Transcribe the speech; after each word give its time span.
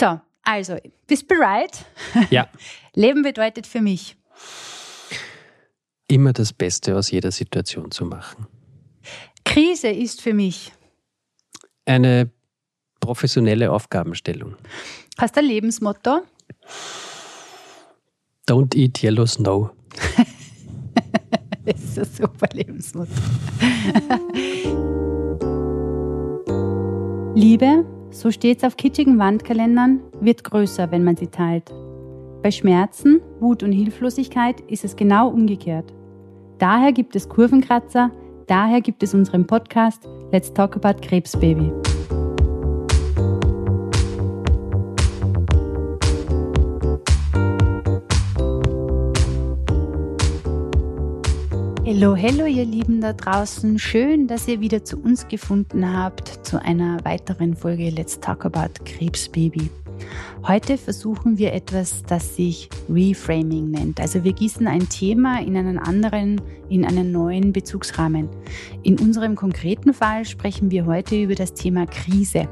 So, 0.00 0.18
also, 0.44 0.78
bist 1.06 1.28
bereit? 1.28 1.84
Ja. 2.30 2.48
Leben 2.94 3.20
bedeutet 3.20 3.66
für 3.66 3.82
mich. 3.82 4.16
Immer 6.08 6.32
das 6.32 6.54
Beste 6.54 6.96
aus 6.96 7.10
jeder 7.10 7.30
Situation 7.30 7.90
zu 7.90 8.06
machen. 8.06 8.46
Krise 9.44 9.88
ist 9.88 10.22
für 10.22 10.32
mich. 10.32 10.72
Eine 11.84 12.30
professionelle 12.98 13.70
Aufgabenstellung. 13.70 14.56
Hast 15.18 15.36
du 15.36 15.40
ein 15.40 15.46
Lebensmotto? 15.46 16.22
Don't 18.48 18.74
eat 18.74 19.02
yellow 19.02 19.26
snow. 19.26 19.70
das 21.66 21.78
ist 21.78 21.98
ein 21.98 22.06
super 22.06 22.48
Lebensmotto. 22.54 23.12
Liebe, 27.34 27.84
so 28.10 28.30
steht's 28.30 28.64
auf 28.64 28.76
kitschigen 28.76 29.18
Wandkalendern, 29.18 30.00
wird 30.20 30.44
größer, 30.44 30.90
wenn 30.90 31.04
man 31.04 31.16
sie 31.16 31.28
teilt. 31.28 31.72
Bei 32.42 32.50
Schmerzen, 32.50 33.20
Wut 33.38 33.62
und 33.62 33.72
Hilflosigkeit 33.72 34.60
ist 34.62 34.84
es 34.84 34.96
genau 34.96 35.28
umgekehrt. 35.28 35.92
Daher 36.58 36.92
gibt 36.92 37.16
es 37.16 37.28
Kurvenkratzer, 37.28 38.10
daher 38.46 38.80
gibt 38.80 39.02
es 39.02 39.14
unseren 39.14 39.46
Podcast 39.46 40.08
Let's 40.32 40.52
Talk 40.52 40.76
About 40.76 41.00
Krebsbaby. 41.00 41.89
Hallo, 52.00 52.16
hallo 52.16 52.46
ihr 52.46 52.64
Lieben 52.64 53.02
da 53.02 53.12
draußen. 53.12 53.78
Schön, 53.78 54.26
dass 54.26 54.48
ihr 54.48 54.60
wieder 54.60 54.82
zu 54.82 54.96
uns 54.96 55.28
gefunden 55.28 55.86
habt 55.86 56.46
zu 56.46 56.58
einer 56.62 56.96
weiteren 57.04 57.54
Folge 57.54 57.90
Let's 57.90 58.18
Talk 58.18 58.46
About 58.46 58.72
Krebsbaby. 58.86 59.68
Heute 60.48 60.78
versuchen 60.78 61.36
wir 61.36 61.52
etwas, 61.52 62.02
das 62.04 62.36
sich 62.36 62.70
Reframing 62.88 63.70
nennt. 63.70 64.00
Also 64.00 64.24
wir 64.24 64.32
gießen 64.32 64.66
ein 64.66 64.88
Thema 64.88 65.42
in 65.42 65.58
einen 65.58 65.78
anderen, 65.78 66.40
in 66.70 66.86
einen 66.86 67.12
neuen 67.12 67.52
Bezugsrahmen. 67.52 68.30
In 68.82 68.98
unserem 68.98 69.36
konkreten 69.36 69.92
Fall 69.92 70.24
sprechen 70.24 70.70
wir 70.70 70.86
heute 70.86 71.20
über 71.22 71.34
das 71.34 71.52
Thema 71.52 71.84
Krise. 71.84 72.48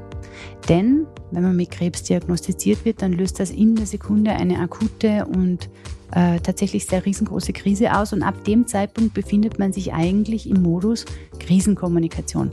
Denn 0.69 1.07
wenn 1.31 1.43
man 1.43 1.57
mit 1.57 1.71
Krebs 1.71 2.03
diagnostiziert 2.03 2.85
wird, 2.85 3.01
dann 3.01 3.15
löst 3.15 3.41
das 3.41 3.51
in 3.51 3.77
der 3.77 3.87
Sekunde 3.87 4.33
eine 4.33 4.59
akute 4.59 5.25
und 5.25 5.71
äh, 6.13 6.41
tatsächlich 6.41 6.87
sehr 6.87 7.05
riesengroße 7.05 7.53
Krise 7.53 7.95
aus 7.95 8.13
und 8.13 8.23
ab 8.23 8.45
dem 8.45 8.67
Zeitpunkt 8.67 9.15
befindet 9.15 9.59
man 9.59 9.73
sich 9.73 9.93
eigentlich 9.93 10.49
im 10.49 10.63
Modus 10.63 11.05
Krisenkommunikation. 11.39 12.51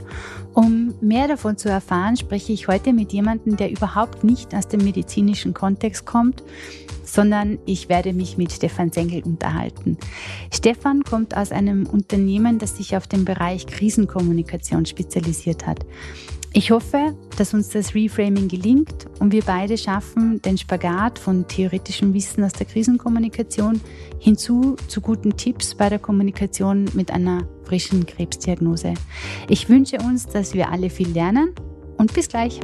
Um 0.54 0.94
mehr 1.02 1.28
davon 1.28 1.58
zu 1.58 1.70
erfahren, 1.70 2.18
spreche 2.18 2.54
ich 2.54 2.68
heute 2.68 2.94
mit 2.94 3.14
jemandem, 3.14 3.58
der 3.58 3.72
überhaupt 3.72 4.24
nicht 4.24 4.54
aus 4.54 4.68
dem 4.68 4.84
medizinischen 4.84 5.54
Kontext 5.54 6.06
kommt, 6.06 6.44
sondern 7.04 7.60
ich 7.66 7.88
werde 7.88 8.14
mich 8.14 8.38
mit 8.38 8.52
Stefan 8.52 8.92
Sengel 8.92 9.24
unterhalten. 9.24 9.98
Stefan 10.52 11.04
kommt 11.04 11.38
aus 11.38 11.52
einem 11.52 11.86
Unternehmen, 11.86 12.60
das 12.60 12.78
sich 12.78 12.98
auf 12.98 13.08
den 13.08 13.26
Bereich 13.26 13.68
Krisenkommunikation 13.68 14.86
spezialisiert 14.86 15.66
hat. 15.66 15.86
Ich 16.58 16.72
hoffe, 16.72 17.14
dass 17.38 17.54
uns 17.54 17.68
das 17.68 17.94
Reframing 17.96 18.48
gelingt 18.48 19.08
und 19.20 19.34
wir 19.34 19.44
beide 19.44 19.78
schaffen 19.78 20.42
den 20.42 20.58
Spagat 20.58 21.20
von 21.20 21.46
theoretischem 21.50 22.14
Wissen 22.14 22.46
aus 22.46 22.54
der 22.54 22.66
Krisenkommunikation 22.66 23.82
hinzu 24.20 24.78
zu 24.88 25.02
guten 25.02 25.36
Tipps 25.36 25.76
bei 25.76 25.90
der 25.90 26.00
Kommunikation 26.00 26.86
mit 26.94 27.12
einer 27.12 27.46
frischen 27.66 28.06
Krebsdiagnose. 28.06 28.94
Ich 29.50 29.68
wünsche 29.68 29.98
uns, 29.98 30.28
dass 30.28 30.54
wir 30.54 30.72
alle 30.72 30.90
viel 30.90 31.10
lernen 31.10 31.54
und 31.98 32.14
bis 32.14 32.30
gleich. 32.30 32.62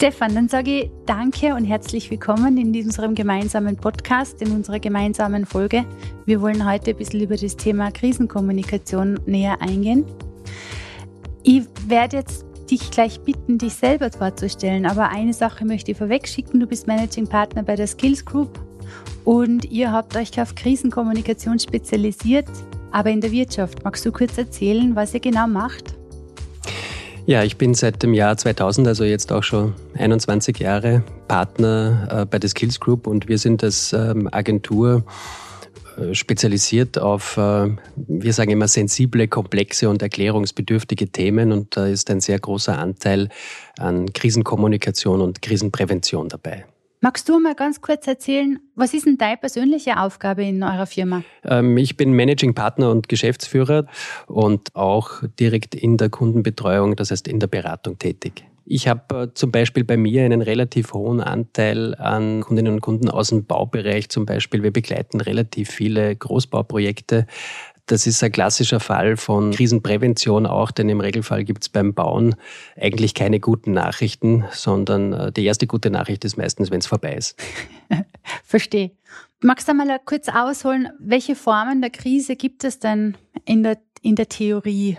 Stefan, 0.00 0.34
dann 0.34 0.48
sage 0.48 0.84
ich 0.84 0.90
danke 1.04 1.54
und 1.54 1.66
herzlich 1.66 2.10
willkommen 2.10 2.56
in 2.56 2.74
unserem 2.74 3.14
gemeinsamen 3.14 3.76
Podcast, 3.76 4.40
in 4.40 4.50
unserer 4.52 4.78
gemeinsamen 4.78 5.44
Folge. 5.44 5.84
Wir 6.24 6.40
wollen 6.40 6.66
heute 6.66 6.92
ein 6.92 6.96
bisschen 6.96 7.20
über 7.20 7.36
das 7.36 7.54
Thema 7.54 7.90
Krisenkommunikation 7.90 9.20
näher 9.26 9.60
eingehen. 9.60 10.06
Ich 11.42 11.64
werde 11.86 12.16
jetzt 12.16 12.46
dich 12.70 12.90
gleich 12.90 13.20
bitten, 13.20 13.58
dich 13.58 13.74
selber 13.74 14.10
vorzustellen, 14.10 14.86
aber 14.86 15.10
eine 15.10 15.34
Sache 15.34 15.66
möchte 15.66 15.90
ich 15.90 15.98
vorweg 15.98 16.26
schicken. 16.26 16.60
Du 16.60 16.66
bist 16.66 16.86
Managing 16.86 17.26
Partner 17.26 17.62
bei 17.62 17.76
der 17.76 17.86
Skills 17.86 18.24
Group 18.24 18.58
und 19.26 19.66
ihr 19.66 19.92
habt 19.92 20.16
euch 20.16 20.40
auf 20.40 20.54
Krisenkommunikation 20.54 21.58
spezialisiert, 21.58 22.48
aber 22.90 23.10
in 23.10 23.20
der 23.20 23.32
Wirtschaft. 23.32 23.84
Magst 23.84 24.06
du 24.06 24.12
kurz 24.12 24.38
erzählen, 24.38 24.96
was 24.96 25.12
ihr 25.12 25.20
genau 25.20 25.46
macht? 25.46 25.99
Ja, 27.26 27.44
ich 27.44 27.56
bin 27.56 27.74
seit 27.74 28.02
dem 28.02 28.14
Jahr 28.14 28.36
2000, 28.36 28.88
also 28.88 29.04
jetzt 29.04 29.30
auch 29.30 29.42
schon 29.42 29.74
21 29.94 30.58
Jahre, 30.58 31.02
Partner 31.28 32.08
äh, 32.10 32.26
bei 32.26 32.38
der 32.38 32.50
Skills 32.50 32.80
Group 32.80 33.06
und 33.06 33.28
wir 33.28 33.38
sind 33.38 33.62
als 33.62 33.92
ähm, 33.92 34.28
Agentur 34.32 35.04
äh, 35.96 36.14
spezialisiert 36.14 36.98
auf, 36.98 37.36
äh, 37.36 37.68
wir 37.96 38.32
sagen 38.32 38.50
immer, 38.50 38.68
sensible, 38.68 39.28
komplexe 39.28 39.88
und 39.88 40.02
erklärungsbedürftige 40.02 41.08
Themen 41.08 41.52
und 41.52 41.76
da 41.76 41.86
ist 41.86 42.10
ein 42.10 42.20
sehr 42.20 42.38
großer 42.38 42.78
Anteil 42.78 43.28
an 43.78 44.12
Krisenkommunikation 44.12 45.20
und 45.20 45.42
Krisenprävention 45.42 46.28
dabei. 46.28 46.64
Magst 47.02 47.30
du 47.30 47.40
mal 47.40 47.54
ganz 47.54 47.80
kurz 47.80 48.06
erzählen, 48.06 48.58
was 48.74 48.92
ist 48.92 49.06
denn 49.06 49.16
deine 49.16 49.38
persönliche 49.38 49.98
Aufgabe 49.98 50.44
in 50.44 50.62
eurer 50.62 50.84
Firma? 50.84 51.22
Ähm, 51.44 51.78
ich 51.78 51.96
bin 51.96 52.12
Managing 52.12 52.52
Partner 52.52 52.90
und 52.90 53.08
Geschäftsführer 53.08 53.86
und 54.26 54.76
auch 54.76 55.22
direkt 55.38 55.74
in 55.74 55.96
der 55.96 56.10
Kundenbetreuung, 56.10 56.96
das 56.96 57.10
heißt 57.10 57.26
in 57.26 57.40
der 57.40 57.46
Beratung 57.46 57.98
tätig. 57.98 58.44
Ich 58.66 58.86
habe 58.86 59.22
äh, 59.22 59.34
zum 59.34 59.50
Beispiel 59.50 59.82
bei 59.82 59.96
mir 59.96 60.24
einen 60.24 60.42
relativ 60.42 60.92
hohen 60.92 61.22
Anteil 61.22 61.94
an 61.94 62.42
Kundinnen 62.42 62.74
und 62.74 62.80
Kunden 62.82 63.08
aus 63.08 63.30
dem 63.30 63.46
Baubereich 63.46 64.10
zum 64.10 64.26
Beispiel. 64.26 64.62
Wir 64.62 64.70
begleiten 64.70 65.22
relativ 65.22 65.70
viele 65.70 66.14
Großbauprojekte 66.14 67.26
das 67.86 68.06
ist 68.06 68.22
ein 68.22 68.32
klassischer 68.32 68.80
Fall 68.80 69.16
von 69.16 69.50
Krisenprävention 69.52 70.46
auch, 70.46 70.70
denn 70.70 70.88
im 70.88 71.00
Regelfall 71.00 71.44
gibt 71.44 71.62
es 71.62 71.68
beim 71.68 71.94
Bauen 71.94 72.34
eigentlich 72.76 73.14
keine 73.14 73.40
guten 73.40 73.72
Nachrichten, 73.72 74.44
sondern 74.52 75.12
äh, 75.12 75.32
die 75.32 75.44
erste 75.44 75.66
gute 75.66 75.90
Nachricht 75.90 76.24
ist 76.24 76.36
meistens, 76.36 76.70
wenn 76.70 76.80
es 76.80 76.86
vorbei 76.86 77.14
ist. 77.14 77.36
Verstehe. 78.44 78.92
Magst 79.42 79.68
du 79.68 79.74
mal 79.74 79.98
kurz 80.04 80.28
ausholen, 80.28 80.88
welche 80.98 81.34
Formen 81.34 81.80
der 81.80 81.90
Krise 81.90 82.36
gibt 82.36 82.64
es 82.64 82.78
denn 82.78 83.16
in 83.46 83.62
der, 83.62 83.78
in 84.02 84.14
der 84.14 84.28
Theorie? 84.28 84.98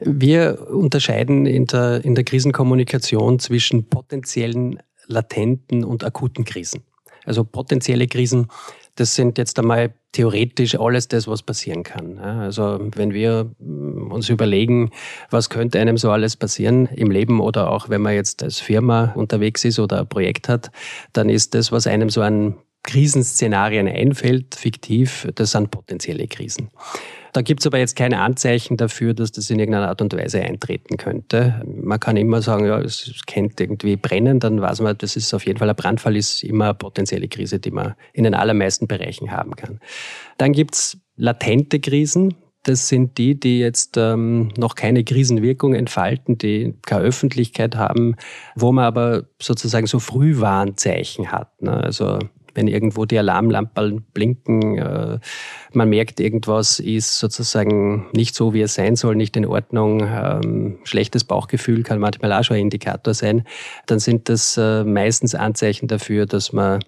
Wir 0.00 0.68
unterscheiden 0.70 1.46
in 1.46 1.66
der, 1.66 2.04
in 2.04 2.14
der 2.14 2.24
Krisenkommunikation 2.24 3.38
zwischen 3.38 3.88
potenziellen, 3.88 4.82
latenten 5.06 5.84
und 5.84 6.04
akuten 6.04 6.44
Krisen. 6.44 6.82
Also 7.24 7.44
potenzielle 7.44 8.06
Krisen 8.06 8.48
das 8.96 9.14
sind 9.14 9.38
jetzt 9.38 9.58
einmal 9.58 9.92
theoretisch 10.12 10.78
alles 10.78 11.08
das, 11.08 11.26
was 11.26 11.42
passieren 11.42 11.82
kann. 11.82 12.18
Also 12.18 12.78
wenn 12.94 13.12
wir 13.12 13.50
mm, 13.58 14.12
uns 14.12 14.28
überlegen, 14.28 14.90
was 15.30 15.50
könnte 15.50 15.80
einem 15.80 15.98
so 15.98 16.10
alles 16.10 16.36
passieren 16.36 16.86
im 16.86 17.10
Leben 17.10 17.40
oder 17.40 17.70
auch 17.70 17.88
wenn 17.88 18.00
man 18.00 18.14
jetzt 18.14 18.42
als 18.42 18.60
Firma 18.60 19.12
unterwegs 19.16 19.64
ist 19.64 19.78
oder 19.78 20.00
ein 20.00 20.08
Projekt 20.08 20.48
hat, 20.48 20.70
dann 21.12 21.28
ist 21.28 21.54
das, 21.54 21.72
was 21.72 21.86
einem 21.86 22.10
so 22.10 22.22
an 22.22 22.56
Krisenszenarien 22.84 23.88
einfällt, 23.88 24.54
fiktiv, 24.54 25.26
das 25.34 25.52
sind 25.52 25.70
potenzielle 25.70 26.28
Krisen. 26.28 26.70
Da 27.32 27.42
gibt 27.42 27.60
es 27.60 27.66
aber 27.66 27.78
jetzt 27.78 27.96
keine 27.96 28.20
Anzeichen 28.20 28.76
dafür, 28.76 29.12
dass 29.12 29.32
das 29.32 29.50
in 29.50 29.58
irgendeiner 29.58 29.88
Art 29.88 30.00
und 30.00 30.14
Weise 30.14 30.40
eintreten 30.40 30.98
könnte. 30.98 31.62
Man 31.66 31.98
kann 31.98 32.16
immer 32.16 32.40
sagen, 32.42 32.66
ja, 32.66 32.78
es 32.78 33.22
kennt 33.26 33.60
irgendwie 33.60 33.96
brennen, 33.96 34.38
dann 34.38 34.60
weiß 34.60 34.82
man, 34.82 34.96
das 34.96 35.16
ist 35.16 35.34
auf 35.34 35.44
jeden 35.44 35.58
Fall 35.58 35.68
ein 35.68 35.74
Brandfall, 35.74 36.14
ist 36.16 36.44
immer 36.44 36.66
eine 36.66 36.74
potenzielle 36.74 37.26
Krise, 37.26 37.58
die 37.58 37.72
man 37.72 37.94
in 38.12 38.22
den 38.22 38.34
allermeisten 38.34 38.86
Bereichen 38.86 39.32
haben 39.32 39.56
kann. 39.56 39.80
Dann 40.38 40.52
gibt 40.52 40.74
es 40.74 40.98
latente 41.16 41.80
Krisen. 41.80 42.34
Das 42.62 42.88
sind 42.88 43.18
die, 43.18 43.38
die 43.38 43.58
jetzt 43.58 43.96
ähm, 43.96 44.52
noch 44.56 44.74
keine 44.74 45.02
Krisenwirkung 45.04 45.74
entfalten, 45.74 46.38
die 46.38 46.74
keine 46.86 47.02
Öffentlichkeit 47.02 47.74
haben, 47.74 48.14
wo 48.54 48.70
man 48.70 48.84
aber 48.84 49.24
sozusagen 49.42 49.86
so 49.86 49.98
Frühwarnzeichen 49.98 51.32
hat. 51.32 51.60
Ne? 51.60 51.72
Also 51.72 52.20
wenn 52.54 52.68
irgendwo 52.68 53.04
die 53.04 53.18
Alarmlampen 53.18 54.04
blinken, 54.14 54.78
äh, 54.78 55.18
man 55.72 55.88
merkt, 55.88 56.20
irgendwas 56.20 56.80
ist 56.80 57.18
sozusagen 57.18 58.06
nicht 58.12 58.34
so, 58.34 58.54
wie 58.54 58.62
es 58.62 58.74
sein 58.74 58.96
soll, 58.96 59.16
nicht 59.16 59.36
in 59.36 59.46
Ordnung, 59.46 60.00
ähm, 60.00 60.78
schlechtes 60.84 61.24
Bauchgefühl 61.24 61.82
kann 61.82 61.98
manchmal 61.98 62.32
auch 62.32 62.44
schon 62.44 62.56
ein 62.56 62.62
Indikator 62.62 63.14
sein, 63.14 63.44
dann 63.86 63.98
sind 63.98 64.28
das 64.28 64.56
äh, 64.56 64.84
meistens 64.84 65.34
Anzeichen 65.34 65.88
dafür, 65.88 66.26
dass 66.26 66.52
man 66.52 66.80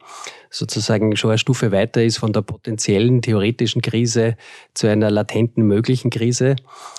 sozusagen 0.57 1.17
schon 1.17 1.31
eine 1.31 1.39
Stufe 1.39 1.73
weiter 1.73 2.03
ist 2.03 2.19
von 2.19 2.33
der 2.33 2.43
potenziellen 2.43 3.23
theoretischen 3.23 3.83
Krise 3.83 4.37
zu 4.75 4.89
einer 4.89 5.11
latenten 5.11 5.67
möglichen 5.67 6.11
Krise. 6.11 6.57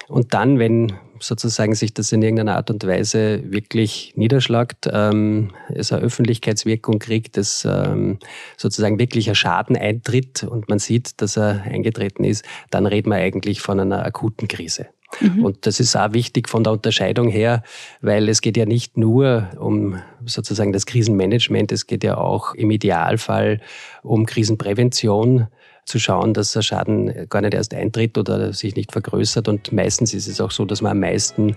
Und 0.08 0.34
dann, 0.34 0.60
wenn 0.60 0.94
sozusagen 1.20 1.74
sich 1.74 1.94
das 1.94 2.12
in 2.12 2.22
irgendeiner 2.22 2.56
Art 2.56 2.70
und 2.70 2.86
Weise 2.86 3.42
wirklich 3.52 4.14
niederschlagt, 4.16 4.88
ähm, 4.92 5.52
es 5.70 5.92
eine 5.92 6.04
Öffentlichkeitswirkung 6.04 7.00
kriegt, 7.00 7.38
dass 7.38 7.66
ähm, 7.66 8.20
sozusagen 8.56 9.00
wirklich 9.00 9.30
ein 9.30 9.36
Schaden 9.36 9.76
eintritt 9.76 10.44
und 10.44 10.70
man 10.70 10.80
sieht, 10.80 11.22
dass 11.22 11.38
er 11.38 11.64
eingetreten 11.64 12.24
ist, 12.24 12.46
dann 12.70 12.86
reden 12.86 13.10
wir 13.10 13.18
eigentlich 13.18 13.62
von 13.62 13.80
einer 13.80 14.06
akuten 14.06 14.48
Krise. 14.48 14.88
Mhm. 15.22 15.46
Und 15.46 15.66
das 15.66 15.80
ist 15.80 15.96
auch 15.96 16.14
wichtig 16.14 16.50
von 16.50 16.64
der 16.64 16.74
Unterscheidung 16.74 17.30
her, 17.30 17.64
weil 18.02 18.30
es 18.30 18.42
geht 18.42 18.58
ja 18.58 18.66
nicht 18.66 18.98
nur 18.98 19.50
um 19.60 20.00
sozusagen 20.26 20.74
das 20.74 20.86
Krisenmanagement, 20.86 21.72
es 21.72 21.88
geht 21.88 22.04
ja 22.04 22.18
auch 22.18 22.54
im 22.54 22.72
Idealfall 22.72 23.62
um 24.04 24.26
Krisenprävention 24.26 25.48
zu 25.86 26.00
schauen, 26.00 26.34
dass 26.34 26.52
der 26.52 26.62
Schaden 26.62 27.28
gar 27.30 27.42
nicht 27.42 27.54
erst 27.54 27.74
eintritt 27.74 28.18
oder 28.18 28.52
sich 28.52 28.76
nicht 28.76 28.92
vergrößert. 28.92 29.48
Und 29.48 29.72
meistens 29.72 30.14
ist 30.14 30.28
es 30.28 30.42
auch 30.42 30.52
so, 30.52 30.66
dass 30.66 30.82
man 30.82 30.92
am 30.92 31.00
meisten 31.00 31.56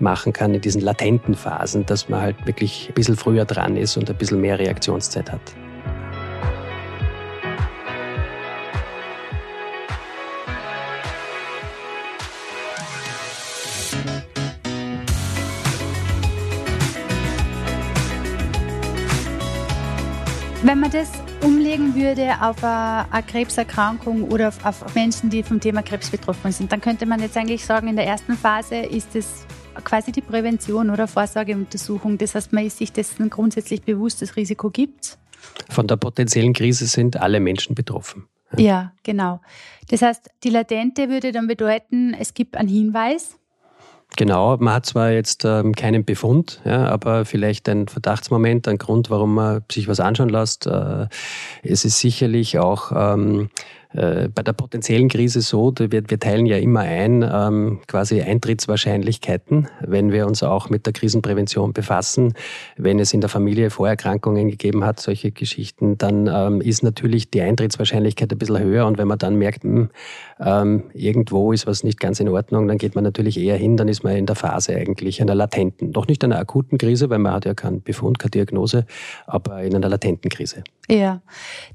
machen 0.00 0.32
kann 0.32 0.52
in 0.52 0.60
diesen 0.60 0.82
latenten 0.82 1.34
Phasen, 1.34 1.86
dass 1.86 2.08
man 2.08 2.20
halt 2.20 2.46
wirklich 2.46 2.88
ein 2.88 2.94
bisschen 2.94 3.16
früher 3.16 3.44
dran 3.44 3.76
ist 3.76 3.96
und 3.96 4.10
ein 4.10 4.16
bisschen 4.16 4.40
mehr 4.40 4.58
Reaktionszeit 4.58 5.30
hat. 5.30 5.67
Wenn 20.64 20.80
man 20.80 20.90
das 20.90 21.12
umlegen 21.44 21.94
würde 21.94 22.32
auf 22.40 22.64
eine, 22.64 23.22
Krebserkrankung 23.22 24.24
oder 24.24 24.48
auf, 24.48 24.94
Menschen, 24.94 25.30
die 25.30 25.44
vom 25.44 25.60
Thema 25.60 25.82
Krebs 25.82 26.10
betroffen 26.10 26.50
sind, 26.50 26.72
dann 26.72 26.80
könnte 26.80 27.06
man 27.06 27.20
jetzt 27.20 27.36
eigentlich 27.36 27.64
sagen, 27.64 27.86
in 27.86 27.94
der 27.94 28.06
ersten 28.06 28.34
Phase 28.34 28.74
ist 28.74 29.14
es 29.14 29.46
quasi 29.84 30.10
die 30.10 30.20
Prävention 30.20 30.90
oder 30.90 31.06
Vorsorgeuntersuchung. 31.06 32.18
Das 32.18 32.34
heißt, 32.34 32.52
man 32.52 32.66
ist 32.66 32.78
sich 32.78 32.92
dessen 32.92 33.30
grundsätzlich 33.30 33.82
bewusst, 33.82 34.20
das 34.20 34.34
Risiko 34.34 34.68
gibt. 34.70 35.16
Von 35.70 35.86
der 35.86 35.96
potenziellen 35.96 36.54
Krise 36.54 36.86
sind 36.86 37.16
alle 37.16 37.38
Menschen 37.38 37.76
betroffen. 37.76 38.26
Ja, 38.56 38.92
genau. 39.04 39.40
Das 39.90 40.02
heißt, 40.02 40.28
die 40.42 40.50
latente 40.50 41.08
würde 41.08 41.30
dann 41.30 41.46
bedeuten, 41.46 42.14
es 42.18 42.34
gibt 42.34 42.56
einen 42.56 42.68
Hinweis, 42.68 43.37
Genau, 44.16 44.56
man 44.56 44.74
hat 44.74 44.86
zwar 44.86 45.12
jetzt 45.12 45.44
ähm, 45.44 45.74
keinen 45.74 46.04
Befund, 46.04 46.60
ja, 46.64 46.86
aber 46.86 47.24
vielleicht 47.24 47.68
ein 47.68 47.86
Verdachtsmoment, 47.86 48.66
ein 48.66 48.78
Grund, 48.78 49.10
warum 49.10 49.34
man 49.34 49.62
sich 49.70 49.86
was 49.86 50.00
anschauen 50.00 50.28
lässt. 50.28 50.66
Äh, 50.66 51.06
es 51.62 51.84
ist 51.84 52.00
sicherlich 52.00 52.58
auch 52.58 52.90
ähm, 52.94 53.50
äh, 53.94 54.28
bei 54.28 54.42
der 54.42 54.52
potenziellen 54.52 55.08
Krise 55.08 55.40
so, 55.40 55.72
wir, 55.78 55.90
wir 55.90 56.20
teilen 56.20 56.44
ja 56.44 56.58
immer 56.58 56.80
ein, 56.80 57.22
ähm, 57.22 57.80
quasi 57.86 58.20
Eintrittswahrscheinlichkeiten, 58.20 59.68
wenn 59.80 60.12
wir 60.12 60.26
uns 60.26 60.42
auch 60.42 60.68
mit 60.68 60.84
der 60.84 60.92
Krisenprävention 60.92 61.72
befassen. 61.72 62.34
Wenn 62.76 62.98
es 62.98 63.14
in 63.14 63.22
der 63.22 63.30
Familie 63.30 63.70
Vorerkrankungen 63.70 64.48
gegeben 64.48 64.84
hat, 64.84 65.00
solche 65.00 65.30
Geschichten, 65.30 65.96
dann 65.96 66.26
ähm, 66.26 66.60
ist 66.60 66.82
natürlich 66.82 67.30
die 67.30 67.40
Eintrittswahrscheinlichkeit 67.40 68.30
ein 68.30 68.38
bisschen 68.38 68.58
höher. 68.58 68.86
Und 68.86 68.98
wenn 68.98 69.08
man 69.08 69.18
dann 69.18 69.36
merkt, 69.36 69.64
mh, 69.64 69.70
hm, 69.70 69.90
ähm, 70.40 70.84
irgendwo 70.92 71.52
ist 71.52 71.66
was 71.66 71.82
nicht 71.82 71.98
ganz 71.98 72.20
in 72.20 72.28
Ordnung, 72.28 72.68
dann 72.68 72.78
geht 72.78 72.94
man 72.94 73.04
natürlich 73.04 73.38
eher 73.38 73.56
hin, 73.56 73.76
dann 73.76 73.88
ist 73.88 74.04
man 74.04 74.16
in 74.16 74.26
der 74.26 74.36
Phase 74.36 74.76
eigentlich 74.76 75.22
einer 75.22 75.34
latenten, 75.34 75.92
doch 75.92 76.06
nicht 76.06 76.22
einer 76.24 76.38
akuten 76.38 76.76
Krise, 76.78 77.08
weil 77.10 77.18
man 77.18 77.32
hat 77.32 77.46
ja 77.46 77.54
keinen 77.54 77.82
Befund, 77.82 78.18
keine 78.18 78.30
Diagnose, 78.30 78.84
aber 79.26 79.62
in 79.62 79.74
einer 79.74 79.88
latenten 79.88 80.30
Krise. 80.30 80.62
Ja, 80.90 81.20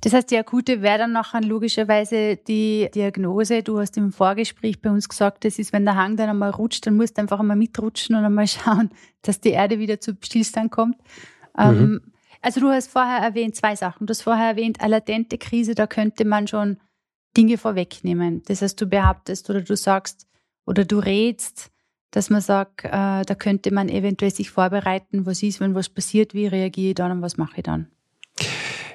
das 0.02 0.14
heißt, 0.14 0.32
die 0.32 0.38
akute 0.38 0.82
wäre 0.82 0.98
dann 0.98 1.12
nachher 1.12 1.42
logischerweise 1.42 2.36
die 2.36 2.90
Diagnose. 2.96 3.62
Du 3.62 3.80
hast 3.80 3.96
im 3.96 4.12
Vorgespräch 4.12 4.82
bei 4.82 4.90
uns 4.90 5.08
gesagt, 5.08 5.46
das 5.46 5.60
ist, 5.60 5.72
wenn 5.72 5.86
der 5.86 5.96
Hang 5.96 6.18
dann 6.18 6.30
einmal 6.30 6.50
rutscht, 6.50 6.88
dann 6.88 6.98
musst 6.98 7.18
du 7.18 7.22
einfach 7.22 7.40
einmal 7.40 7.56
mitrutschen 7.56 8.16
und 8.16 8.26
einmal 8.26 8.48
schauen, 8.48 8.90
dass 9.22 9.40
die 9.40 9.52
Erde 9.52 9.78
wieder 9.78 10.00
zu 10.00 10.18
Stillstand 10.20 10.72
kommt. 10.72 10.98
Ähm, 11.58 11.80
mhm. 11.80 12.02
also 12.42 12.60
du 12.60 12.70
hast 12.70 12.90
vorher 12.90 13.20
erwähnt 13.20 13.56
zwei 13.56 13.76
Sachen. 13.76 14.08
Du 14.08 14.12
hast 14.12 14.24
vorher 14.24 14.48
erwähnt, 14.48 14.82
eine 14.82 14.90
latente 14.90 15.38
Krise, 15.38 15.76
da 15.76 15.86
könnte 15.86 16.26
man 16.26 16.48
schon 16.48 16.78
Dinge 17.38 17.60
vorwegnehmen. 17.60 18.42
Das 18.46 18.64
heißt, 18.64 18.82
du 18.82 18.88
behauptest 18.88 19.48
oder 19.48 19.62
du 19.62 19.76
sagst 19.76 20.28
oder 20.66 20.86
du 20.86 20.98
rätst, 20.98 21.72
dass 22.10 22.32
man 22.32 22.42
sagt, 22.42 22.86
äh, 22.86 22.90
da 22.90 23.36
könnte 23.38 23.72
man 23.72 23.90
eventuell 23.90 24.34
sich 24.34 24.50
vorbereiten, 24.50 25.28
was 25.28 25.44
ist, 25.44 25.60
wenn 25.60 25.76
was 25.76 25.90
passiert, 25.90 26.34
wie 26.34 26.48
reagiere 26.48 26.90
ich 26.90 26.96
dann 26.96 27.12
und 27.12 27.22
was 27.22 27.38
mache 27.38 27.58
ich 27.58 27.64
dann. 27.64 27.88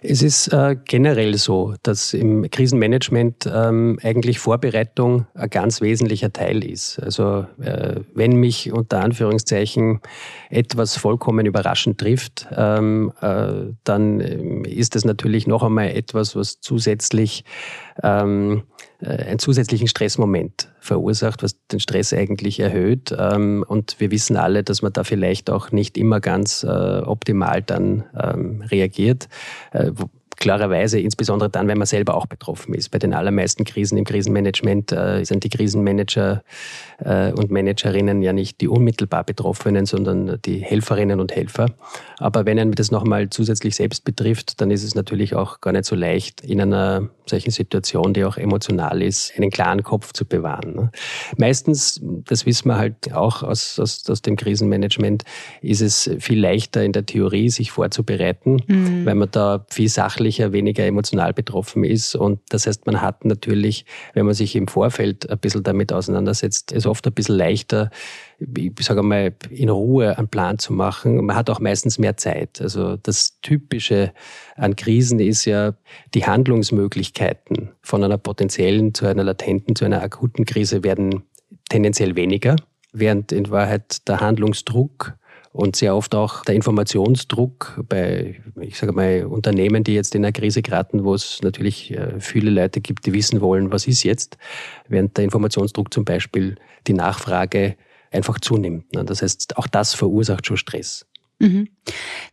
Es 0.02 0.22
ist 0.22 0.48
äh, 0.48 0.76
generell 0.84 1.36
so, 1.36 1.74
dass 1.82 2.14
im 2.14 2.48
Krisenmanagement 2.50 3.50
ähm, 3.52 3.98
eigentlich 4.02 4.38
Vorbereitung 4.38 5.26
ein 5.34 5.50
ganz 5.50 5.80
wesentlicher 5.80 6.32
Teil 6.32 6.64
ist. 6.64 6.98
Also 7.00 7.46
äh, 7.60 8.00
wenn 8.14 8.36
mich 8.36 8.72
unter 8.72 9.00
Anführungszeichen 9.00 10.00
etwas 10.50 10.96
vollkommen 10.96 11.46
überraschend 11.46 11.98
trifft, 11.98 12.46
ähm, 12.56 13.12
äh, 13.20 13.72
dann 13.84 14.20
ähm, 14.20 14.64
ist 14.64 14.94
das 14.94 15.04
natürlich 15.04 15.46
noch 15.46 15.62
einmal 15.62 15.88
etwas, 15.88 16.36
was 16.36 16.60
zusätzlich 16.60 17.44
ähm, 18.02 18.62
äh, 18.62 18.77
einen 19.00 19.38
zusätzlichen 19.38 19.86
Stressmoment 19.86 20.68
verursacht, 20.80 21.42
was 21.42 21.56
den 21.68 21.80
Stress 21.80 22.12
eigentlich 22.12 22.58
erhöht. 22.60 23.14
Ähm, 23.16 23.64
und 23.66 23.96
wir 23.98 24.10
wissen 24.10 24.36
alle, 24.36 24.64
dass 24.64 24.82
man 24.82 24.92
da 24.92 25.04
vielleicht 25.04 25.50
auch 25.50 25.70
nicht 25.70 25.96
immer 25.96 26.20
ganz 26.20 26.64
äh, 26.64 26.66
optimal 26.66 27.62
dann 27.62 28.04
ähm, 28.20 28.62
reagiert. 28.62 29.28
Äh, 29.72 29.92
klarerweise, 30.38 31.00
insbesondere 31.00 31.50
dann, 31.50 31.68
wenn 31.68 31.78
man 31.78 31.86
selber 31.86 32.14
auch 32.14 32.26
betroffen 32.26 32.74
ist. 32.74 32.90
Bei 32.90 32.98
den 32.98 33.12
allermeisten 33.12 33.64
Krisen 33.64 33.98
im 33.98 34.04
Krisenmanagement 34.04 34.92
äh, 34.92 35.24
sind 35.24 35.44
die 35.44 35.48
Krisenmanager 35.48 36.32
äh, 36.32 36.40
und 37.00 37.50
Managerinnen 37.50 38.22
ja 38.22 38.32
nicht 38.32 38.60
die 38.60 38.68
unmittelbar 38.68 39.22
Betroffenen, 39.22 39.86
sondern 39.86 40.40
die 40.44 40.58
Helferinnen 40.58 41.20
und 41.20 41.34
Helfer. 41.34 41.66
Aber 42.18 42.44
wenn 42.44 42.58
einen 42.58 42.72
das 42.72 42.90
nochmal 42.90 43.30
zusätzlich 43.30 43.76
selbst 43.76 44.04
betrifft, 44.04 44.60
dann 44.60 44.70
ist 44.72 44.82
es 44.82 44.94
natürlich 44.94 45.36
auch 45.36 45.60
gar 45.60 45.72
nicht 45.72 45.84
so 45.84 45.94
leicht, 45.94 46.40
in 46.40 46.60
einer 46.60 47.08
solchen 47.28 47.50
Situation, 47.50 48.14
die 48.14 48.24
auch 48.24 48.36
emotional 48.36 49.02
ist, 49.02 49.32
einen 49.36 49.50
klaren 49.50 49.82
Kopf 49.82 50.12
zu 50.12 50.24
bewahren. 50.24 50.74
Ne? 50.74 50.90
Meistens, 51.36 52.00
das 52.02 52.46
wissen 52.46 52.68
wir 52.68 52.78
halt 52.78 53.12
auch 53.12 53.42
aus, 53.42 53.78
aus, 53.78 54.08
aus 54.08 54.22
dem 54.22 54.36
Krisenmanagement, 54.36 55.24
ist 55.62 55.82
es 55.82 56.10
viel 56.18 56.40
leichter 56.40 56.82
in 56.82 56.92
der 56.92 57.06
Theorie, 57.06 57.50
sich 57.50 57.70
vorzubereiten, 57.70 58.62
mhm. 58.66 59.06
weil 59.06 59.14
man 59.14 59.30
da 59.30 59.64
viel 59.70 59.88
sachlicher, 59.88 60.52
weniger 60.52 60.84
emotional 60.84 61.32
betroffen 61.32 61.84
ist. 61.84 62.16
Und 62.16 62.40
das 62.48 62.66
heißt, 62.66 62.86
man 62.86 63.00
hat 63.00 63.24
natürlich, 63.24 63.84
wenn 64.14 64.26
man 64.26 64.34
sich 64.34 64.56
im 64.56 64.66
Vorfeld 64.66 65.30
ein 65.30 65.38
bisschen 65.38 65.62
damit 65.62 65.92
auseinandersetzt, 65.92 66.72
es 66.72 66.86
oft 66.88 67.06
ein 67.06 67.12
bisschen 67.12 67.36
leichter, 67.36 67.90
ich 68.38 68.72
sage 68.80 69.02
mal, 69.02 69.34
in 69.50 69.68
Ruhe 69.68 70.16
einen 70.16 70.28
Plan 70.28 70.58
zu 70.58 70.72
machen. 70.72 71.24
Man 71.24 71.36
hat 71.36 71.50
auch 71.50 71.60
meistens 71.60 71.98
mehr 71.98 72.16
Zeit. 72.16 72.60
Also 72.60 72.96
das 72.96 73.40
Typische 73.40 74.12
an 74.56 74.76
Krisen 74.76 75.20
ist 75.20 75.44
ja 75.44 75.74
die 76.14 76.26
Handlungsmöglichkeiten 76.26 77.70
von 77.82 78.04
einer 78.04 78.18
potenziellen 78.18 78.94
zu 78.94 79.06
einer 79.06 79.24
latenten, 79.24 79.76
zu 79.76 79.84
einer 79.84 80.02
akuten 80.02 80.44
Krise 80.44 80.84
werden 80.84 81.22
tendenziell 81.68 82.16
weniger, 82.16 82.56
während 82.92 83.32
in 83.32 83.50
Wahrheit 83.50 84.08
der 84.08 84.20
Handlungsdruck 84.20 85.18
und 85.52 85.76
sehr 85.76 85.96
oft 85.96 86.14
auch 86.14 86.44
der 86.44 86.54
Informationsdruck 86.54 87.84
bei, 87.88 88.40
ich 88.60 88.78
sage 88.78 88.92
mal, 88.92 89.24
Unternehmen, 89.24 89.84
die 89.84 89.94
jetzt 89.94 90.14
in 90.14 90.24
einer 90.24 90.32
Krise 90.32 90.62
geraten, 90.62 91.04
wo 91.04 91.14
es 91.14 91.40
natürlich 91.42 91.90
äh, 91.92 92.20
viele 92.20 92.50
Leute 92.50 92.80
gibt, 92.80 93.06
die 93.06 93.12
wissen 93.12 93.40
wollen, 93.40 93.72
was 93.72 93.86
ist 93.86 94.02
jetzt, 94.02 94.36
während 94.88 95.16
der 95.16 95.24
Informationsdruck 95.24 95.92
zum 95.92 96.04
Beispiel 96.04 96.56
die 96.86 96.94
Nachfrage 96.94 97.76
einfach 98.10 98.40
zunimmt. 98.40 98.92
Ne? 98.94 99.04
Das 99.04 99.22
heißt, 99.22 99.56
auch 99.56 99.66
das 99.66 99.94
verursacht 99.94 100.46
schon 100.46 100.56
Stress. 100.56 101.06
Mhm. 101.40 101.68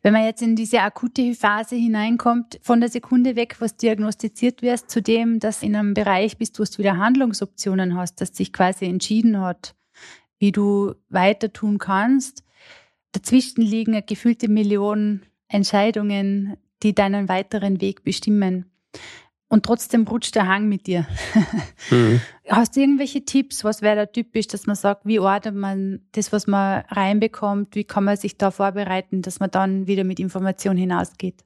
Wenn 0.01 0.13
man 0.13 0.25
jetzt 0.25 0.41
in 0.41 0.55
diese 0.55 0.81
akute 0.81 1.35
Phase 1.35 1.75
hineinkommt, 1.75 2.59
von 2.61 2.79
der 2.79 2.89
Sekunde 2.89 3.35
weg, 3.35 3.57
was 3.59 3.77
diagnostiziert 3.77 4.61
wird, 4.61 4.89
zu 4.89 5.01
dem, 5.01 5.39
dass 5.39 5.61
in 5.61 5.75
einem 5.75 5.93
Bereich 5.93 6.37
bist, 6.37 6.59
wo 6.59 6.63
du 6.63 6.77
wieder 6.79 6.97
Handlungsoptionen 6.97 7.95
hast, 7.95 8.19
dass 8.19 8.35
sich 8.35 8.51
quasi 8.51 8.85
entschieden 8.85 9.39
hat, 9.39 9.75
wie 10.39 10.51
du 10.51 10.95
weiter 11.09 11.53
tun 11.53 11.77
kannst. 11.77 12.43
Dazwischen 13.15 13.61
liegen 13.61 14.01
gefühlte 14.05 14.49
Millionen 14.49 15.21
Entscheidungen, 15.47 16.57
die 16.83 16.93
deinen 16.93 17.29
weiteren 17.29 17.79
Weg 17.79 18.03
bestimmen 18.03 18.65
und 19.47 19.63
trotzdem 19.65 20.05
rutscht 20.05 20.35
der 20.35 20.47
Hang 20.47 20.67
mit 20.67 20.87
dir. 20.87 21.07
Mhm. 21.91 22.19
Hast 22.49 22.75
du 22.75 22.79
irgendwelche 22.79 23.25
Tipps? 23.25 23.63
Was 23.63 23.83
wäre 23.83 23.95
da 23.95 24.05
typisch, 24.07 24.47
dass 24.47 24.65
man 24.65 24.75
sagt, 24.75 25.05
wie 25.05 25.19
ordnet 25.19 25.53
man 25.53 25.99
das, 26.13 26.31
was 26.31 26.47
man 26.47 26.83
reinbekommt? 26.89 27.75
Wie 27.75 27.83
kann 27.83 28.05
man 28.05 28.17
sich 28.17 28.39
da 28.39 28.49
vorbereiten, 28.49 29.21
dass 29.21 29.39
man 29.39 29.51
dann 29.51 29.85
wieder 29.85 30.03
mit 30.03 30.19
Information 30.19 30.75
hinausgeht? 30.75 31.43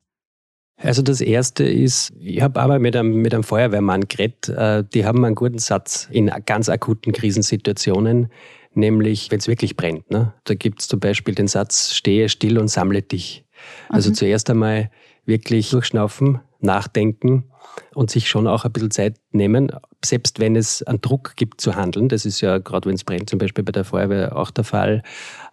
Also 0.77 1.01
das 1.01 1.19
Erste 1.19 1.65
ist, 1.65 2.13
ich 2.21 2.41
habe 2.41 2.61
aber 2.61 2.79
mit 2.79 2.95
einem, 2.95 3.21
mit 3.21 3.33
einem 3.33 3.43
Feuerwehrmann 3.43 4.07
geredet, 4.07 4.47
äh, 4.47 4.85
die 4.93 5.05
haben 5.05 5.25
einen 5.25 5.35
guten 5.35 5.59
Satz 5.59 6.07
in 6.09 6.31
ganz 6.45 6.69
akuten 6.69 7.11
Krisensituationen, 7.11 8.29
nämlich 8.73 9.31
wenn 9.31 9.39
es 9.39 9.47
wirklich 9.47 9.75
brennt. 9.75 10.09
Ne? 10.11 10.33
Da 10.43 10.55
gibt 10.55 10.81
es 10.81 10.87
zum 10.87 10.99
Beispiel 10.99 11.35
den 11.35 11.47
Satz, 11.47 11.93
stehe 11.93 12.29
still 12.29 12.57
und 12.59 12.67
sammle 12.67 13.01
dich. 13.01 13.45
Also 13.89 14.09
mhm. 14.09 14.15
zuerst 14.15 14.49
einmal 14.49 14.89
wirklich 15.25 15.69
durchschnaufen, 15.69 16.39
nachdenken 16.61 17.45
und 17.93 18.09
sich 18.09 18.29
schon 18.29 18.47
auch 18.47 18.65
ein 18.65 18.71
bisschen 18.71 18.91
Zeit 18.91 19.17
nehmen, 19.31 19.71
selbst 20.03 20.39
wenn 20.39 20.55
es 20.55 20.83
einen 20.83 21.01
Druck 21.01 21.35
gibt 21.35 21.61
zu 21.61 21.75
handeln. 21.75 22.09
Das 22.09 22.25
ist 22.25 22.41
ja 22.41 22.57
gerade, 22.57 22.87
wenn 22.87 22.95
es 22.95 23.03
brennt, 23.03 23.29
zum 23.29 23.39
Beispiel 23.39 23.63
bei 23.63 23.71
der 23.71 23.85
Feuerwehr 23.85 24.35
auch 24.35 24.51
der 24.51 24.63
Fall. 24.63 25.03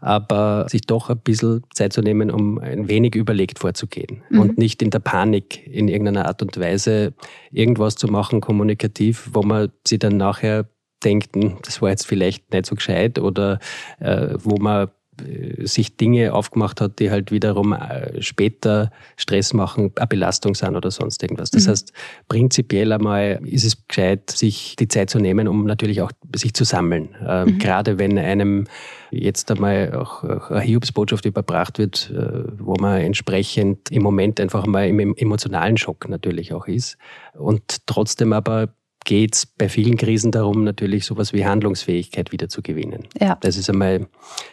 Aber 0.00 0.66
sich 0.68 0.82
doch 0.82 1.10
ein 1.10 1.18
bisschen 1.18 1.62
Zeit 1.74 1.92
zu 1.92 2.00
nehmen, 2.00 2.30
um 2.30 2.58
ein 2.58 2.88
wenig 2.88 3.14
überlegt 3.14 3.58
vorzugehen 3.58 4.22
mhm. 4.30 4.40
und 4.40 4.58
nicht 4.58 4.82
in 4.82 4.90
der 4.90 4.98
Panik 4.98 5.66
in 5.66 5.88
irgendeiner 5.88 6.26
Art 6.26 6.42
und 6.42 6.58
Weise 6.58 7.14
irgendwas 7.50 7.96
zu 7.96 8.08
machen, 8.08 8.40
kommunikativ, 8.40 9.30
wo 9.32 9.42
man 9.42 9.70
sie 9.86 9.98
dann 9.98 10.16
nachher 10.16 10.68
denkt, 11.04 11.34
hm, 11.36 11.58
das 11.62 11.82
war 11.82 11.90
jetzt 11.90 12.06
vielleicht 12.06 12.52
nicht 12.52 12.66
so 12.66 12.74
gescheit 12.74 13.18
oder 13.18 13.58
äh, 14.00 14.34
wo 14.38 14.56
man 14.56 14.88
äh, 15.22 15.66
sich 15.66 15.96
Dinge 15.96 16.34
aufgemacht 16.34 16.80
hat, 16.80 16.98
die 16.98 17.10
halt 17.10 17.32
wiederum 17.32 17.72
äh, 17.72 18.20
später 18.22 18.90
Stress 19.16 19.54
machen, 19.54 19.92
eine 19.96 20.06
Belastung 20.06 20.54
sind 20.54 20.76
oder 20.76 20.90
sonst 20.90 21.22
irgendwas. 21.22 21.50
Das 21.50 21.66
mhm. 21.66 21.70
heißt, 21.70 21.92
prinzipiell 22.28 22.92
einmal 22.92 23.40
ist 23.44 23.64
es 23.64 23.86
gescheit, 23.86 24.30
sich 24.30 24.76
die 24.76 24.88
Zeit 24.88 25.10
zu 25.10 25.18
nehmen, 25.18 25.48
um 25.48 25.64
natürlich 25.64 26.02
auch 26.02 26.12
sich 26.34 26.54
zu 26.54 26.64
sammeln. 26.64 27.14
Ähm, 27.26 27.54
mhm. 27.54 27.58
Gerade 27.58 27.98
wenn 27.98 28.18
einem 28.18 28.66
jetzt 29.10 29.50
einmal 29.50 29.94
auch 29.94 30.22
eine 30.22 30.60
Hiobsbotschaft 30.60 31.24
überbracht 31.24 31.78
wird, 31.78 32.10
äh, 32.10 32.44
wo 32.58 32.74
man 32.74 33.00
entsprechend 33.00 33.90
im 33.90 34.02
Moment 34.02 34.40
einfach 34.40 34.66
mal 34.66 34.86
im 34.86 35.14
emotionalen 35.16 35.76
Schock 35.76 36.08
natürlich 36.08 36.52
auch 36.52 36.66
ist 36.66 36.98
und 37.34 37.86
trotzdem 37.86 38.32
aber 38.32 38.68
geht 39.06 39.36
es 39.36 39.46
bei 39.46 39.70
vielen 39.70 39.96
Krisen 39.96 40.32
darum, 40.32 40.64
natürlich 40.64 41.06
sowas 41.06 41.32
wie 41.32 41.46
Handlungsfähigkeit 41.46 42.32
wieder 42.32 42.50
zu 42.50 42.60
gewinnen. 42.60 43.08
Ja. 43.18 43.38
Das 43.40 43.56
ist 43.56 43.70
einmal, 43.70 44.08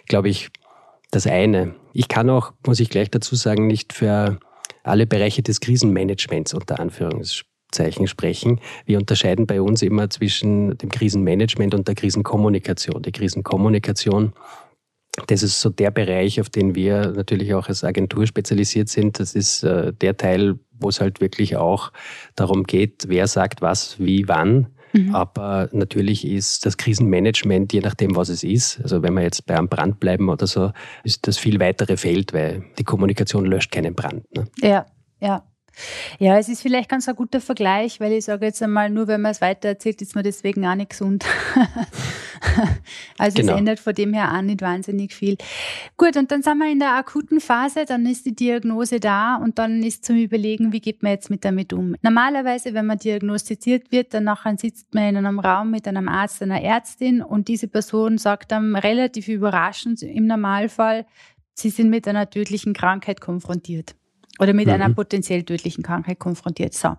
glaube 0.08 0.30
ich, 0.30 0.50
das 1.12 1.28
eine. 1.28 1.76
Ich 1.92 2.08
kann 2.08 2.30
auch, 2.30 2.54
muss 2.66 2.80
ich 2.80 2.90
gleich 2.90 3.12
dazu 3.12 3.36
sagen, 3.36 3.68
nicht 3.68 3.92
für 3.92 4.40
alle 4.84 5.06
Bereiche 5.06 5.42
des 5.42 5.60
Krisenmanagements 5.60 6.54
unter 6.54 6.80
Anführungszeichen 6.80 8.08
sprechen. 8.08 8.60
Wir 8.86 9.00
unterscheiden 9.00 9.48
bei 9.48 9.62
uns 9.62 9.82
immer 9.82 10.10
zwischen 10.10 10.78
dem 10.78 10.90
Krisenmanagement 10.90 11.74
und 11.74 11.88
der 11.88 11.96
Krisenkommunikation. 11.96 13.02
Die 13.02 13.12
Krisenkommunikation 13.12 14.34
das 15.28 15.44
ist 15.44 15.62
so 15.62 15.70
der 15.70 15.92
Bereich, 15.92 16.42
auf 16.42 16.50
den 16.50 16.76
wir 16.76 17.12
natürlich 17.12 17.54
auch 17.54 17.68
als 17.68 17.84
Agentur 17.84 18.26
spezialisiert 18.26 18.90
sind. 18.90 19.20
Das 19.20 19.36
ist 19.36 19.64
äh, 19.64 19.94
der 19.94 20.18
Teil, 20.18 20.60
wo 20.72 20.90
es 20.90 21.00
halt 21.00 21.22
wirklich 21.22 21.56
auch 21.56 21.92
darum 22.36 22.64
geht, 22.64 23.06
wer 23.08 23.28
sagt 23.28 23.62
was, 23.62 24.00
wie, 24.00 24.28
wann. 24.28 24.68
Mhm. 24.94 25.14
Aber 25.14 25.70
natürlich 25.72 26.26
ist 26.26 26.66
das 26.66 26.78
Krisenmanagement, 26.78 27.74
je 27.74 27.82
nachdem, 27.82 28.16
was 28.16 28.30
es 28.30 28.44
ist, 28.44 28.80
also 28.82 29.02
wenn 29.04 29.14
wir 29.14 29.24
jetzt 29.24 29.46
bei 29.46 29.58
einem 29.58 29.68
Brand 29.68 30.00
bleiben 30.00 30.30
oder 30.30 30.48
so, 30.48 30.72
ist 31.04 31.28
das 31.28 31.38
viel 31.38 31.60
weitere 31.60 31.98
Feld, 31.98 32.34
weil 32.34 32.64
die 32.78 32.84
Kommunikation 32.84 33.46
löscht 33.46 33.72
keinen 33.72 33.96
Brand. 33.96 34.24
Ne? 34.36 34.48
Ja, 34.62 34.86
ja. 35.20 35.44
Ja, 36.20 36.38
es 36.38 36.50
ist 36.50 36.62
vielleicht 36.62 36.90
ganz 36.90 37.08
ein 37.10 37.16
guter 37.16 37.42
Vergleich, 37.42 38.00
weil 38.00 38.12
ich 38.14 38.26
sage 38.26 38.46
jetzt 38.46 38.62
einmal, 38.62 38.90
nur 38.90 39.08
wenn 39.08 39.22
man 39.22 39.32
es 39.32 39.42
weitererzählt, 39.42 40.02
ist 40.02 40.16
man 40.16 40.24
deswegen 40.24 40.66
auch 40.68 40.76
nicht 40.76 40.92
gesund. 40.92 41.26
also 43.18 43.38
genau. 43.38 43.54
es 43.54 43.60
ändert 43.60 43.80
von 43.80 43.94
dem 43.94 44.14
her 44.14 44.34
auch 44.36 44.42
nicht 44.42 44.62
wahnsinnig 44.62 45.14
viel. 45.14 45.38
Gut, 45.98 46.16
und 46.16 46.32
dann 46.32 46.44
sind 46.44 46.58
wir 46.58 46.72
in 46.72 46.80
der 46.80 46.96
akuten 46.96 47.40
Phase, 47.40 47.86
dann 47.86 48.06
ist 48.06 48.26
die 48.26 48.36
Diagnose 48.36 49.00
da 49.00 49.36
und 49.36 49.58
dann 49.58 49.82
ist 49.82 50.06
zum 50.06 50.18
Überlegen, 50.18 50.74
wie 50.74 50.82
geht 50.82 51.02
man 51.02 51.14
jetzt 51.14 51.30
mit 51.30 51.44
damit 51.44 51.74
um. 51.74 51.96
Normalerweise, 52.02 52.74
wenn 52.74 52.86
man 52.86 53.00
diagnostiziert 53.00 53.92
wird, 53.92 54.14
dann 54.14 54.26
nachher 54.26 54.56
sitzt 54.58 54.94
man 54.94 55.10
in 55.10 55.18
einem 55.18 55.40
Raum 55.40 55.72
mit 55.72 55.88
einem 55.88 56.08
Arzt, 56.08 56.42
einer 56.44 56.62
Ärztin 56.62 57.22
und 57.22 57.48
diese 57.48 57.68
Person 57.68 58.18
sagt 58.18 58.52
dann 58.52 58.76
relativ 58.76 59.28
überraschend 59.28 60.04
im 60.04 60.28
Normalfall, 60.28 61.06
sie 61.56 61.70
sind 61.70 61.90
mit 61.90 62.08
einer 62.08 62.30
tödlichen 62.30 62.74
Krankheit 62.74 63.22
konfrontiert 63.22 63.96
oder 64.40 64.54
mit 64.54 64.68
mhm. 64.68 64.74
einer 64.74 64.90
potenziell 64.94 65.44
tödlichen 65.44 65.84
Krankheit 65.84 66.20
konfrontiert. 66.20 66.74
So. 66.74 66.96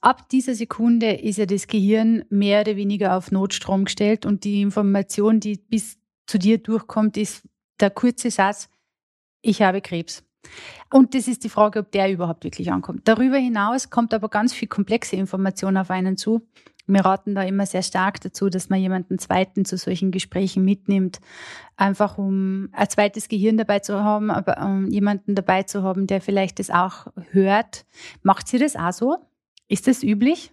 Ab 0.00 0.28
dieser 0.28 0.54
Sekunde 0.54 1.12
ist 1.12 1.38
ja 1.38 1.46
das 1.46 1.66
Gehirn 1.66 2.24
mehr 2.30 2.60
oder 2.60 2.76
weniger 2.76 3.16
auf 3.16 3.32
Notstrom 3.32 3.84
gestellt 3.84 4.24
und 4.24 4.44
die 4.44 4.62
Information, 4.62 5.40
die 5.40 5.56
bis 5.56 5.98
zu 6.26 6.38
dir 6.38 6.58
durchkommt, 6.58 7.16
ist 7.16 7.42
der 7.80 7.90
kurze 7.90 8.30
Satz, 8.30 8.68
ich 9.42 9.62
habe 9.62 9.80
Krebs. 9.80 10.24
Und 10.90 11.14
das 11.14 11.28
ist 11.28 11.44
die 11.44 11.48
Frage, 11.48 11.80
ob 11.80 11.90
der 11.92 12.12
überhaupt 12.12 12.44
wirklich 12.44 12.70
ankommt. 12.70 13.02
Darüber 13.04 13.36
hinaus 13.36 13.90
kommt 13.90 14.14
aber 14.14 14.28
ganz 14.28 14.52
viel 14.52 14.68
komplexe 14.68 15.16
Information 15.16 15.76
auf 15.76 15.90
einen 15.90 16.16
zu. 16.16 16.46
Wir 16.86 17.04
raten 17.04 17.34
da 17.34 17.42
immer 17.42 17.66
sehr 17.66 17.82
stark 17.82 18.20
dazu, 18.20 18.48
dass 18.48 18.68
man 18.68 18.80
jemanden 18.80 19.18
zweiten 19.18 19.64
zu 19.64 19.76
solchen 19.76 20.12
Gesprächen 20.12 20.64
mitnimmt, 20.64 21.20
einfach 21.76 22.16
um 22.16 22.68
ein 22.72 22.88
zweites 22.88 23.28
Gehirn 23.28 23.56
dabei 23.56 23.80
zu 23.80 24.04
haben, 24.04 24.30
aber 24.30 24.64
um 24.64 24.88
jemanden 24.88 25.34
dabei 25.34 25.64
zu 25.64 25.82
haben, 25.82 26.06
der 26.06 26.20
vielleicht 26.20 26.60
das 26.60 26.70
auch 26.70 27.08
hört. 27.32 27.84
Macht 28.22 28.46
sie 28.46 28.58
das 28.58 28.76
auch 28.76 28.92
so? 28.92 29.16
Ist 29.66 29.88
das 29.88 30.04
üblich? 30.04 30.52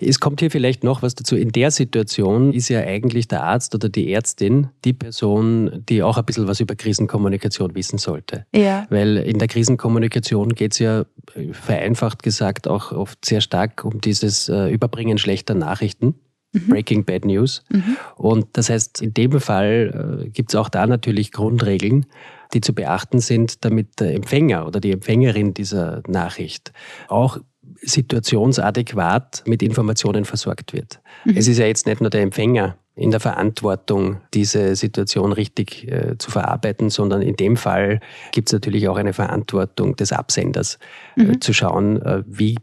Es 0.00 0.20
kommt 0.20 0.40
hier 0.40 0.50
vielleicht 0.50 0.84
noch 0.84 1.02
was 1.02 1.14
dazu. 1.14 1.36
In 1.36 1.50
der 1.50 1.70
Situation 1.70 2.52
ist 2.52 2.68
ja 2.68 2.80
eigentlich 2.80 3.28
der 3.28 3.42
Arzt 3.44 3.74
oder 3.74 3.88
die 3.88 4.12
Ärztin 4.12 4.68
die 4.84 4.92
Person, 4.92 5.82
die 5.88 6.02
auch 6.02 6.16
ein 6.16 6.24
bisschen 6.24 6.46
was 6.46 6.60
über 6.60 6.74
Krisenkommunikation 6.74 7.74
wissen 7.74 7.98
sollte. 7.98 8.46
Ja. 8.54 8.86
Weil 8.90 9.16
in 9.16 9.38
der 9.38 9.48
Krisenkommunikation 9.48 10.50
geht 10.50 10.72
es 10.72 10.78
ja 10.78 11.04
vereinfacht 11.52 12.22
gesagt 12.22 12.68
auch 12.68 12.92
oft 12.92 13.24
sehr 13.24 13.40
stark 13.40 13.84
um 13.84 14.00
dieses 14.00 14.48
äh, 14.48 14.68
Überbringen 14.68 15.18
schlechter 15.18 15.54
Nachrichten. 15.54 16.14
Mhm. 16.54 16.68
Breaking 16.68 17.04
Bad 17.04 17.24
News. 17.24 17.64
Mhm. 17.70 17.96
Und 18.16 18.46
das 18.52 18.70
heißt, 18.70 19.02
in 19.02 19.12
dem 19.12 19.40
Fall 19.40 20.22
äh, 20.24 20.28
gibt 20.30 20.50
es 20.50 20.54
auch 20.54 20.68
da 20.68 20.86
natürlich 20.86 21.32
Grundregeln, 21.32 22.06
die 22.52 22.60
zu 22.60 22.72
beachten 22.72 23.18
sind, 23.18 23.64
damit 23.64 24.00
der 24.00 24.14
Empfänger 24.14 24.66
oder 24.66 24.80
die 24.80 24.92
Empfängerin 24.92 25.52
dieser 25.52 26.02
Nachricht 26.06 26.72
auch 27.08 27.38
situationsadäquat 27.82 29.42
mit 29.46 29.62
Informationen 29.62 30.24
versorgt 30.24 30.72
wird. 30.72 31.00
Mhm. 31.24 31.36
Es 31.36 31.48
ist 31.48 31.58
ja 31.58 31.66
jetzt 31.66 31.86
nicht 31.86 32.00
nur 32.00 32.10
der 32.10 32.22
Empfänger 32.22 32.76
in 32.96 33.10
der 33.10 33.20
Verantwortung, 33.20 34.20
diese 34.34 34.76
Situation 34.76 35.32
richtig 35.32 35.90
äh, 35.90 36.16
zu 36.18 36.30
verarbeiten, 36.30 36.90
sondern 36.90 37.22
in 37.22 37.34
dem 37.36 37.56
Fall 37.56 38.00
gibt 38.32 38.48
es 38.48 38.52
natürlich 38.52 38.88
auch 38.88 38.96
eine 38.96 39.12
Verantwortung 39.12 39.96
des 39.96 40.12
Absenders, 40.12 40.78
äh, 41.16 41.22
mhm. 41.22 41.30
äh, 41.32 41.40
zu 41.40 41.52
schauen, 41.52 42.00
äh, 42.02 42.22
wie 42.26 42.56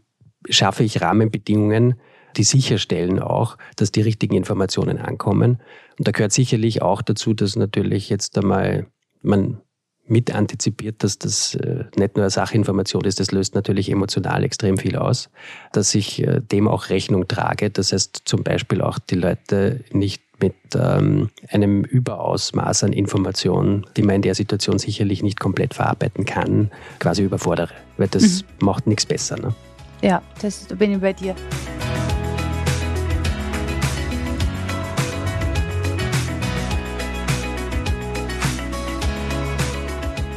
schaffe 0.48 0.84
ich 0.84 1.02
Rahmenbedingungen, 1.02 1.94
die 2.36 2.44
sicherstellen 2.44 3.20
auch, 3.20 3.58
dass 3.76 3.92
die 3.92 4.00
richtigen 4.00 4.34
Informationen 4.34 4.98
ankommen. 4.98 5.60
Und 5.98 6.08
da 6.08 6.12
gehört 6.12 6.32
sicherlich 6.32 6.80
auch 6.80 7.02
dazu, 7.02 7.34
dass 7.34 7.56
natürlich 7.56 8.08
jetzt 8.08 8.38
einmal 8.38 8.86
man 9.20 9.60
mit 10.06 10.34
antizipiert, 10.34 11.02
dass 11.04 11.18
das 11.18 11.54
äh, 11.54 11.84
nicht 11.96 12.16
nur 12.16 12.24
eine 12.24 12.30
Sachinformation 12.30 13.04
ist, 13.04 13.20
das 13.20 13.30
löst 13.30 13.54
natürlich 13.54 13.90
emotional 13.90 14.44
extrem 14.44 14.76
viel 14.76 14.96
aus, 14.96 15.30
dass 15.72 15.94
ich 15.94 16.22
äh, 16.22 16.40
dem 16.40 16.68
auch 16.68 16.90
Rechnung 16.90 17.28
trage. 17.28 17.70
Das 17.70 17.92
heißt 17.92 18.22
zum 18.24 18.42
Beispiel 18.42 18.82
auch 18.82 18.98
die 18.98 19.14
Leute 19.14 19.84
nicht 19.92 20.22
mit 20.40 20.54
ähm, 20.74 21.30
einem 21.48 21.84
Überausmaß 21.84 22.84
an 22.84 22.92
Informationen, 22.92 23.86
die 23.96 24.02
man 24.02 24.16
in 24.16 24.22
der 24.22 24.34
Situation 24.34 24.78
sicherlich 24.78 25.22
nicht 25.22 25.38
komplett 25.38 25.74
verarbeiten 25.74 26.24
kann, 26.24 26.70
quasi 26.98 27.22
überfordere. 27.22 27.72
Weil 27.96 28.08
das 28.08 28.42
mhm. 28.42 28.66
macht 28.66 28.86
nichts 28.86 29.06
besser. 29.06 29.38
Ne? 29.38 29.54
Ja, 30.02 30.20
das, 30.40 30.66
da 30.66 30.74
bin 30.74 30.92
ich 30.92 31.00
bei 31.00 31.12
dir. 31.12 31.36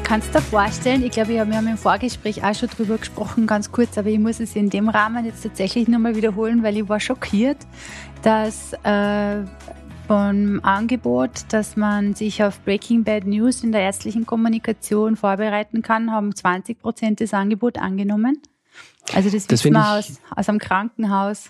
Kannst 0.06 0.28
du 0.30 0.34
dir 0.34 0.42
vorstellen, 0.42 1.04
ich 1.04 1.10
glaube, 1.10 1.30
wir 1.30 1.40
haben 1.40 1.68
im 1.68 1.78
Vorgespräch 1.78 2.44
auch 2.44 2.54
schon 2.54 2.70
drüber 2.70 3.00
gesprochen, 3.00 3.48
ganz 3.48 3.72
kurz, 3.72 3.98
aber 3.98 4.10
ich 4.10 4.20
muss 4.20 4.40
es 4.40 4.56
in 4.56 4.70
dem 4.70 4.88
Rahmen 4.88 5.26
jetzt 5.26 5.42
tatsächlich 5.42 5.88
nochmal 5.88 6.16
wiederholen, 6.16 6.62
weil 6.62 6.78
ich 6.78 6.88
war 6.88 7.00
schockiert, 7.00 7.58
dass 8.22 8.74
äh, 8.84 9.38
vom 10.08 10.60
Angebot, 10.62 11.32
dass 11.50 11.76
man 11.76 12.14
sich 12.14 12.44
auf 12.44 12.60
Breaking 12.62 13.04
Bad 13.04 13.26
News 13.26 13.64
in 13.64 13.72
der 13.72 13.82
ärztlichen 13.82 14.28
Kommunikation 14.28 15.16
vorbereiten 15.16 15.82
kann, 15.82 16.12
haben 16.12 16.36
20 16.36 16.80
Prozent 16.80 17.20
das 17.20 17.34
Angebot 17.34 17.80
angenommen. 17.80 18.40
Also 19.12 19.32
das, 19.32 19.48
das 19.48 19.64
wissen 19.64 19.74
wir 19.74 19.98
aus, 19.98 20.22
aus 20.36 20.48
einem 20.48 20.60
Krankenhaus. 20.60 21.50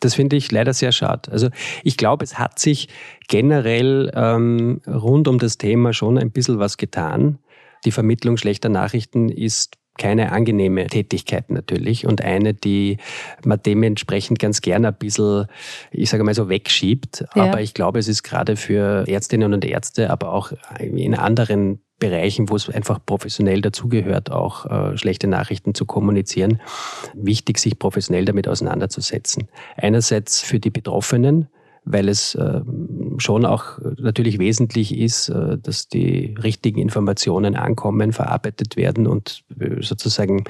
Das 0.00 0.14
finde 0.14 0.34
ich 0.34 0.50
leider 0.50 0.72
sehr 0.74 0.90
schade. 0.90 1.30
Also 1.30 1.50
ich 1.84 1.96
glaube, 1.96 2.24
es 2.24 2.36
hat 2.36 2.58
sich 2.58 2.88
generell 3.28 4.10
ähm, 4.12 4.80
rund 4.88 5.28
um 5.28 5.38
das 5.38 5.56
Thema 5.56 5.92
schon 5.92 6.18
ein 6.18 6.32
bisschen 6.32 6.58
was 6.58 6.76
getan. 6.76 7.38
Die 7.84 7.90
Vermittlung 7.90 8.36
schlechter 8.36 8.68
Nachrichten 8.68 9.28
ist 9.28 9.76
keine 9.98 10.32
angenehme 10.32 10.86
Tätigkeit 10.86 11.50
natürlich 11.50 12.06
und 12.06 12.22
eine, 12.22 12.54
die 12.54 12.96
man 13.44 13.60
dementsprechend 13.62 14.38
ganz 14.38 14.62
gerne 14.62 14.88
ein 14.88 14.94
bisschen, 14.94 15.46
ich 15.90 16.08
sage 16.08 16.24
mal 16.24 16.34
so, 16.34 16.48
wegschiebt. 16.48 17.26
Ja. 17.34 17.44
Aber 17.44 17.60
ich 17.60 17.74
glaube, 17.74 17.98
es 17.98 18.08
ist 18.08 18.22
gerade 18.22 18.56
für 18.56 19.06
Ärztinnen 19.06 19.52
und 19.52 19.64
Ärzte, 19.64 20.10
aber 20.10 20.32
auch 20.32 20.52
in 20.78 21.14
anderen 21.14 21.80
Bereichen, 21.98 22.48
wo 22.48 22.56
es 22.56 22.70
einfach 22.70 22.98
professionell 23.04 23.60
dazugehört, 23.60 24.30
auch 24.32 24.64
äh, 24.64 24.96
schlechte 24.96 25.26
Nachrichten 25.26 25.74
zu 25.74 25.84
kommunizieren, 25.84 26.60
wichtig, 27.14 27.58
sich 27.58 27.78
professionell 27.78 28.24
damit 28.24 28.48
auseinanderzusetzen. 28.48 29.48
Einerseits 29.76 30.40
für 30.40 30.58
die 30.58 30.70
Betroffenen, 30.70 31.48
weil 31.84 32.08
es 32.08 32.34
äh, 32.36 32.62
schon 33.20 33.44
auch 33.44 33.78
natürlich 33.98 34.38
wesentlich 34.38 34.96
ist, 34.96 35.28
äh, 35.28 35.58
dass 35.58 35.88
die 35.88 36.34
richtigen 36.42 36.80
Informationen 36.80 37.56
ankommen, 37.56 38.12
verarbeitet 38.12 38.76
werden 38.76 39.06
und 39.06 39.44
äh, 39.58 39.82
sozusagen 39.82 40.44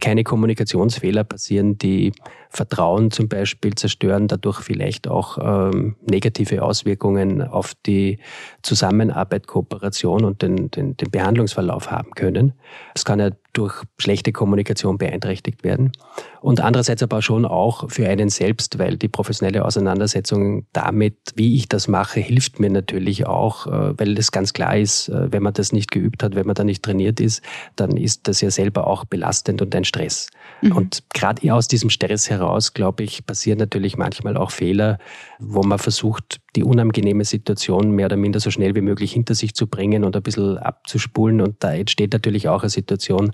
keine 0.00 0.24
Kommunikationsfehler 0.24 1.24
passieren, 1.24 1.78
die 1.78 2.12
Vertrauen 2.50 3.10
zum 3.10 3.28
Beispiel 3.28 3.74
zerstören, 3.74 4.28
dadurch 4.28 4.60
vielleicht 4.60 5.08
auch 5.08 5.38
ähm, 5.40 5.96
negative 6.08 6.62
Auswirkungen 6.62 7.42
auf 7.42 7.74
die 7.86 8.18
Zusammenarbeit, 8.62 9.46
Kooperation 9.46 10.24
und 10.24 10.42
den, 10.42 10.70
den, 10.70 10.96
den 10.96 11.10
Behandlungsverlauf 11.10 11.90
haben 11.90 12.12
können. 12.12 12.52
Es 12.94 13.04
kann 13.04 13.18
ja 13.18 13.30
durch 13.54 13.82
schlechte 13.98 14.32
Kommunikation 14.32 14.98
beeinträchtigt 14.98 15.64
werden. 15.64 15.92
Und 16.40 16.60
andererseits 16.60 17.02
aber 17.02 17.22
schon 17.22 17.46
auch 17.46 17.90
für 17.90 18.06
einen 18.08 18.28
selbst, 18.28 18.78
weil 18.78 18.98
die 18.98 19.08
professionelle 19.08 19.64
Auseinandersetzung 19.64 20.66
damit, 20.72 21.16
wie 21.36 21.56
ich 21.56 21.68
das 21.68 21.88
mache, 21.88 22.20
hilft 22.20 22.60
mir 22.60 22.68
natürlich 22.68 23.26
auch, 23.26 23.66
äh, 23.66 23.98
weil 23.98 24.18
es 24.18 24.30
ganz 24.30 24.52
klar 24.52 24.76
ist, 24.76 25.08
äh, 25.08 25.32
wenn 25.32 25.42
man 25.42 25.54
das 25.54 25.72
nicht 25.72 25.90
geübt 25.90 26.22
hat, 26.22 26.34
wenn 26.34 26.46
man 26.46 26.54
da 26.54 26.64
nicht 26.64 26.82
trainiert 26.82 27.20
ist, 27.20 27.42
dann 27.76 27.96
ist 27.96 28.28
das 28.28 28.40
ja 28.40 28.50
selber 28.50 28.86
auch 28.86 29.04
belastend 29.04 29.62
und 29.62 29.74
ein 29.74 29.84
Stress. 29.84 30.28
Mhm. 30.60 30.72
Und 30.72 31.04
gerade 31.14 31.52
aus 31.52 31.68
diesem 31.68 31.90
Stress 31.90 32.28
heraus, 32.28 32.74
glaube 32.74 33.04
ich, 33.04 33.24
passieren 33.24 33.58
natürlich 33.58 33.96
manchmal 33.96 34.36
auch 34.36 34.50
Fehler, 34.50 34.98
wo 35.38 35.62
man 35.62 35.78
versucht, 35.78 36.40
die 36.56 36.64
unangenehme 36.64 37.24
Situation 37.24 37.90
mehr 37.90 38.06
oder 38.06 38.16
minder 38.16 38.40
so 38.40 38.50
schnell 38.50 38.74
wie 38.74 38.80
möglich 38.80 39.12
hinter 39.12 39.34
sich 39.34 39.54
zu 39.54 39.66
bringen 39.66 40.04
und 40.04 40.16
ein 40.16 40.22
bisschen 40.22 40.58
abzuspulen. 40.58 41.40
Und 41.40 41.56
da 41.62 41.74
entsteht 41.74 42.12
natürlich 42.12 42.48
auch 42.48 42.62
eine 42.62 42.70
Situation, 42.70 43.32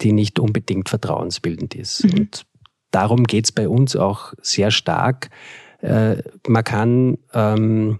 die 0.00 0.12
nicht 0.12 0.38
unbedingt 0.38 0.88
vertrauensbildend 0.88 1.74
ist. 1.74 2.04
Mhm. 2.04 2.18
Und 2.18 2.46
darum 2.90 3.24
geht 3.24 3.46
es 3.46 3.52
bei 3.52 3.68
uns 3.68 3.96
auch 3.96 4.32
sehr 4.40 4.70
stark. 4.70 5.30
Äh, 5.80 6.22
man 6.46 6.64
kann 6.64 7.18
ähm, 7.34 7.98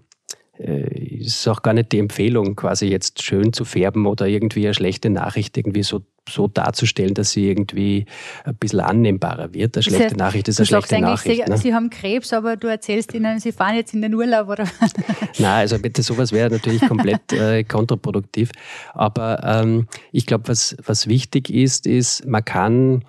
äh, 0.59 1.17
ist 1.21 1.47
auch 1.49 1.63
gar 1.63 1.75
nicht 1.75 1.93
die 1.93 1.99
Empfehlung, 1.99 2.57
quasi 2.57 2.87
jetzt 2.87 3.23
schön 3.23 3.53
zu 3.53 3.65
färben 3.65 4.07
oder 4.07 4.27
irgendwie 4.27 4.65
eine 4.65 4.75
schlechte 4.75 5.11
Nachricht 5.11 5.57
irgendwie 5.57 5.83
so, 5.83 6.03
so 6.29 6.49
darzustellen, 6.49 7.15
dass 7.15 7.33
sie 7.33 7.49
irgendwie 7.49 8.07
ein 8.45 8.55
bisschen 8.57 8.81
annehmbarer 8.81 9.53
wird. 9.55 9.77
Eine 9.77 9.83
schlechte 9.83 10.11
Sie, 10.11 10.17
Nachricht 10.17 10.49
ist 10.49 10.59
eine 10.59 10.67
schlechte 10.67 11.01
Nachricht. 11.01 11.45
Sie, 11.45 11.51
ne? 11.51 11.59
sie 11.59 11.75
haben 11.75 11.91
Krebs, 11.91 12.33
aber 12.33 12.57
du 12.57 12.69
erzählst 12.69 13.15
ihnen, 13.15 13.39
sie 13.39 13.53
fahren 13.53 13.77
jetzt 13.77 13.95
in 13.95 14.03
den 14.03 14.15
Urlaub, 14.15 14.49
oder? 14.49 14.65
Nein, 15.39 15.61
also 15.61 15.79
bitte, 15.79 16.03
sowas 16.03 16.33
wäre 16.33 16.51
natürlich 16.51 16.87
komplett 16.87 17.33
äh, 17.33 17.65
kontraproduktiv. 17.65 18.51
Aber 18.95 19.43
ähm, 19.45 19.89
ich 20.13 20.27
glaube, 20.27 20.49
was, 20.49 20.77
was 20.85 21.07
wichtig 21.07 21.51
ist, 21.51 21.87
ist, 21.87 22.27
man 22.27 22.45
kann 22.45 23.05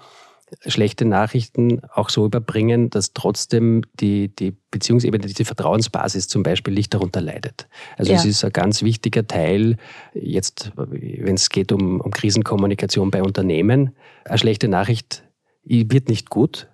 schlechte 0.65 1.05
Nachrichten 1.05 1.81
auch 1.93 2.09
so 2.09 2.25
überbringen, 2.25 2.89
dass 2.89 3.13
trotzdem 3.13 3.81
die, 3.99 4.33
die 4.33 4.55
Beziehungsebene, 4.71 5.25
die 5.25 5.45
Vertrauensbasis 5.45 6.27
zum 6.27 6.43
Beispiel 6.43 6.73
nicht 6.73 6.93
darunter 6.93 7.21
leidet. 7.21 7.67
Also 7.97 8.13
ja. 8.13 8.17
es 8.17 8.25
ist 8.25 8.45
ein 8.45 8.53
ganz 8.53 8.81
wichtiger 8.81 9.27
Teil, 9.27 9.77
jetzt, 10.13 10.71
wenn 10.75 11.35
es 11.35 11.49
geht 11.49 11.71
um, 11.71 11.99
um 11.99 12.11
Krisenkommunikation 12.11 13.11
bei 13.11 13.21
Unternehmen. 13.21 13.95
Eine 14.23 14.37
schlechte 14.37 14.67
Nachricht 14.67 15.23
wird 15.63 16.07
nicht 16.07 16.29
gut, 16.29 16.69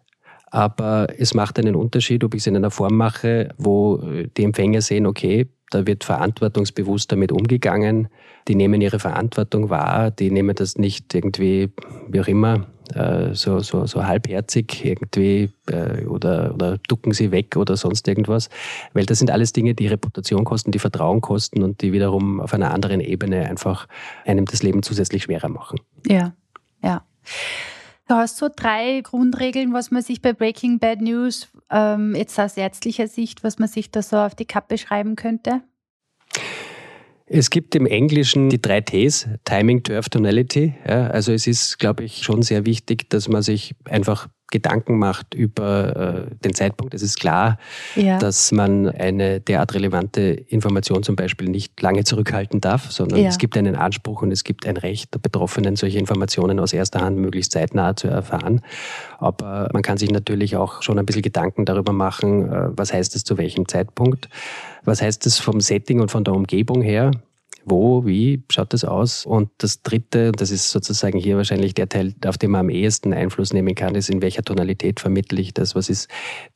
aber 0.51 1.07
es 1.17 1.33
macht 1.33 1.57
einen 1.57 1.75
Unterschied, 1.75 2.23
ob 2.23 2.35
ich 2.35 2.41
es 2.41 2.47
in 2.47 2.55
einer 2.55 2.71
Form 2.71 2.95
mache, 2.95 3.49
wo 3.57 4.03
die 4.37 4.43
Empfänger 4.43 4.81
sehen, 4.81 5.07
okay, 5.07 5.47
da 5.71 5.87
wird 5.87 6.03
verantwortungsbewusst 6.03 7.11
damit 7.11 7.31
umgegangen, 7.31 8.09
die 8.47 8.53
nehmen 8.53 8.79
ihre 8.81 8.99
Verantwortung 8.99 9.71
wahr, 9.71 10.11
die 10.11 10.29
nehmen 10.29 10.55
das 10.55 10.77
nicht 10.77 11.15
irgendwie, 11.15 11.71
wie 12.07 12.21
auch 12.21 12.27
immer, 12.27 12.67
äh, 12.93 13.33
so, 13.33 13.59
so, 13.59 13.85
so 13.85 14.05
halbherzig 14.05 14.83
irgendwie 14.83 15.51
äh, 15.67 16.05
oder, 16.05 16.53
oder 16.53 16.77
ducken 16.87 17.13
sie 17.13 17.31
weg 17.31 17.55
oder 17.55 17.77
sonst 17.77 18.07
irgendwas. 18.07 18.49
Weil 18.93 19.05
das 19.05 19.19
sind 19.19 19.31
alles 19.31 19.53
Dinge, 19.53 19.73
die 19.73 19.87
Reputation 19.87 20.43
kosten, 20.43 20.71
die 20.71 20.79
Vertrauen 20.79 21.21
kosten 21.21 21.63
und 21.63 21.81
die 21.81 21.93
wiederum 21.93 22.39
auf 22.39 22.53
einer 22.53 22.71
anderen 22.71 22.99
Ebene 22.99 23.47
einfach 23.47 23.87
einem 24.25 24.45
das 24.45 24.63
Leben 24.63 24.83
zusätzlich 24.83 25.23
schwerer 25.23 25.49
machen. 25.49 25.79
Ja, 26.07 26.33
ja. 26.81 27.03
Du 28.07 28.15
hast 28.15 28.37
so 28.37 28.49
drei 28.53 29.01
Grundregeln, 29.01 29.73
was 29.73 29.89
man 29.89 30.01
sich 30.01 30.21
bei 30.21 30.33
Breaking 30.33 30.79
Bad 30.79 31.01
News 31.01 31.47
ähm, 31.71 32.15
jetzt 32.15 32.37
aus 32.39 32.57
ärztlicher 32.57 33.07
Sicht, 33.07 33.43
was 33.43 33.59
man 33.59 33.69
sich 33.69 33.91
da 33.91 34.01
so 34.01 34.17
auf 34.17 34.35
die 34.35 34.45
Kappe 34.45 34.77
schreiben 34.77 35.15
könnte? 35.15 35.61
Es 37.35 37.49
gibt 37.49 37.73
im 37.73 37.87
Englischen 37.87 38.49
die 38.49 38.61
drei 38.61 38.81
Ts, 38.81 39.27
Timing, 39.43 39.81
Turf, 39.81 40.07
Tonality. 40.07 40.75
Ja, 40.87 41.07
also 41.07 41.31
es 41.31 41.47
ist, 41.47 41.79
glaube 41.79 42.03
ich, 42.03 42.21
schon 42.21 42.43
sehr 42.43 42.67
wichtig, 42.67 43.09
dass 43.09 43.27
man 43.27 43.41
sich 43.41 43.73
einfach 43.85 44.27
Gedanken 44.53 44.99
macht 44.99 45.33
über 45.33 46.27
äh, 46.29 46.35
den 46.43 46.53
Zeitpunkt. 46.53 46.93
Es 46.93 47.01
ist 47.01 47.19
klar, 47.19 47.57
ja. 47.95 48.19
dass 48.19 48.51
man 48.51 48.87
eine 48.87 49.39
derart 49.39 49.73
relevante 49.73 50.21
Information 50.21 51.01
zum 51.01 51.15
Beispiel 51.15 51.49
nicht 51.49 51.81
lange 51.81 52.03
zurückhalten 52.03 52.61
darf, 52.61 52.91
sondern 52.91 53.19
ja. 53.19 53.29
es 53.29 53.39
gibt 53.39 53.57
einen 53.57 53.75
Anspruch 53.75 54.21
und 54.21 54.31
es 54.31 54.43
gibt 54.43 54.67
ein 54.67 54.77
Recht 54.77 55.11
der 55.11 55.19
Betroffenen, 55.19 55.75
solche 55.75 55.97
Informationen 55.97 56.59
aus 56.59 56.71
erster 56.71 57.01
Hand 57.01 57.17
möglichst 57.17 57.51
zeitnah 57.51 57.95
zu 57.95 58.07
erfahren. 58.07 58.61
Aber 59.17 59.69
man 59.73 59.81
kann 59.81 59.97
sich 59.97 60.11
natürlich 60.11 60.55
auch 60.55 60.83
schon 60.83 60.99
ein 60.99 61.05
bisschen 61.07 61.23
Gedanken 61.23 61.65
darüber 61.65 61.91
machen, 61.91 62.51
äh, 62.51 62.69
was 62.77 62.93
heißt 62.93 63.15
es 63.15 63.23
zu 63.23 63.39
welchem 63.39 63.67
Zeitpunkt. 63.67 64.29
Was 64.85 65.01
heißt 65.01 65.25
es 65.25 65.39
vom 65.39 65.61
Setting 65.61 65.99
und 65.99 66.11
von 66.11 66.23
der 66.23 66.35
Umgebung 66.35 66.83
her? 66.83 67.09
Wo, 67.65 68.05
wie 68.05 68.43
schaut 68.51 68.73
das 68.73 68.83
aus? 68.83 69.25
Und 69.25 69.49
das 69.59 69.81
Dritte, 69.81 70.31
das 70.31 70.51
ist 70.51 70.69
sozusagen 70.69 71.17
hier 71.17 71.37
wahrscheinlich 71.37 71.73
der 71.73 71.87
Teil, 71.87 72.13
auf 72.25 72.37
den 72.37 72.51
man 72.51 72.61
am 72.61 72.69
ehesten 72.69 73.13
Einfluss 73.13 73.53
nehmen 73.53 73.75
kann, 73.75 73.95
ist, 73.95 74.09
in 74.09 74.21
welcher 74.21 74.43
Tonalität 74.43 74.99
vermittle 74.99 75.39
ich 75.39 75.53
das? 75.53 75.75
Was 75.75 75.89
ist 75.89 76.09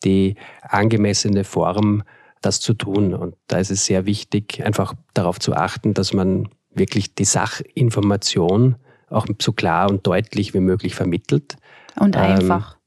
die 0.03 0.35
angemessene 0.61 1.43
Form, 1.43 2.03
das 2.41 2.59
zu 2.59 2.73
tun? 2.73 3.13
Und 3.13 3.35
da 3.47 3.57
ist 3.57 3.71
es 3.71 3.85
sehr 3.85 4.05
wichtig, 4.05 4.63
einfach 4.65 4.93
darauf 5.13 5.39
zu 5.39 5.53
achten, 5.53 5.93
dass 5.93 6.13
man 6.13 6.49
wirklich 6.73 7.15
die 7.15 7.25
Sachinformation 7.25 8.75
auch 9.09 9.25
so 9.41 9.53
klar 9.53 9.89
und 9.89 10.05
deutlich 10.05 10.53
wie 10.53 10.59
möglich 10.59 10.95
vermittelt. 10.95 11.55
Und 11.99 12.15
einfach. 12.17 12.71
Ähm, 12.71 12.77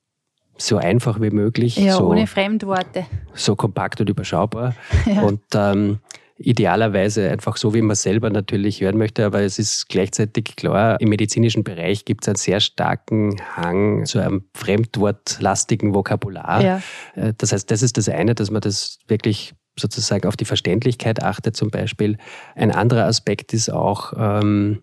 so 0.62 0.76
einfach 0.76 1.20
wie 1.20 1.30
möglich. 1.30 1.76
Ja, 1.76 1.96
so, 1.96 2.11
ohne 2.11 2.26
Fremdworte. 2.26 3.06
So 3.33 3.56
kompakt 3.56 4.00
und 4.00 4.11
überschaubar. 4.11 4.74
Ja. 5.06 5.22
Und 5.22 5.40
ähm, 5.54 5.98
idealerweise 6.40 7.31
einfach 7.31 7.57
so, 7.57 7.74
wie 7.74 7.83
man 7.83 7.96
selber 7.96 8.31
natürlich 8.31 8.81
hören 8.81 8.96
möchte. 8.96 9.24
Aber 9.26 9.42
es 9.42 9.59
ist 9.59 9.88
gleichzeitig 9.88 10.57
klar, 10.57 11.00
im 11.00 11.11
medizinischen 11.11 11.64
Bereich 11.64 12.05
gibt 12.05 12.24
es 12.24 12.29
einen 12.29 12.37
sehr 12.37 12.61
starken 12.61 13.37
Hang 13.57 14.07
zu 14.07 14.18
einem 14.18 14.44
fremdwortlastigen 14.55 15.94
Vokabular. 15.94 16.62
Ja. 16.62 16.83
Äh, 17.14 17.35
das 17.37 17.53
heißt, 17.53 17.70
das 17.70 17.83
ist 17.83 17.96
das 17.96 18.09
eine, 18.09 18.35
dass 18.35 18.50
man 18.50 18.62
das 18.62 18.98
wirklich 19.07 19.55
sozusagen 19.79 20.26
auf 20.26 20.37
die 20.37 20.44
Verständlichkeit 20.44 21.22
achtet 21.22 21.57
zum 21.57 21.70
Beispiel. 21.70 22.16
Ein 22.55 22.72
anderer 22.72 23.05
Aspekt 23.05 23.53
ist 23.53 23.70
auch, 23.70 24.12
ähm, 24.16 24.83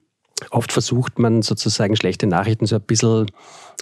Oft 0.52 0.72
versucht 0.72 1.18
man 1.18 1.42
sozusagen 1.42 1.96
schlechte 1.96 2.28
Nachrichten 2.28 2.68
so 2.68 2.76
ein 2.76 2.82
bisschen, 2.84 3.26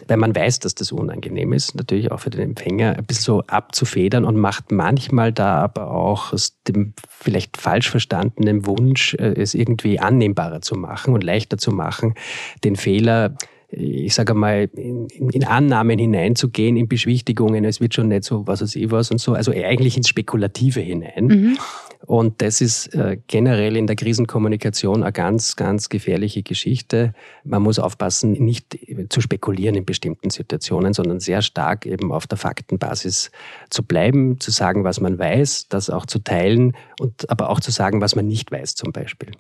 weil 0.07 0.17
man 0.17 0.35
weiß, 0.35 0.59
dass 0.59 0.75
das 0.75 0.91
unangenehm 0.91 1.53
ist, 1.53 1.75
natürlich 1.75 2.11
auch 2.11 2.19
für 2.19 2.29
den 2.29 2.41
Empfänger, 2.41 2.97
ein 2.97 3.05
bisschen 3.05 3.23
so 3.23 3.41
abzufedern 3.47 4.25
und 4.25 4.35
macht 4.35 4.71
manchmal 4.71 5.31
da 5.31 5.55
aber 5.55 5.91
auch 5.91 6.33
aus 6.33 6.61
dem 6.67 6.93
vielleicht 7.07 7.57
falsch 7.57 7.89
verstandenen 7.89 8.65
Wunsch, 8.65 9.13
äh, 9.15 9.33
es 9.41 9.53
irgendwie 9.53 9.99
annehmbarer 9.99 10.61
zu 10.61 10.75
machen 10.75 11.13
und 11.13 11.23
leichter 11.23 11.57
zu 11.57 11.71
machen, 11.71 12.15
den 12.63 12.75
Fehler 12.75 13.35
ich 13.69 14.13
sage 14.13 14.33
mal, 14.33 14.69
in, 14.75 15.07
in, 15.07 15.43
Annahmen 15.43 15.97
hineinzugehen, 15.97 16.77
in 16.77 16.87
Beschwichtigungen, 16.87 17.65
es 17.65 17.81
wird 17.81 17.93
schon 17.93 18.09
nicht 18.09 18.23
so, 18.23 18.45
was 18.47 18.61
weiß 18.61 18.75
ich 18.75 18.91
was 18.91 19.11
und 19.11 19.19
so, 19.19 19.33
also 19.33 19.51
eigentlich 19.51 19.97
ins 19.97 20.07
Spekulative 20.07 20.79
hinein. 20.79 21.25
Mhm. 21.25 21.57
Und 22.05 22.41
das 22.41 22.61
ist 22.61 22.93
äh, 22.93 23.17
generell 23.27 23.75
in 23.75 23.87
der 23.87 23.95
Krisenkommunikation 23.95 25.01
eine 25.01 25.11
ganz, 25.11 25.55
ganz 25.55 25.89
gefährliche 25.89 26.43
Geschichte. 26.43 27.13
Man 27.43 27.63
muss 27.63 27.79
aufpassen, 27.79 28.33
nicht 28.33 28.77
zu 29.09 29.21
spekulieren 29.21 29.75
in 29.75 29.85
bestimmten 29.85 30.29
Situationen, 30.29 30.93
sondern 30.93 31.19
sehr 31.19 31.41
stark 31.41 31.85
eben 31.85 32.11
auf 32.11 32.27
der 32.27 32.37
Faktenbasis 32.37 33.31
zu 33.71 33.83
bleiben, 33.83 34.39
zu 34.39 34.51
sagen, 34.51 34.83
was 34.83 35.01
man 35.01 35.17
weiß, 35.17 35.67
das 35.69 35.89
auch 35.89 36.05
zu 36.05 36.19
teilen 36.19 36.73
und 36.99 37.29
aber 37.29 37.49
auch 37.49 37.59
zu 37.59 37.71
sagen, 37.71 38.01
was 38.01 38.15
man 38.15 38.27
nicht 38.27 38.51
weiß 38.51 38.75
zum 38.75 38.91
Beispiel. 38.91 39.31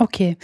Okay. 0.00 0.36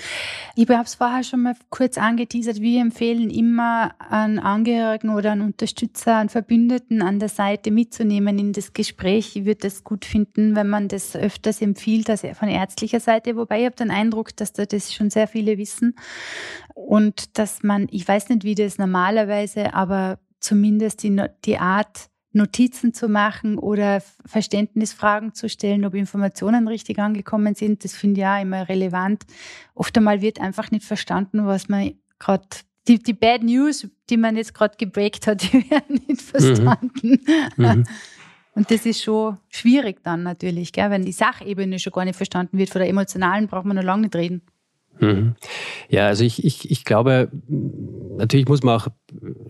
Ich 0.56 0.68
habe 0.68 0.82
es 0.82 0.96
vorher 0.96 1.22
schon 1.22 1.42
mal 1.42 1.54
kurz 1.70 1.96
angeteasert. 1.96 2.60
Wir 2.60 2.80
empfehlen 2.80 3.30
immer, 3.30 3.94
einen 4.00 4.40
Angehörigen 4.40 5.10
oder 5.10 5.30
einen 5.30 5.42
Unterstützer, 5.42 6.16
einen 6.16 6.28
Verbündeten 6.28 7.02
an 7.02 7.20
der 7.20 7.28
Seite 7.28 7.70
mitzunehmen 7.70 8.36
in 8.40 8.52
das 8.52 8.72
Gespräch. 8.72 9.36
Ich 9.36 9.44
würde 9.44 9.68
es 9.68 9.84
gut 9.84 10.04
finden, 10.06 10.56
wenn 10.56 10.68
man 10.68 10.88
das 10.88 11.14
öfters 11.14 11.62
empfiehlt, 11.62 12.10
also 12.10 12.34
von 12.34 12.48
ärztlicher 12.48 12.98
Seite. 12.98 13.36
Wobei 13.36 13.60
ich 13.60 13.66
habe 13.66 13.76
den 13.76 13.92
Eindruck, 13.92 14.34
dass 14.34 14.52
da 14.52 14.66
das 14.66 14.92
schon 14.92 15.10
sehr 15.10 15.28
viele 15.28 15.56
wissen. 15.56 15.94
Und 16.74 17.38
dass 17.38 17.62
man, 17.62 17.86
ich 17.92 18.08
weiß 18.08 18.30
nicht, 18.30 18.42
wie 18.42 18.56
das 18.56 18.78
normalerweise, 18.78 19.72
aber 19.72 20.18
zumindest 20.40 21.04
die, 21.04 21.22
die 21.44 21.58
Art, 21.58 22.10
Notizen 22.34 22.92
zu 22.92 23.08
machen 23.08 23.58
oder 23.58 24.02
Verständnisfragen 24.26 25.34
zu 25.34 25.48
stellen, 25.48 25.84
ob 25.84 25.94
Informationen 25.94 26.68
richtig 26.68 26.98
angekommen 26.98 27.54
sind. 27.54 27.84
Das 27.84 27.94
finde 27.94 28.20
ich 28.20 28.26
auch 28.26 28.42
immer 28.42 28.68
relevant. 28.68 29.24
Oft 29.74 29.96
einmal 29.96 30.20
wird 30.20 30.40
einfach 30.40 30.70
nicht 30.70 30.84
verstanden, 30.84 31.46
was 31.46 31.68
man 31.68 31.94
gerade 32.18 32.46
die, 32.88 32.98
die 32.98 33.12
Bad 33.12 33.42
News, 33.42 33.88
die 34.10 34.16
man 34.16 34.36
jetzt 34.36 34.54
gerade 34.54 34.76
gebreakt 34.76 35.26
hat, 35.26 35.42
die 35.52 35.70
werden 35.70 36.00
nicht 36.06 36.08
mhm. 36.08 36.16
verstanden. 36.16 37.20
Mhm. 37.56 37.64
Mhm. 37.64 37.84
Und 38.56 38.70
das 38.70 38.86
ist 38.86 39.02
schon 39.02 39.38
schwierig 39.48 40.04
dann 40.04 40.22
natürlich, 40.22 40.72
gell? 40.72 40.88
wenn 40.90 41.04
die 41.04 41.12
Sachebene 41.12 41.80
schon 41.80 41.92
gar 41.92 42.04
nicht 42.04 42.14
verstanden 42.14 42.56
wird. 42.56 42.70
Von 42.70 42.80
der 42.80 42.88
emotionalen 42.88 43.48
braucht 43.48 43.64
man 43.64 43.76
noch 43.76 43.82
lange 43.82 44.02
nicht 44.02 44.14
reden. 44.14 44.42
Mhm. 45.00 45.34
Ja, 45.88 46.06
also 46.06 46.24
ich, 46.24 46.44
ich, 46.44 46.70
ich 46.70 46.84
glaube, 46.84 47.28
natürlich 48.16 48.48
muss 48.48 48.62
man 48.62 48.76
auch 48.76 48.88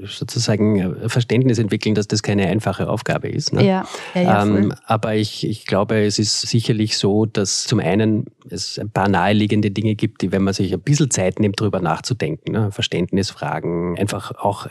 sozusagen 0.04 1.08
Verständnis 1.08 1.58
entwickeln, 1.58 1.94
dass 1.94 2.08
das 2.08 2.22
keine 2.22 2.46
einfache 2.46 2.88
Aufgabe 2.88 3.28
ist. 3.28 3.52
Ne? 3.52 3.64
Ja, 3.64 3.86
ja, 4.14 4.22
ja 4.22 4.42
ähm, 4.42 4.74
aber 4.86 5.14
ich, 5.14 5.46
ich 5.46 5.66
glaube, 5.66 6.04
es 6.04 6.18
ist 6.18 6.40
sicherlich 6.42 6.96
so, 6.96 7.26
dass 7.26 7.64
zum 7.64 7.80
einen 7.80 8.26
es 8.48 8.78
ein 8.78 8.90
paar 8.90 9.08
naheliegende 9.08 9.70
Dinge 9.70 9.94
gibt, 9.94 10.22
die, 10.22 10.32
wenn 10.32 10.42
man 10.42 10.54
sich 10.54 10.72
ein 10.72 10.80
bisschen 10.80 11.10
Zeit 11.10 11.40
nimmt, 11.40 11.60
darüber 11.60 11.80
nachzudenken, 11.80 12.52
ne? 12.52 12.72
Verständnisfragen, 12.72 13.98
einfach 13.98 14.32
auch 14.32 14.66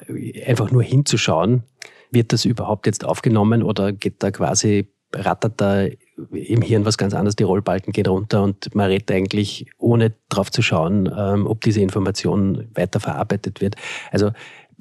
einfach 0.46 0.72
nur 0.72 0.84
hinzuschauen, 0.84 1.64
wird 2.12 2.34
das 2.34 2.46
überhaupt 2.46 2.86
jetzt 2.86 3.06
aufgenommen 3.06 3.64
oder 3.64 3.92
geht 3.92 4.22
da 4.22 4.32
quasi 4.32 4.88
rattert 5.16 5.62
da 5.62 5.86
im 6.32 6.62
Hirn 6.62 6.86
was 6.86 6.98
ganz 6.98 7.14
anderes, 7.14 7.36
die 7.36 7.44
Rollbalken 7.44 7.94
gehen 7.94 8.06
runter 8.06 8.44
und 8.44 8.74
man 8.76 8.88
redet 8.88 9.12
eigentlich, 9.12 9.68
ohne 9.78 10.14
drauf 10.30 10.52
zu 10.52 10.62
schauen, 10.62 11.12
ähm, 11.16 11.48
ob 11.48 11.62
diese 11.62 11.82
Information 11.82 12.68
weiter 12.76 13.00
verarbeitet 13.00 13.62
wird. 13.62 13.76
Also 14.12 14.32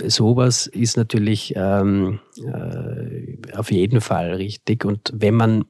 sowas 0.06 0.66
ist 0.66 0.96
natürlich 0.96 1.54
ähm, 1.56 2.20
äh, 2.38 3.56
auf 3.56 3.70
jeden 3.70 4.00
Fall 4.00 4.34
richtig. 4.34 4.84
Und 4.84 5.12
wenn 5.14 5.34
man 5.34 5.64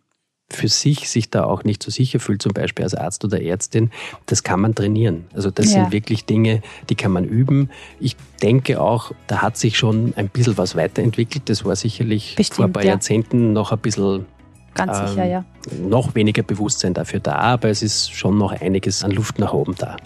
für 0.51 0.69
sich 0.69 1.09
sich 1.09 1.31
da 1.31 1.45
auch 1.45 1.65
nicht 1.65 1.83
so 1.83 1.91
sicher 1.91 2.21
fühlt, 2.21 2.43
zum 2.43 2.53
Beispiel 2.53 2.85
als 2.85 2.95
Arzt 2.95 3.25
oder 3.25 3.41
Ärztin, 3.41 3.91
das 4.27 4.43
kann 4.43 4.61
man 4.61 4.75
trainieren. 4.75 5.25
Also 5.33 5.51
das 5.51 5.73
ja. 5.73 5.83
sind 5.83 5.93
wirklich 5.93 6.27
Dinge, 6.27 6.63
die 6.91 6.95
kann 6.95 7.13
man 7.13 7.25
üben. 7.25 7.71
Ich 8.01 8.17
denke 8.43 8.81
auch, 8.81 9.13
da 9.27 9.41
hat 9.41 9.57
sich 9.57 9.79
schon 9.79 10.13
ein 10.17 10.29
bisschen 10.29 10.59
was 10.59 10.77
weiterentwickelt. 10.77 11.49
Das 11.49 11.65
war 11.65 11.75
sicherlich 11.75 12.35
Bestimmt, 12.37 12.57
vor 12.57 12.65
ein 12.67 12.73
paar 12.73 12.85
ja. 12.85 12.91
Jahrzehnten 12.91 13.53
noch 13.53 13.73
ein 13.73 13.79
bisschen 13.79 14.27
Ganz 14.75 14.99
ähm, 14.99 15.07
sicher, 15.09 15.25
ja. 15.25 15.45
Noch 15.79 16.15
weniger 16.15 16.43
Bewusstsein 16.43 16.95
dafür 16.95 17.21
da, 17.21 17.35
aber 17.35 17.69
es 17.69 17.83
ist 17.83 18.13
schon 18.13 18.39
noch 18.39 18.53
einiges 18.53 19.05
an 19.05 19.11
Luft 19.11 19.39
nach 19.39 19.53
oben 19.53 19.75
da. 19.77 19.97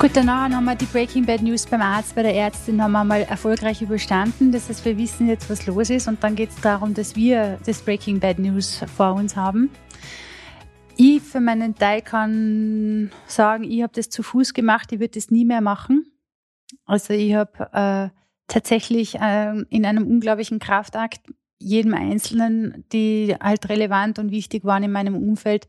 Gut, 0.00 0.12
danach 0.14 0.50
haben 0.50 0.64
wir 0.64 0.74
die 0.76 0.86
Breaking 0.86 1.26
Bad 1.26 1.42
News 1.42 1.66
beim 1.66 1.82
Arzt, 1.82 2.14
bei 2.14 2.22
der 2.22 2.34
Ärztin 2.34 2.82
haben 2.82 2.92
wir 2.92 3.04
mal 3.04 3.20
erfolgreich 3.20 3.82
überstanden. 3.82 4.50
Das 4.50 4.70
heißt, 4.70 4.82
wir 4.86 4.96
wissen 4.96 5.28
jetzt, 5.28 5.50
was 5.50 5.66
los 5.66 5.90
ist 5.90 6.08
und 6.08 6.24
dann 6.24 6.36
geht 6.36 6.48
es 6.48 6.56
darum, 6.62 6.94
dass 6.94 7.16
wir 7.16 7.58
das 7.66 7.82
Breaking 7.82 8.18
Bad 8.18 8.38
News 8.38 8.82
vor 8.96 9.12
uns 9.12 9.36
haben. 9.36 9.68
Ich 11.02 11.22
für 11.22 11.40
meinen 11.40 11.76
Teil 11.76 12.02
kann 12.02 13.10
sagen, 13.26 13.64
ich 13.64 13.82
habe 13.82 13.94
das 13.94 14.10
zu 14.10 14.22
Fuß 14.22 14.52
gemacht, 14.52 14.92
ich 14.92 15.00
würde 15.00 15.14
das 15.14 15.30
nie 15.30 15.46
mehr 15.46 15.62
machen. 15.62 16.12
Also 16.84 17.14
ich 17.14 17.34
habe 17.34 17.70
äh, 17.72 18.10
tatsächlich 18.48 19.14
äh, 19.14 19.62
in 19.70 19.86
einem 19.86 20.06
unglaublichen 20.06 20.58
Kraftakt 20.58 21.22
jedem 21.60 21.94
Einzelnen, 21.94 22.84
die 22.92 23.36
halt 23.40 23.68
relevant 23.68 24.18
und 24.18 24.30
wichtig 24.30 24.64
waren 24.64 24.82
in 24.82 24.92
meinem 24.92 25.14
Umfeld, 25.14 25.66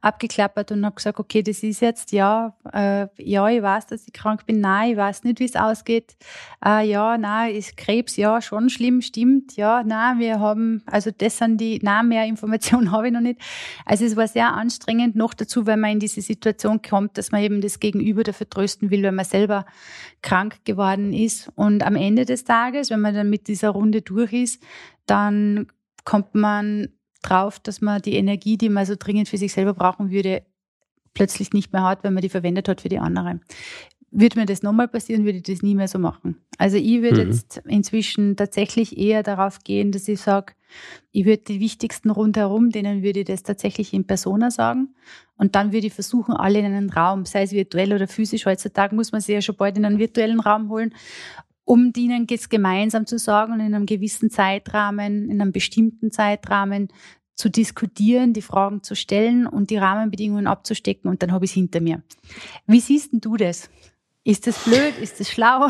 abgeklappert 0.00 0.70
und 0.70 0.84
habe 0.84 0.94
gesagt, 0.94 1.18
okay, 1.18 1.42
das 1.42 1.62
ist 1.62 1.80
jetzt, 1.80 2.12
ja, 2.12 2.54
äh, 2.72 3.08
ja, 3.16 3.48
ich 3.48 3.62
weiß, 3.62 3.86
dass 3.86 4.06
ich 4.06 4.12
krank 4.12 4.46
bin, 4.46 4.60
nein, 4.60 4.92
ich 4.92 4.96
weiß 4.96 5.24
nicht, 5.24 5.40
wie 5.40 5.44
es 5.44 5.56
ausgeht, 5.56 6.16
äh, 6.64 6.88
ja, 6.88 7.18
nein, 7.18 7.54
ist 7.54 7.76
Krebs, 7.76 8.16
ja, 8.16 8.40
schon 8.40 8.70
schlimm, 8.70 9.02
stimmt, 9.02 9.56
ja, 9.56 9.82
nein, 9.82 10.20
wir 10.20 10.38
haben, 10.38 10.82
also 10.86 11.10
das 11.16 11.38
sind 11.38 11.60
die, 11.60 11.80
nein, 11.82 12.08
mehr 12.08 12.24
Informationen 12.26 12.92
habe 12.92 13.08
ich 13.08 13.12
noch 13.12 13.20
nicht. 13.20 13.40
Also 13.84 14.04
es 14.04 14.14
war 14.14 14.28
sehr 14.28 14.52
anstrengend, 14.52 15.16
noch 15.16 15.34
dazu, 15.34 15.66
wenn 15.66 15.80
man 15.80 15.92
in 15.92 16.00
diese 16.00 16.20
Situation 16.20 16.80
kommt, 16.80 17.18
dass 17.18 17.32
man 17.32 17.42
eben 17.42 17.60
das 17.60 17.80
Gegenüber 17.80 18.22
dafür 18.22 18.48
trösten 18.48 18.90
will, 18.90 19.02
wenn 19.02 19.16
man 19.16 19.24
selber 19.24 19.66
krank 20.22 20.64
geworden 20.64 21.12
ist. 21.12 21.50
Und 21.56 21.82
am 21.82 21.96
Ende 21.96 22.24
des 22.24 22.44
Tages, 22.44 22.90
wenn 22.90 23.00
man 23.00 23.14
dann 23.14 23.30
mit 23.30 23.48
dieser 23.48 23.70
Runde 23.70 24.02
durch 24.02 24.32
ist, 24.32 24.62
dann 25.10 25.66
kommt 26.04 26.34
man 26.34 26.88
drauf, 27.22 27.58
dass 27.58 27.80
man 27.80 28.00
die 28.00 28.14
Energie, 28.14 28.56
die 28.56 28.68
man 28.68 28.86
so 28.86 28.94
dringend 28.98 29.28
für 29.28 29.38
sich 29.38 29.52
selber 29.52 29.74
brauchen 29.74 30.10
würde, 30.10 30.42
plötzlich 31.14 31.52
nicht 31.52 31.72
mehr 31.72 31.82
hat, 31.82 32.04
wenn 32.04 32.14
man 32.14 32.22
die 32.22 32.28
verwendet 32.28 32.68
hat 32.68 32.80
für 32.80 32.88
die 32.88 32.98
anderen. 32.98 33.40
Würde 34.10 34.38
mir 34.38 34.46
das 34.46 34.62
nochmal 34.62 34.88
passieren, 34.88 35.24
würde 35.24 35.38
ich 35.38 35.44
das 35.44 35.62
nie 35.62 35.74
mehr 35.74 35.88
so 35.88 35.98
machen. 35.98 36.40
Also 36.56 36.76
ich 36.76 37.02
würde 37.02 37.24
mhm. 37.24 37.32
jetzt 37.32 37.60
inzwischen 37.66 38.36
tatsächlich 38.36 38.96
eher 38.96 39.22
darauf 39.22 39.58
gehen, 39.64 39.92
dass 39.92 40.08
ich 40.08 40.20
sage, 40.20 40.54
ich 41.12 41.26
würde 41.26 41.42
die 41.42 41.60
wichtigsten 41.60 42.10
rundherum, 42.10 42.70
denen 42.70 43.02
würde 43.02 43.20
ich 43.20 43.26
das 43.26 43.42
tatsächlich 43.42 43.92
in 43.92 44.06
Persona 44.06 44.50
sagen. 44.50 44.94
Und 45.36 45.54
dann 45.54 45.72
würde 45.72 45.88
ich 45.88 45.92
versuchen, 45.92 46.34
alle 46.34 46.58
in 46.58 46.66
einen 46.66 46.90
Raum, 46.90 47.26
sei 47.26 47.42
es 47.42 47.52
virtuell 47.52 47.92
oder 47.92 48.08
physisch, 48.08 48.46
heutzutage 48.46 48.94
muss 48.94 49.12
man 49.12 49.20
sie 49.20 49.34
ja 49.34 49.42
schon 49.42 49.56
bald 49.56 49.76
in 49.76 49.84
einen 49.84 49.98
virtuellen 49.98 50.40
Raum 50.40 50.70
holen, 50.70 50.94
um 51.68 51.92
denen 51.92 52.26
es 52.30 52.48
gemeinsam 52.48 53.06
zu 53.06 53.18
sagen 53.18 53.52
und 53.52 53.60
in 53.60 53.74
einem 53.74 53.84
gewissen 53.84 54.30
Zeitrahmen, 54.30 55.30
in 55.30 55.42
einem 55.42 55.52
bestimmten 55.52 56.10
Zeitrahmen 56.10 56.88
zu 57.34 57.50
diskutieren, 57.50 58.32
die 58.32 58.40
Fragen 58.40 58.82
zu 58.82 58.96
stellen 58.96 59.46
und 59.46 59.68
die 59.68 59.76
Rahmenbedingungen 59.76 60.46
abzustecken 60.46 61.10
und 61.10 61.22
dann 61.22 61.30
habe 61.30 61.44
ich 61.44 61.50
es 61.50 61.54
hinter 61.54 61.82
mir. 61.82 62.02
Wie 62.66 62.80
siehst 62.80 63.12
denn 63.12 63.20
du 63.20 63.36
das? 63.36 63.68
Ist 64.24 64.46
das 64.46 64.64
blöd? 64.64 64.94
Ist 65.00 65.20
das 65.20 65.28
schlau? 65.28 65.68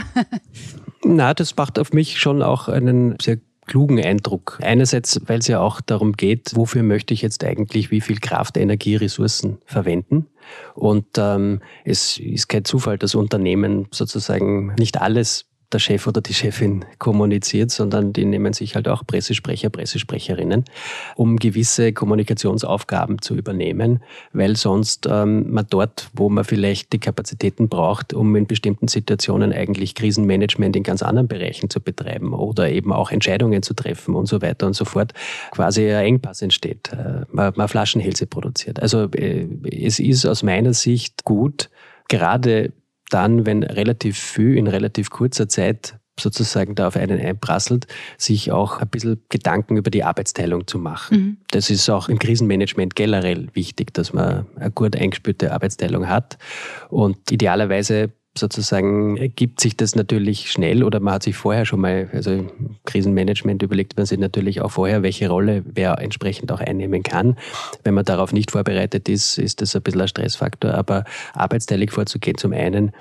Na, 1.04 1.34
das 1.34 1.56
macht 1.56 1.80
auf 1.80 1.92
mich 1.92 2.20
schon 2.20 2.42
auch 2.42 2.68
einen 2.68 3.16
sehr 3.20 3.38
klugen 3.66 4.00
Eindruck. 4.00 4.60
Einerseits, 4.62 5.20
weil 5.26 5.40
es 5.40 5.48
ja 5.48 5.58
auch 5.58 5.80
darum 5.80 6.12
geht, 6.12 6.52
wofür 6.54 6.84
möchte 6.84 7.12
ich 7.12 7.22
jetzt 7.22 7.42
eigentlich 7.42 7.90
wie 7.90 8.00
viel 8.00 8.20
Kraft, 8.20 8.56
Energie, 8.56 8.94
Ressourcen 8.94 9.58
verwenden. 9.66 10.28
Und 10.74 11.06
ähm, 11.18 11.60
es 11.84 12.18
ist 12.18 12.48
kein 12.48 12.64
Zufall, 12.64 12.98
dass 12.98 13.16
Unternehmen 13.16 13.88
sozusagen 13.90 14.74
nicht 14.78 15.00
alles 15.00 15.47
der 15.72 15.78
Chef 15.78 16.06
oder 16.06 16.20
die 16.20 16.34
Chefin 16.34 16.84
kommuniziert, 16.98 17.70
sondern 17.70 18.12
die 18.12 18.24
nehmen 18.24 18.52
sich 18.52 18.74
halt 18.74 18.88
auch 18.88 19.06
Pressesprecher, 19.06 19.68
Pressesprecherinnen, 19.68 20.64
um 21.16 21.36
gewisse 21.36 21.92
Kommunikationsaufgaben 21.92 23.20
zu 23.20 23.34
übernehmen, 23.34 24.02
weil 24.32 24.56
sonst 24.56 25.06
ähm, 25.10 25.50
man 25.50 25.66
dort, 25.68 26.08
wo 26.14 26.30
man 26.30 26.44
vielleicht 26.44 26.92
die 26.92 26.98
Kapazitäten 26.98 27.68
braucht, 27.68 28.14
um 28.14 28.34
in 28.36 28.46
bestimmten 28.46 28.88
Situationen 28.88 29.52
eigentlich 29.52 29.94
Krisenmanagement 29.94 30.74
in 30.76 30.82
ganz 30.82 31.02
anderen 31.02 31.28
Bereichen 31.28 31.68
zu 31.68 31.80
betreiben 31.80 32.32
oder 32.32 32.70
eben 32.70 32.92
auch 32.92 33.10
Entscheidungen 33.10 33.62
zu 33.62 33.74
treffen 33.74 34.14
und 34.14 34.26
so 34.26 34.40
weiter 34.40 34.66
und 34.66 34.74
so 34.74 34.86
fort, 34.86 35.12
quasi 35.50 35.90
ein 35.90 36.06
Engpass 36.06 36.40
entsteht, 36.40 36.90
äh, 36.92 37.26
man, 37.30 37.52
man 37.56 37.68
Flaschenhälse 37.68 38.26
produziert. 38.26 38.80
Also 38.80 39.04
äh, 39.12 39.46
es 39.70 39.98
ist 39.98 40.24
aus 40.24 40.42
meiner 40.42 40.72
Sicht 40.72 41.24
gut, 41.24 41.68
gerade 42.08 42.72
dann, 43.08 43.46
wenn 43.46 43.62
relativ 43.62 44.18
viel 44.18 44.56
in 44.56 44.66
relativ 44.66 45.10
kurzer 45.10 45.48
Zeit 45.48 45.98
sozusagen 46.20 46.74
da 46.74 46.88
auf 46.88 46.96
einen 46.96 47.20
einprasselt, 47.20 47.86
sich 48.16 48.50
auch 48.50 48.78
ein 48.78 48.88
bisschen 48.88 49.22
Gedanken 49.28 49.76
über 49.76 49.90
die 49.90 50.04
Arbeitsteilung 50.04 50.66
zu 50.66 50.78
machen. 50.78 51.18
Mhm. 51.18 51.36
Das 51.50 51.70
ist 51.70 51.88
auch 51.88 52.08
im 52.08 52.18
Krisenmanagement 52.18 52.96
generell 52.96 53.48
wichtig, 53.54 53.94
dass 53.94 54.12
man 54.12 54.46
eine 54.56 54.70
gut 54.70 54.96
eingespürte 54.96 55.52
Arbeitsteilung 55.52 56.08
hat 56.08 56.38
und 56.90 57.30
idealerweise 57.30 58.10
sozusagen 58.36 59.16
ergibt 59.16 59.60
sich 59.60 59.76
das 59.76 59.94
natürlich 59.94 60.50
schnell 60.50 60.84
oder 60.84 61.00
man 61.00 61.14
hat 61.14 61.22
sich 61.22 61.36
vorher 61.36 61.64
schon 61.64 61.80
mal, 61.80 62.08
also 62.12 62.30
im 62.32 62.76
Krisenmanagement 62.84 63.62
überlegt 63.62 63.96
man 63.96 64.06
sich 64.06 64.18
natürlich 64.18 64.60
auch 64.60 64.70
vorher, 64.70 65.02
welche 65.02 65.28
Rolle 65.28 65.64
wer 65.66 65.98
entsprechend 65.98 66.52
auch 66.52 66.60
einnehmen 66.60 67.02
kann. 67.02 67.36
Wenn 67.84 67.94
man 67.94 68.04
darauf 68.04 68.32
nicht 68.32 68.50
vorbereitet 68.50 69.08
ist, 69.08 69.38
ist 69.38 69.60
das 69.60 69.74
ein 69.74 69.82
bisschen 69.82 70.02
ein 70.02 70.08
Stressfaktor, 70.08 70.74
aber 70.74 71.04
arbeitsteilig 71.34 71.90
vorzugehen 71.90 72.38
zum 72.38 72.52
einen, 72.52 72.92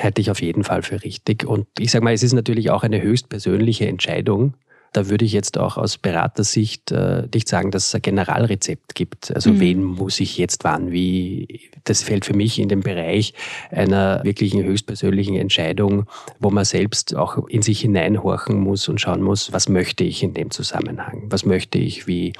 halte 0.00 0.20
ich 0.20 0.30
auf 0.30 0.40
jeden 0.40 0.64
Fall 0.64 0.82
für 0.82 1.02
richtig. 1.02 1.44
Und 1.44 1.66
ich 1.78 1.90
sage 1.90 2.04
mal, 2.04 2.14
es 2.14 2.22
ist 2.22 2.32
natürlich 2.32 2.70
auch 2.70 2.82
eine 2.82 3.02
höchst 3.02 3.28
persönliche 3.28 3.86
Entscheidung, 3.86 4.54
da 4.94 5.10
würde 5.10 5.24
ich 5.24 5.32
jetzt 5.32 5.58
auch 5.58 5.76
aus 5.76 5.98
Beratersicht 5.98 6.92
äh, 6.92 7.26
nicht 7.34 7.48
sagen, 7.48 7.72
dass 7.72 7.88
es 7.88 7.94
ein 7.94 8.02
Generalrezept 8.02 8.94
gibt. 8.94 9.34
Also 9.34 9.50
mhm. 9.50 9.60
wen 9.60 9.84
muss 9.84 10.20
ich 10.20 10.38
jetzt 10.38 10.64
wann, 10.64 10.92
wie. 10.92 11.70
Das 11.82 12.02
fällt 12.02 12.24
für 12.24 12.34
mich 12.34 12.58
in 12.58 12.68
den 12.68 12.80
Bereich 12.80 13.34
einer 13.70 14.22
wirklichen 14.24 14.62
höchstpersönlichen 14.62 15.36
Entscheidung, 15.36 16.06
wo 16.38 16.50
man 16.50 16.64
selbst 16.64 17.14
auch 17.14 17.48
in 17.48 17.60
sich 17.60 17.80
hineinhorchen 17.80 18.58
muss 18.58 18.88
und 18.88 19.00
schauen 19.00 19.20
muss, 19.20 19.52
was 19.52 19.68
möchte 19.68 20.04
ich 20.04 20.22
in 20.22 20.32
dem 20.32 20.50
Zusammenhang? 20.50 21.24
Was 21.26 21.44
möchte 21.44 21.78
ich, 21.78 22.06
wie. 22.06 22.32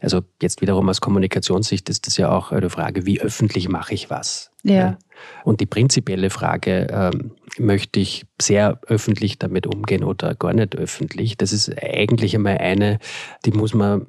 Also 0.00 0.22
jetzt 0.40 0.62
wiederum 0.62 0.88
aus 0.88 1.00
Kommunikationssicht 1.00 1.88
ist 1.90 2.06
das 2.06 2.16
ja 2.16 2.32
auch 2.32 2.50
eine 2.50 2.70
Frage, 2.70 3.04
wie 3.04 3.20
öffentlich 3.20 3.68
mache 3.68 3.94
ich 3.94 4.08
was? 4.08 4.49
Ja. 4.62 4.98
Und 5.44 5.60
die 5.60 5.66
prinzipielle 5.66 6.30
Frage, 6.30 6.86
ähm, 6.90 7.32
möchte 7.58 8.00
ich 8.00 8.26
sehr 8.40 8.80
öffentlich 8.86 9.38
damit 9.38 9.66
umgehen 9.66 10.04
oder 10.04 10.34
gar 10.34 10.52
nicht 10.52 10.76
öffentlich, 10.76 11.36
das 11.36 11.52
ist 11.52 11.70
eigentlich 11.82 12.34
einmal 12.34 12.58
eine, 12.58 12.98
die 13.44 13.52
muss 13.52 13.74
man 13.74 14.06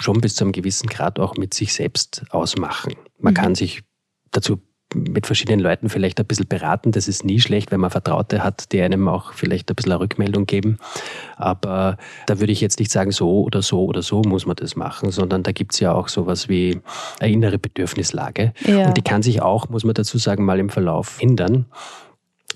schon 0.00 0.20
bis 0.20 0.34
zu 0.34 0.44
einem 0.44 0.52
gewissen 0.52 0.88
Grad 0.88 1.18
auch 1.18 1.36
mit 1.36 1.54
sich 1.54 1.74
selbst 1.74 2.24
ausmachen. 2.30 2.94
Man 3.18 3.34
mhm. 3.34 3.36
kann 3.36 3.54
sich 3.54 3.82
dazu 4.30 4.60
mit 4.94 5.26
verschiedenen 5.26 5.60
Leuten 5.60 5.88
vielleicht 5.88 6.18
ein 6.20 6.26
bisschen 6.26 6.48
beraten. 6.48 6.92
Das 6.92 7.08
ist 7.08 7.24
nie 7.24 7.40
schlecht, 7.40 7.70
wenn 7.70 7.80
man 7.80 7.90
Vertraute 7.90 8.42
hat, 8.42 8.72
die 8.72 8.80
einem 8.80 9.08
auch 9.08 9.32
vielleicht 9.32 9.70
ein 9.70 9.74
bisschen 9.74 9.92
eine 9.92 10.00
Rückmeldung 10.00 10.46
geben. 10.46 10.78
Aber 11.36 11.96
da 12.26 12.40
würde 12.40 12.52
ich 12.52 12.60
jetzt 12.60 12.78
nicht 12.78 12.90
sagen, 12.90 13.10
so 13.10 13.42
oder 13.42 13.62
so 13.62 13.84
oder 13.84 14.02
so 14.02 14.22
muss 14.22 14.46
man 14.46 14.56
das 14.56 14.76
machen, 14.76 15.10
sondern 15.10 15.42
da 15.42 15.52
gibt 15.52 15.74
es 15.74 15.80
ja 15.80 15.92
auch 15.92 16.08
sowas 16.08 16.48
wie 16.48 16.80
eine 17.20 17.32
innere 17.32 17.58
Bedürfnislage. 17.58 18.52
Ja. 18.66 18.88
Und 18.88 18.96
die 18.96 19.02
kann 19.02 19.22
sich 19.22 19.42
auch, 19.42 19.68
muss 19.68 19.84
man 19.84 19.94
dazu 19.94 20.18
sagen, 20.18 20.44
mal 20.44 20.58
im 20.58 20.70
Verlauf 20.70 21.18
ändern. 21.20 21.66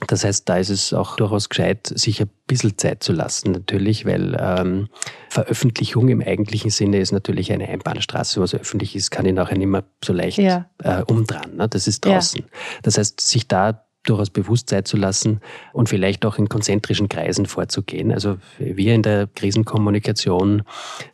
Das 0.07 0.25
heißt, 0.25 0.49
da 0.49 0.59
ist 0.59 0.71
es 0.71 0.93
auch 0.93 1.17
durchaus 1.17 1.49
gescheit, 1.49 1.87
sich 1.95 2.21
ein 2.21 2.31
bisschen 2.47 2.79
Zeit 2.79 3.03
zu 3.03 3.13
lassen, 3.13 3.53
natürlich, 3.53 4.07
weil 4.07 4.37
ähm, 4.41 4.89
Veröffentlichung 5.29 6.09
im 6.09 6.21
eigentlichen 6.23 6.71
Sinne 6.71 6.99
ist 6.99 7.13
natürlich 7.13 7.53
eine 7.53 7.69
Einbahnstraße. 7.69 8.41
Was 8.41 8.55
öffentlich 8.55 8.95
ist, 8.95 9.11
kann 9.11 9.27
ich 9.27 9.35
nachher 9.35 9.59
nicht 9.59 9.67
mehr 9.67 9.85
so 10.05 10.13
leicht 10.13 10.39
ja. 10.39 10.67
äh, 10.83 11.03
umdrehen. 11.03 11.57
Ne? 11.57 11.69
Das 11.69 11.89
ist 11.89 12.05
draußen. 12.05 12.41
Ja. 12.41 12.47
Das 12.83 12.97
heißt, 12.97 13.21
sich 13.21 13.49
da 13.49 13.85
durchaus 14.05 14.31
bewusst 14.31 14.71
Zeit 14.71 14.89
zu 14.89 14.97
lassen 14.97 15.41
und 15.73 15.89
vielleicht 15.89 16.25
auch 16.25 16.39
in 16.39 16.49
konzentrischen 16.49 17.09
Kreisen 17.09 17.47
vorzugehen. 17.47 18.13
Also 18.13 18.39
wir 18.59 18.95
in 18.95 19.03
der 19.03 19.27
Krisenkommunikation 19.27 20.63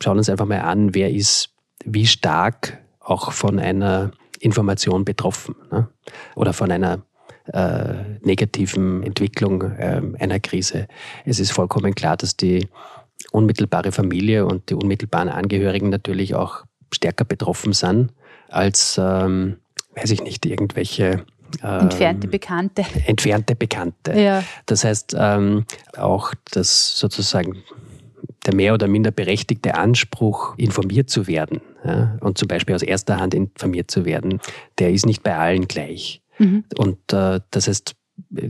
schauen 0.01 0.17
uns 0.17 0.29
einfach 0.29 0.45
mal 0.45 0.61
an, 0.61 0.93
wer 0.93 1.11
ist 1.11 1.49
wie 1.83 2.07
stark 2.07 2.79
auch 2.99 3.31
von 3.31 3.59
einer 3.59 4.11
Information 4.39 5.05
betroffen 5.05 5.55
ne? 5.71 5.89
oder 6.35 6.53
von 6.53 6.71
einer 6.71 7.01
äh, 7.53 7.93
negativen 8.21 9.03
Entwicklung 9.03 9.61
äh, 9.61 10.01
einer 10.19 10.39
Krise. 10.39 10.87
Es 11.25 11.39
ist 11.39 11.51
vollkommen 11.51 11.95
klar, 11.95 12.17
dass 12.17 12.35
die 12.35 12.67
unmittelbare 13.31 13.91
Familie 13.91 14.45
und 14.45 14.69
die 14.69 14.75
unmittelbaren 14.75 15.29
Angehörigen 15.29 15.89
natürlich 15.89 16.35
auch 16.35 16.63
stärker 16.93 17.25
betroffen 17.25 17.73
sind 17.73 18.11
als, 18.49 18.99
ähm, 19.01 19.57
weiß 19.95 20.11
ich 20.11 20.23
nicht, 20.23 20.45
irgendwelche 20.45 21.25
ähm, 21.63 21.79
entfernte 21.81 22.27
Bekannte. 22.27 22.85
Entfernte 23.05 23.55
Bekannte. 23.55 24.19
Ja. 24.19 24.43
Das 24.65 24.83
heißt, 24.83 25.15
ähm, 25.17 25.65
auch 25.97 26.33
das 26.51 26.97
sozusagen 26.97 27.63
der 28.45 28.55
mehr 28.55 28.73
oder 28.73 28.87
minder 28.87 29.11
berechtigte 29.11 29.75
Anspruch, 29.75 30.55
informiert 30.57 31.09
zu 31.09 31.27
werden 31.27 31.61
ja, 31.83 32.17
und 32.21 32.37
zum 32.37 32.47
Beispiel 32.47 32.75
aus 32.75 32.83
erster 32.83 33.19
Hand 33.19 33.33
informiert 33.33 33.89
zu 33.89 34.05
werden, 34.05 34.39
der 34.77 34.91
ist 34.91 35.05
nicht 35.05 35.23
bei 35.23 35.35
allen 35.35 35.67
gleich. 35.67 36.21
Mhm. 36.37 36.65
Und 36.77 37.13
äh, 37.13 37.39
das 37.51 37.67
heißt, 37.67 37.95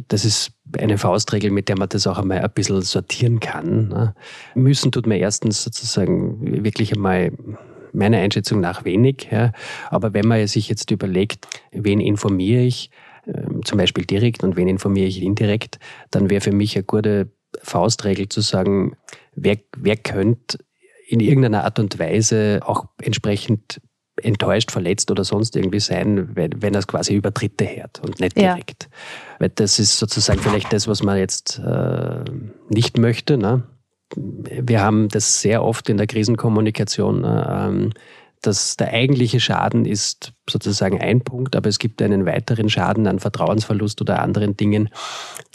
das 0.08 0.26
ist 0.26 0.52
eine 0.78 0.98
Faustregel, 0.98 1.52
mit 1.52 1.69
der 1.69 1.78
man 1.78 1.89
das 1.89 2.08
auch 2.08 2.17
einmal 2.17 2.39
ein 2.39 2.52
bisschen 2.54 2.82
sortieren 2.82 3.39
kann. 3.39 3.89
Ne? 3.89 4.15
Müssen 4.54 4.91
tut 4.91 5.08
man 5.08 5.17
erstens 5.17 5.63
sozusagen 5.63 6.63
wirklich 6.63 6.93
einmal 6.93 7.32
meiner 7.93 8.17
Einschätzung 8.17 8.60
nach 8.60 8.86
wenig. 8.86 9.30
Ja. 9.32 9.52
Aber 9.89 10.13
wenn 10.13 10.28
man 10.28 10.45
sich 10.48 10.69
jetzt 10.69 10.91
überlegt, 10.91 11.48
wen 11.71 12.00
informiere 12.00 12.62
ich, 12.62 12.91
äh, 13.26 13.43
zum 13.63 13.78
Beispiel 13.78 14.06
direkt 14.06 14.43
und 14.43 14.56
wen 14.56 14.67
informiere 14.67 15.08
ich 15.08 15.21
indirekt, 15.21 15.80
dann 16.12 16.30
wäre 16.30 16.41
für 16.41 16.52
mich 16.52 16.76
eine 16.76 16.84
gute 16.84 17.32
Faustregel 17.62 18.30
zu 18.30 18.41
sagen, 18.41 18.98
wer, 19.34 19.58
wer 19.78 19.95
könnte 19.95 20.60
in 21.08 21.19
irgendeiner 21.19 21.63
Art 21.63 21.80
und 21.80 21.98
Weise 22.00 22.60
auch 22.63 22.88
entsprechend 23.02 23.80
enttäuscht, 24.21 24.71
verletzt 24.71 25.12
oder 25.12 25.23
sonst 25.23 25.56
irgendwie 25.56 25.80
sein, 25.80 26.36
wenn, 26.36 26.62
wenn 26.62 26.73
er 26.73 26.80
es 26.80 26.88
quasi 26.88 27.13
über 27.13 27.32
Dritte 27.32 27.65
hört 27.65 27.99
und 27.99 28.19
nicht 28.19 28.38
direkt. 28.38 28.84
Ja. 28.84 28.97
Weil 29.39 29.49
das 29.49 29.80
ist 29.80 29.97
sozusagen 29.97 30.39
vielleicht 30.39 30.71
das, 30.71 30.88
was 30.88 31.04
man 31.04 31.17
jetzt 31.17 31.60
äh, 31.60 32.23
nicht 32.69 32.97
möchte. 32.97 33.38
Ne? 33.38 33.63
Wir 34.15 34.82
haben 34.82 35.10
das 35.10 35.41
sehr 35.41 35.63
oft 35.63 35.89
in 35.89 35.97
der 35.97 36.08
Krisenkommunikation, 36.08 37.23
äh, 37.23 37.89
dass 38.41 38.78
der 38.78 38.91
eigentliche 38.93 39.39
Schaden 39.39 39.86
ist 39.86 40.34
sozusagen 40.49 41.01
ein 41.01 41.21
Punkt, 41.21 41.56
aber 41.56 41.67
es 41.67 41.80
gibt 41.80 42.01
einen 42.01 42.25
weiteren 42.25 42.69
Schaden 42.69 43.08
an 43.08 43.19
Vertrauensverlust 43.19 44.01
oder 44.01 44.21
anderen 44.21 44.56
Dingen, 44.56 44.89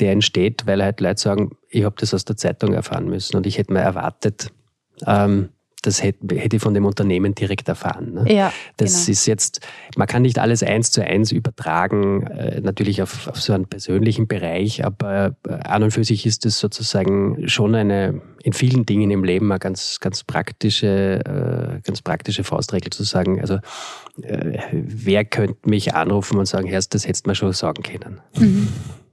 der 0.01 0.12
entsteht, 0.12 0.66
weil 0.66 0.83
halt 0.83 1.01
Leute 1.01 1.20
sagen, 1.20 1.57
ich 1.68 1.85
habe 1.85 1.94
das 1.99 2.14
aus 2.14 2.25
der 2.25 2.37
Zeitung 2.37 2.75
erfahren 2.75 3.09
müssen 3.09 3.37
und 3.37 3.46
ich 3.46 3.59
hätte 3.59 3.73
mir 3.73 3.81
erwartet, 3.81 4.51
ähm, 5.07 5.51
das 5.83 6.03
hätte, 6.03 6.35
hätte 6.37 6.57
ich 6.57 6.62
von 6.62 6.75
dem 6.75 6.85
Unternehmen 6.85 7.35
direkt 7.35 7.69
erfahren. 7.69 8.12
Ne? 8.14 8.33
Ja, 8.33 8.53
das 8.77 8.93
genau. 8.93 9.12
ist 9.12 9.27
jetzt, 9.27 9.61
man 9.97 10.07
kann 10.07 10.23
nicht 10.23 10.38
alles 10.38 10.62
eins 10.62 10.90
zu 10.90 11.05
eins 11.05 11.33
übertragen, 11.33 12.27
äh, 12.27 12.61
natürlich 12.61 13.03
auf, 13.03 13.29
auf, 13.29 13.40
so 13.40 13.53
einen 13.53 13.66
persönlichen 13.66 14.27
Bereich, 14.27 14.85
aber 14.85 15.37
äh, 15.49 15.53
an 15.53 15.83
und 15.83 15.90
für 15.90 16.05
sich 16.05 16.27
ist 16.27 16.47
es 16.47 16.59
sozusagen 16.59 17.49
schon 17.49 17.75
eine, 17.75 18.21
in 18.43 18.53
vielen 18.53 18.87
Dingen 18.87 19.11
im 19.11 19.25
Leben 19.25 19.51
eine 19.51 19.59
ganz, 19.59 20.01
ganz 20.01 20.25
praktische, 20.25 21.21
äh, 21.25 21.81
ganz 21.83 22.03
praktische 22.03 22.45
Faustregel 22.45 22.90
zu 22.90 23.05
sagen, 23.05 23.40
also 23.40 23.59
äh, 24.23 24.59
wer 24.73 25.25
könnte 25.25 25.69
mich 25.69 25.95
anrufen 25.95 26.38
und 26.38 26.47
sagen, 26.47 26.69
Herr, 26.69 26.81
das 26.81 27.07
hättest 27.07 27.27
du 27.27 27.31
mir 27.31 27.35
schon 27.35 27.53
sagen 27.53 27.83
können. 27.83 28.21
Mhm. 28.38 28.69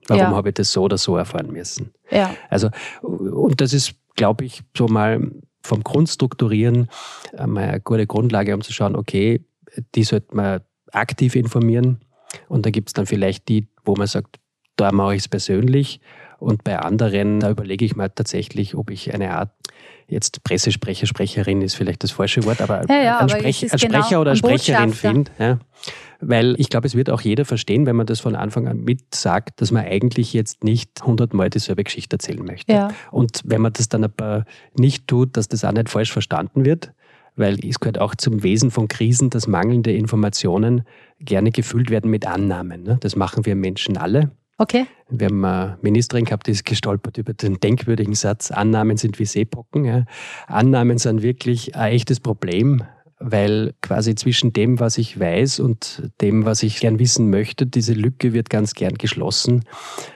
Warum 0.07 0.21
ja. 0.21 0.31
habe 0.31 0.49
ich 0.49 0.55
das 0.55 0.71
so 0.71 0.83
oder 0.83 0.97
so 0.97 1.17
erfahren 1.17 1.51
müssen? 1.51 1.91
Ja. 2.09 2.33
Also, 2.49 2.69
und 3.01 3.59
das 3.59 3.73
ist, 3.73 3.93
glaube 4.15 4.45
ich, 4.45 4.61
so 4.75 4.87
mal 4.87 5.19
vom 5.67 5.83
Grundstrukturieren 5.83 6.89
mal 7.45 7.69
eine 7.69 7.81
gute 7.81 8.07
Grundlage, 8.07 8.55
um 8.55 8.61
zu 8.61 8.73
schauen, 8.73 8.95
okay, 8.95 9.41
die 9.95 10.03
sollte 10.03 10.35
man 10.35 10.61
aktiv 10.91 11.35
informieren. 11.35 11.99
Und 12.47 12.65
da 12.65 12.71
gibt 12.71 12.89
es 12.89 12.93
dann 12.93 13.05
vielleicht 13.05 13.47
die, 13.47 13.67
wo 13.83 13.95
man 13.95 14.07
sagt, 14.07 14.39
da 14.75 14.91
mache 14.91 15.15
ich 15.15 15.21
es 15.21 15.27
persönlich. 15.27 15.99
Und 16.39 16.63
bei 16.63 16.77
anderen, 16.77 17.39
da 17.39 17.49
überlege 17.49 17.83
ich 17.83 17.95
mir 17.95 18.13
tatsächlich, 18.13 18.75
ob 18.75 18.91
ich 18.91 19.13
eine 19.13 19.35
Art, 19.35 19.51
jetzt 20.07 20.43
Pressesprecher, 20.43 21.07
Sprecherin 21.07 21.61
ist 21.61 21.75
vielleicht 21.75 22.03
das 22.03 22.11
falsche 22.11 22.45
Wort, 22.45 22.61
aber 22.61 22.85
ja, 22.87 23.03
ja, 23.03 23.17
ein, 23.19 23.29
Sprech, 23.29 23.63
ein 23.63 23.77
genau 23.77 24.01
Sprecher 24.01 24.21
oder 24.21 24.31
eine 24.31 24.37
Sprecherin 24.37 24.93
finde. 24.93 25.31
Ja. 25.39 25.59
Weil 26.19 26.55
ich 26.59 26.69
glaube, 26.69 26.87
es 26.87 26.95
wird 26.95 27.09
auch 27.09 27.21
jeder 27.21 27.45
verstehen, 27.45 27.85
wenn 27.85 27.95
man 27.95 28.07
das 28.07 28.19
von 28.19 28.35
Anfang 28.35 28.67
an 28.67 28.83
mit 28.83 29.13
sagt, 29.13 29.61
dass 29.61 29.71
man 29.71 29.85
eigentlich 29.85 30.33
jetzt 30.33 30.63
nicht 30.63 31.03
hundertmal 31.03 31.49
dieselbe 31.49 31.83
Geschichte 31.83 32.15
erzählen 32.15 32.43
möchte. 32.43 32.71
Ja. 32.71 32.89
Und 33.11 33.41
wenn 33.45 33.61
man 33.61 33.73
das 33.73 33.89
dann 33.89 34.03
aber 34.03 34.45
nicht 34.77 35.07
tut, 35.07 35.37
dass 35.37 35.47
das 35.47 35.63
auch 35.63 35.71
nicht 35.71 35.89
falsch 35.89 36.11
verstanden 36.11 36.65
wird, 36.65 36.91
weil 37.35 37.63
es 37.63 37.79
gehört 37.79 37.99
auch 37.99 38.15
zum 38.15 38.41
Wesen 38.43 38.71
von 38.71 38.87
Krisen, 38.87 39.29
dass 39.29 39.47
mangelnde 39.47 39.91
Informationen 39.93 40.83
gerne 41.19 41.51
gefüllt 41.51 41.89
werden 41.91 42.09
mit 42.09 42.25
Annahmen. 42.25 42.83
Ne? 42.83 42.97
Das 42.99 43.15
machen 43.15 43.45
wir 43.45 43.55
Menschen 43.55 43.95
alle. 43.97 44.31
Okay. 44.57 44.87
Wir 45.09 45.27
haben 45.27 45.45
eine 45.45 45.77
Ministerin 45.81 46.25
gehabt, 46.25 46.47
die 46.47 46.51
ist 46.51 46.65
gestolpert 46.65 47.19
über 47.19 47.33
den 47.33 47.59
denkwürdigen 47.59 48.15
Satz, 48.15 48.49
Annahmen 48.49 48.97
sind 48.97 49.19
wie 49.19 49.25
Seepocken. 49.25 50.07
Annahmen 50.47 50.97
sind 50.97 51.21
wirklich 51.21 51.75
ein 51.75 51.93
echtes 51.93 52.19
Problem, 52.19 52.83
weil 53.19 53.73
quasi 53.81 54.15
zwischen 54.15 54.53
dem, 54.53 54.79
was 54.79 54.97
ich 54.97 55.19
weiß 55.19 55.59
und 55.59 56.11
dem, 56.21 56.45
was 56.45 56.63
ich 56.63 56.79
gern 56.79 56.99
wissen 56.99 57.29
möchte, 57.29 57.65
diese 57.65 57.93
Lücke 57.93 58.33
wird 58.33 58.49
ganz 58.49 58.73
gern 58.73 58.95
geschlossen. 58.95 59.65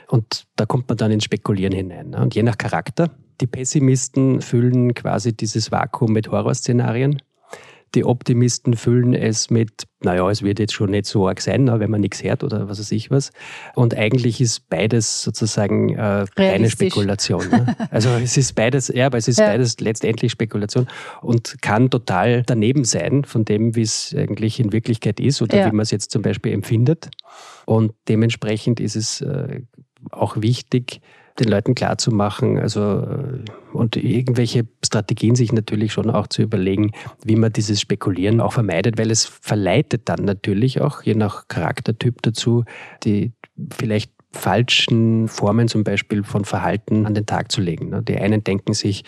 Und 0.08 0.46
da 0.56 0.66
kommt 0.66 0.88
man 0.88 0.98
dann 0.98 1.12
ins 1.12 1.24
Spekulieren 1.24 1.74
hinein. 1.74 2.12
Ne? 2.12 2.22
Und 2.22 2.36
je 2.36 2.44
nach 2.44 2.58
Charakter, 2.58 3.10
die 3.40 3.48
Pessimisten 3.48 4.42
füllen 4.42 4.94
quasi 4.94 5.36
dieses 5.36 5.72
Vakuum 5.72 6.14
mit 6.14 6.30
Horrorszenarien. 6.30 7.22
Die 7.96 8.06
Optimisten 8.06 8.76
füllen 8.76 9.14
es 9.14 9.50
mit, 9.50 9.86
naja, 10.02 10.30
es 10.30 10.44
wird 10.44 10.60
jetzt 10.60 10.74
schon 10.74 10.92
nicht 10.92 11.06
so 11.06 11.28
arg 11.28 11.42
sein, 11.42 11.68
wenn 11.68 11.92
man 11.92 12.02
nichts 12.02 12.24
hört 12.24 12.44
oder 12.44 12.70
was 12.70 12.80
weiß 12.80 12.92
ich 12.94 13.12
was. 13.12 13.32
Und 13.76 13.96
eigentlich 13.96 14.40
ist 14.40 14.70
beides 14.70 15.24
sozusagen 15.24 15.96
äh, 15.96 16.26
reine 16.38 16.70
Spekulation. 16.70 17.50
Ne? 17.50 17.76
Also 17.92 18.10
es 18.10 18.38
ist 18.38 18.54
beides, 18.54 18.88
ja, 18.88 19.08
aber 19.08 19.18
es 19.18 19.28
ist 19.28 19.40
ja. 19.40 19.48
beides 19.48 19.80
letztendlich 19.80 20.32
Spekulation 20.32 20.88
und 21.22 21.62
kann 21.62 21.90
total 21.90 22.44
daneben 22.44 22.86
sein 22.86 23.26
von 23.26 23.44
dem, 23.44 23.76
wie 23.76 23.82
es 23.82 24.16
eigentlich 24.18 24.60
in 24.60 24.72
Wirklichkeit 24.72 25.20
ist 25.20 25.42
oder 25.42 25.58
ja. 25.58 25.68
wie 25.68 25.76
man 25.76 25.84
es 25.84 25.92
jetzt 25.92 26.12
zum 26.12 26.22
Beispiel 26.22 26.54
empfindet. 26.54 27.10
Und 27.66 27.94
dementsprechend 28.08 28.80
ist 28.80 28.96
es 28.96 29.22
äh, 29.22 29.62
auch 30.12 30.42
wichtig, 30.42 31.02
den 31.40 31.48
Leuten 31.48 31.76
klarzumachen, 31.76 32.60
also 32.60 32.82
äh, 32.82 33.44
und 33.74 33.96
irgendwelche 33.96 34.68
Strategien 34.86 35.36
sich 35.36 35.54
natürlich 35.54 35.94
schon 35.94 36.10
auch 36.10 36.28
zu 36.28 36.42
überlegen, 36.42 36.92
wie 37.24 37.36
man 37.36 37.54
dieses 37.54 37.80
Spekulieren 37.80 38.42
auch 38.42 38.54
vermeidet, 38.54 38.98
weil 38.98 39.12
es 39.12 39.26
verleitet 39.26 40.10
dann 40.10 40.26
natürlich 40.26 40.82
auch, 40.82 41.04
je 41.04 41.16
nach 41.16 41.48
Charaktertyp 41.48 42.22
dazu, 42.22 42.66
die 43.04 43.32
vielleicht 43.72 44.12
falschen 44.34 45.28
Formen 45.28 45.68
zum 45.68 45.84
Beispiel 45.84 46.24
von 46.24 46.46
Verhalten 46.46 47.06
an 47.06 47.14
den 47.14 47.26
Tag 47.26 47.52
zu 47.52 47.62
legen. 47.62 47.90
Ne? 47.90 48.02
Die 48.02 48.18
einen 48.18 48.44
denken 48.44 48.74
sich, 48.74 49.04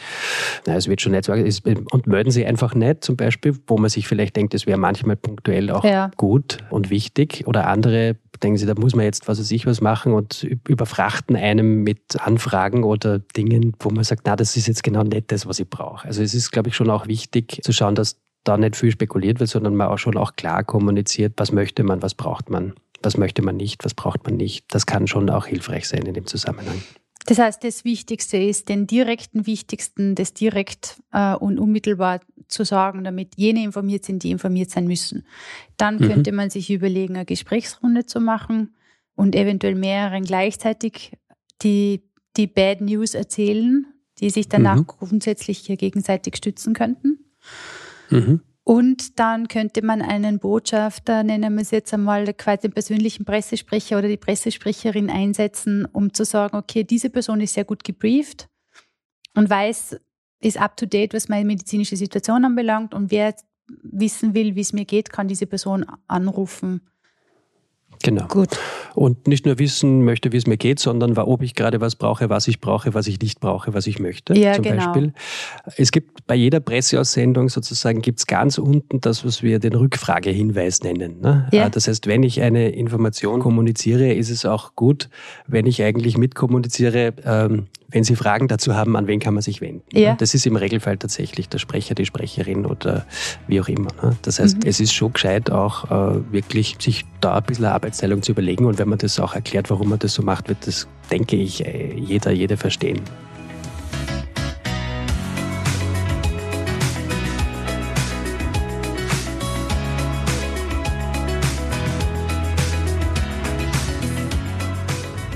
na, 0.67 0.75
es 0.75 0.87
wird 0.87 1.01
schon 1.01 1.13
nicht 1.13 1.25
so, 1.25 1.33
und 1.33 2.07
melden 2.07 2.31
sie 2.31 2.45
einfach 2.45 2.75
nicht 2.75 3.03
zum 3.03 3.15
Beispiel, 3.15 3.55
wo 3.67 3.77
man 3.77 3.89
sich 3.89 4.07
vielleicht 4.07 4.35
denkt, 4.35 4.53
es 4.53 4.67
wäre 4.67 4.77
manchmal 4.77 5.15
punktuell 5.15 5.71
auch 5.71 5.85
ja. 5.85 6.11
gut 6.17 6.57
und 6.69 6.89
wichtig. 6.89 7.43
Oder 7.47 7.67
andere 7.67 8.17
denken 8.43 8.57
sie, 8.57 8.65
da 8.65 8.73
muss 8.75 8.95
man 8.95 9.05
jetzt 9.05 9.27
was 9.27 9.39
weiß 9.39 9.51
ich 9.51 9.65
was 9.65 9.81
machen 9.81 10.13
und 10.13 10.43
überfrachten 10.67 11.35
einem 11.35 11.83
mit 11.83 12.19
Anfragen 12.19 12.83
oder 12.83 13.19
Dingen, 13.19 13.73
wo 13.79 13.89
man 13.89 14.03
sagt, 14.03 14.23
na, 14.25 14.35
das 14.35 14.57
ist 14.57 14.67
jetzt 14.67 14.83
genau 14.83 15.03
nicht 15.03 15.31
das, 15.31 15.47
was 15.47 15.59
ich 15.59 15.69
brauche. 15.69 16.05
Also 16.05 16.21
es 16.21 16.33
ist, 16.33 16.51
glaube 16.51 16.69
ich, 16.69 16.75
schon 16.75 16.89
auch 16.89 17.07
wichtig 17.07 17.59
zu 17.63 17.71
schauen, 17.71 17.95
dass 17.95 18.19
da 18.43 18.57
nicht 18.57 18.75
viel 18.75 18.91
spekuliert 18.91 19.39
wird, 19.39 19.49
sondern 19.49 19.75
man 19.75 19.87
auch 19.87 19.97
schon 19.97 20.17
auch 20.17 20.35
klar 20.35 20.63
kommuniziert, 20.63 21.33
was 21.37 21.51
möchte 21.51 21.83
man, 21.83 22.01
was 22.01 22.13
braucht 22.13 22.49
man, 22.49 22.73
was 23.01 23.17
möchte 23.17 23.41
man 23.41 23.55
nicht, 23.55 23.85
was 23.85 23.93
braucht 23.93 24.25
man 24.25 24.35
nicht. 24.35 24.65
Das 24.73 24.85
kann 24.85 25.07
schon 25.07 25.29
auch 25.29 25.45
hilfreich 25.45 25.87
sein 25.87 26.03
in 26.03 26.13
dem 26.13 26.25
Zusammenhang. 26.25 26.83
Das 27.25 27.39
heißt, 27.39 27.63
das 27.63 27.85
Wichtigste 27.85 28.37
ist, 28.37 28.69
den 28.69 28.87
direkten 28.87 29.45
Wichtigsten, 29.47 30.15
das 30.15 30.33
direkt 30.33 31.01
äh, 31.11 31.35
und 31.35 31.59
unmittelbar 31.59 32.19
zu 32.47 32.63
sagen, 32.65 33.03
damit 33.03 33.35
jene 33.37 33.63
informiert 33.63 34.05
sind, 34.05 34.23
die 34.23 34.31
informiert 34.31 34.69
sein 34.69 34.87
müssen. 34.87 35.25
Dann 35.77 35.95
mhm. 35.95 36.07
könnte 36.07 36.31
man 36.31 36.49
sich 36.49 36.69
überlegen, 36.69 37.15
eine 37.15 37.25
Gesprächsrunde 37.25 38.05
zu 38.05 38.19
machen 38.19 38.75
und 39.15 39.35
eventuell 39.35 39.75
mehreren 39.75 40.23
gleichzeitig 40.23 41.13
die, 41.61 42.03
die 42.35 42.47
Bad 42.47 42.81
News 42.81 43.13
erzählen, 43.13 43.85
die 44.19 44.29
sich 44.29 44.49
danach 44.49 44.77
mhm. 44.77 44.87
grundsätzlich 44.87 45.59
hier 45.59 45.77
gegenseitig 45.77 46.37
stützen 46.37 46.73
könnten. 46.73 47.19
Mhm. 48.09 48.41
Und 48.65 49.19
dann 49.19 49.49
könnte 49.49 49.83
man 49.83 50.01
einen 50.01 50.39
Botschafter, 50.39 51.23
nennen 51.23 51.53
wir 51.55 51.61
es 51.61 51.71
jetzt 51.71 51.93
einmal 51.93 52.33
quasi 52.33 52.61
den 52.61 52.71
persönlichen 52.71 53.25
Pressesprecher 53.25 53.97
oder 53.97 54.07
die 54.07 54.17
Pressesprecherin 54.17 55.09
einsetzen, 55.09 55.85
um 55.85 56.13
zu 56.13 56.23
sagen, 56.23 56.55
okay, 56.55 56.85
diese 56.85 57.09
Person 57.09 57.41
ist 57.41 57.55
sehr 57.55 57.65
gut 57.65 57.83
gebrieft 57.83 58.47
und 59.35 59.49
weiß, 59.49 59.97
ist 60.39 60.57
up 60.61 60.77
to 60.77 60.85
date, 60.85 61.13
was 61.13 61.27
meine 61.27 61.45
medizinische 61.45 61.97
Situation 61.97 62.45
anbelangt 62.45 62.93
und 62.93 63.11
wer 63.11 63.35
wissen 63.81 64.33
will, 64.33 64.55
wie 64.55 64.61
es 64.61 64.73
mir 64.73 64.85
geht, 64.85 65.09
kann 65.09 65.27
diese 65.27 65.45
Person 65.45 65.85
anrufen 66.07 66.81
Genau. 68.03 68.27
Gut. 68.27 68.59
Und 68.95 69.27
nicht 69.27 69.45
nur 69.45 69.57
wissen 69.59 70.03
möchte, 70.03 70.33
wie 70.33 70.37
es 70.37 70.45
mir 70.45 70.57
geht, 70.57 70.79
sondern 70.79 71.17
ob 71.17 71.41
ich 71.41 71.55
gerade 71.55 71.81
was 71.81 71.95
brauche, 71.95 72.29
was 72.29 72.47
ich 72.49 72.59
brauche, 72.59 72.93
was 72.93 73.07
ich 73.07 73.19
nicht 73.19 73.39
brauche, 73.39 73.73
was 73.73 73.87
ich 73.87 73.97
möchte. 73.97 74.37
Ja, 74.37 74.53
zum 74.53 74.63
genau. 74.63 74.85
Beispiel. 74.85 75.13
Es 75.77 75.91
gibt 75.91 76.27
bei 76.27 76.35
jeder 76.35 76.59
Presseaussendung 76.59 77.47
sozusagen 77.47 78.01
gibt 78.01 78.19
es 78.19 78.27
ganz 78.27 78.57
unten 78.57 78.99
das, 78.99 79.25
was 79.25 79.41
wir 79.41 79.59
den 79.59 79.73
Rückfragehinweis 79.73 80.83
nennen. 80.83 81.21
Ne? 81.21 81.47
Ja. 81.53 81.69
Das 81.69 81.87
heißt, 81.87 82.05
wenn 82.05 82.23
ich 82.23 82.41
eine 82.41 82.69
Information 82.69 83.39
kommuniziere, 83.39 84.13
ist 84.13 84.29
es 84.29 84.45
auch 84.45 84.75
gut, 84.75 85.09
wenn 85.47 85.65
ich 85.65 85.81
eigentlich 85.81 86.17
mitkommuniziere, 86.17 87.13
ähm, 87.25 87.67
wenn 87.93 88.03
Sie 88.03 88.15
Fragen 88.15 88.47
dazu 88.47 88.75
haben, 88.75 88.95
an 88.97 89.07
wen 89.07 89.19
kann 89.19 89.35
man 89.35 89.43
sich 89.43 89.61
wenden? 89.61 89.83
Ja. 89.97 90.15
Das 90.15 90.33
ist 90.33 90.45
im 90.47 90.55
Regelfall 90.55 90.97
tatsächlich 90.97 91.47
der 91.47 91.59
Sprecher, 91.59 91.93
die 91.93 92.05
Sprecherin 92.05 92.65
oder 92.65 93.05
wie 93.47 93.61
auch 93.61 93.67
immer. 93.67 93.89
Ne? 94.01 94.17
Das 94.23 94.39
heißt, 94.39 94.57
mhm. 94.57 94.63
es 94.69 94.79
ist 94.79 94.93
schon 94.93 95.13
gescheit, 95.13 95.51
auch 95.51 95.91
äh, 95.91 96.31
wirklich 96.31 96.75
sich 96.79 97.05
da 97.21 97.37
ein 97.37 97.43
bisschen 97.43 97.65
eine 97.65 97.75
Arbeitsteilung 97.75 98.23
zu 98.23 98.31
überlegen. 98.31 98.65
Und 98.65 98.79
wenn 98.79 98.89
man 98.89 98.97
das 98.97 99.19
auch 99.19 99.35
erklärt, 99.35 99.69
warum 99.69 99.89
man 99.89 99.99
das 99.99 100.15
so 100.15 100.23
macht, 100.23 100.49
wird 100.49 100.65
das, 100.65 100.87
denke 101.11 101.35
ich, 101.35 101.65
äh, 101.65 101.93
jeder, 101.93 102.31
jede 102.31 102.57
verstehen. 102.57 102.99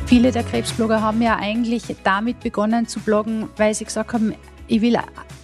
Viele 0.08 0.32
der 0.32 0.43
Krebsblogger 0.43 1.02
haben 1.02 1.22
ja 1.22 1.36
eigentlich 1.36 1.84
damit 2.06 2.39
begonnen 2.39 2.88
zu 2.88 3.02
bloggen, 3.02 3.50
weil 3.58 3.74
sie 3.74 3.84
gesagt 3.84 4.13
haben, 4.13 4.34
ich 4.70 4.80
will 4.80 4.98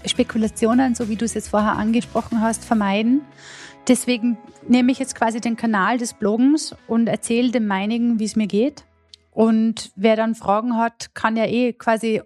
Spekulationen, 0.05 0.95
so 0.95 1.09
wie 1.09 1.17
du 1.17 1.25
es 1.25 1.33
jetzt 1.33 1.49
vorher 1.49 1.73
angesprochen 1.73 2.39
hast, 2.39 2.63
vermeiden. 2.63 3.23
Deswegen 3.89 4.37
nehme 4.65 4.93
ich 4.93 4.99
jetzt 4.99 5.15
quasi 5.15 5.41
den 5.41 5.57
Kanal 5.57 5.97
des 5.97 6.13
Bloggens 6.13 6.77
und 6.87 7.07
erzähle 7.07 7.51
dem 7.51 7.67
meinigen, 7.67 8.19
wie 8.19 8.23
es 8.23 8.37
mir 8.37 8.47
geht. 8.47 8.85
Und 9.31 9.91
wer 9.97 10.15
dann 10.15 10.33
Fragen 10.33 10.77
hat, 10.77 11.13
kann 11.13 11.35
ja 11.35 11.45
eh 11.45 11.73
quasi 11.73 12.21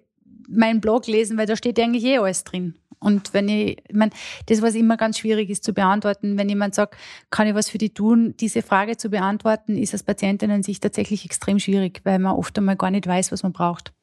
meinen 0.47 0.80
Blog 0.80 1.08
lesen, 1.08 1.39
weil 1.39 1.47
da 1.47 1.56
steht 1.56 1.80
eigentlich 1.80 2.06
eh 2.06 2.19
alles 2.19 2.43
drin. 2.43 2.76
Und 2.99 3.33
wenn 3.33 3.47
ich, 3.47 3.77
ich 3.88 3.95
meine, 3.95 4.12
das, 4.47 4.62
was 4.62 4.75
immer 4.75 4.97
ganz 4.97 5.19
schwierig 5.19 5.49
ist 5.49 5.63
zu 5.63 5.73
beantworten, 5.73 6.38
wenn 6.38 6.49
jemand 6.49 6.75
sagt, 6.75 6.95
kann 7.29 7.47
ich 7.47 7.53
was 7.53 7.69
für 7.69 7.77
die 7.77 7.93
tun, 7.93 8.33
diese 8.39 8.62
Frage 8.62 8.97
zu 8.97 9.10
beantworten, 9.10 9.77
ist 9.77 9.93
als 9.93 10.03
Patientin 10.03 10.51
an 10.51 10.63
sich 10.63 10.79
tatsächlich 10.79 11.25
extrem 11.25 11.60
schwierig, 11.60 12.01
weil 12.03 12.19
man 12.19 12.36
oft 12.36 12.57
einmal 12.57 12.75
gar 12.75 12.91
nicht 12.91 13.07
weiß, 13.07 13.31
was 13.31 13.43
man 13.43 13.53
braucht. 13.53 13.93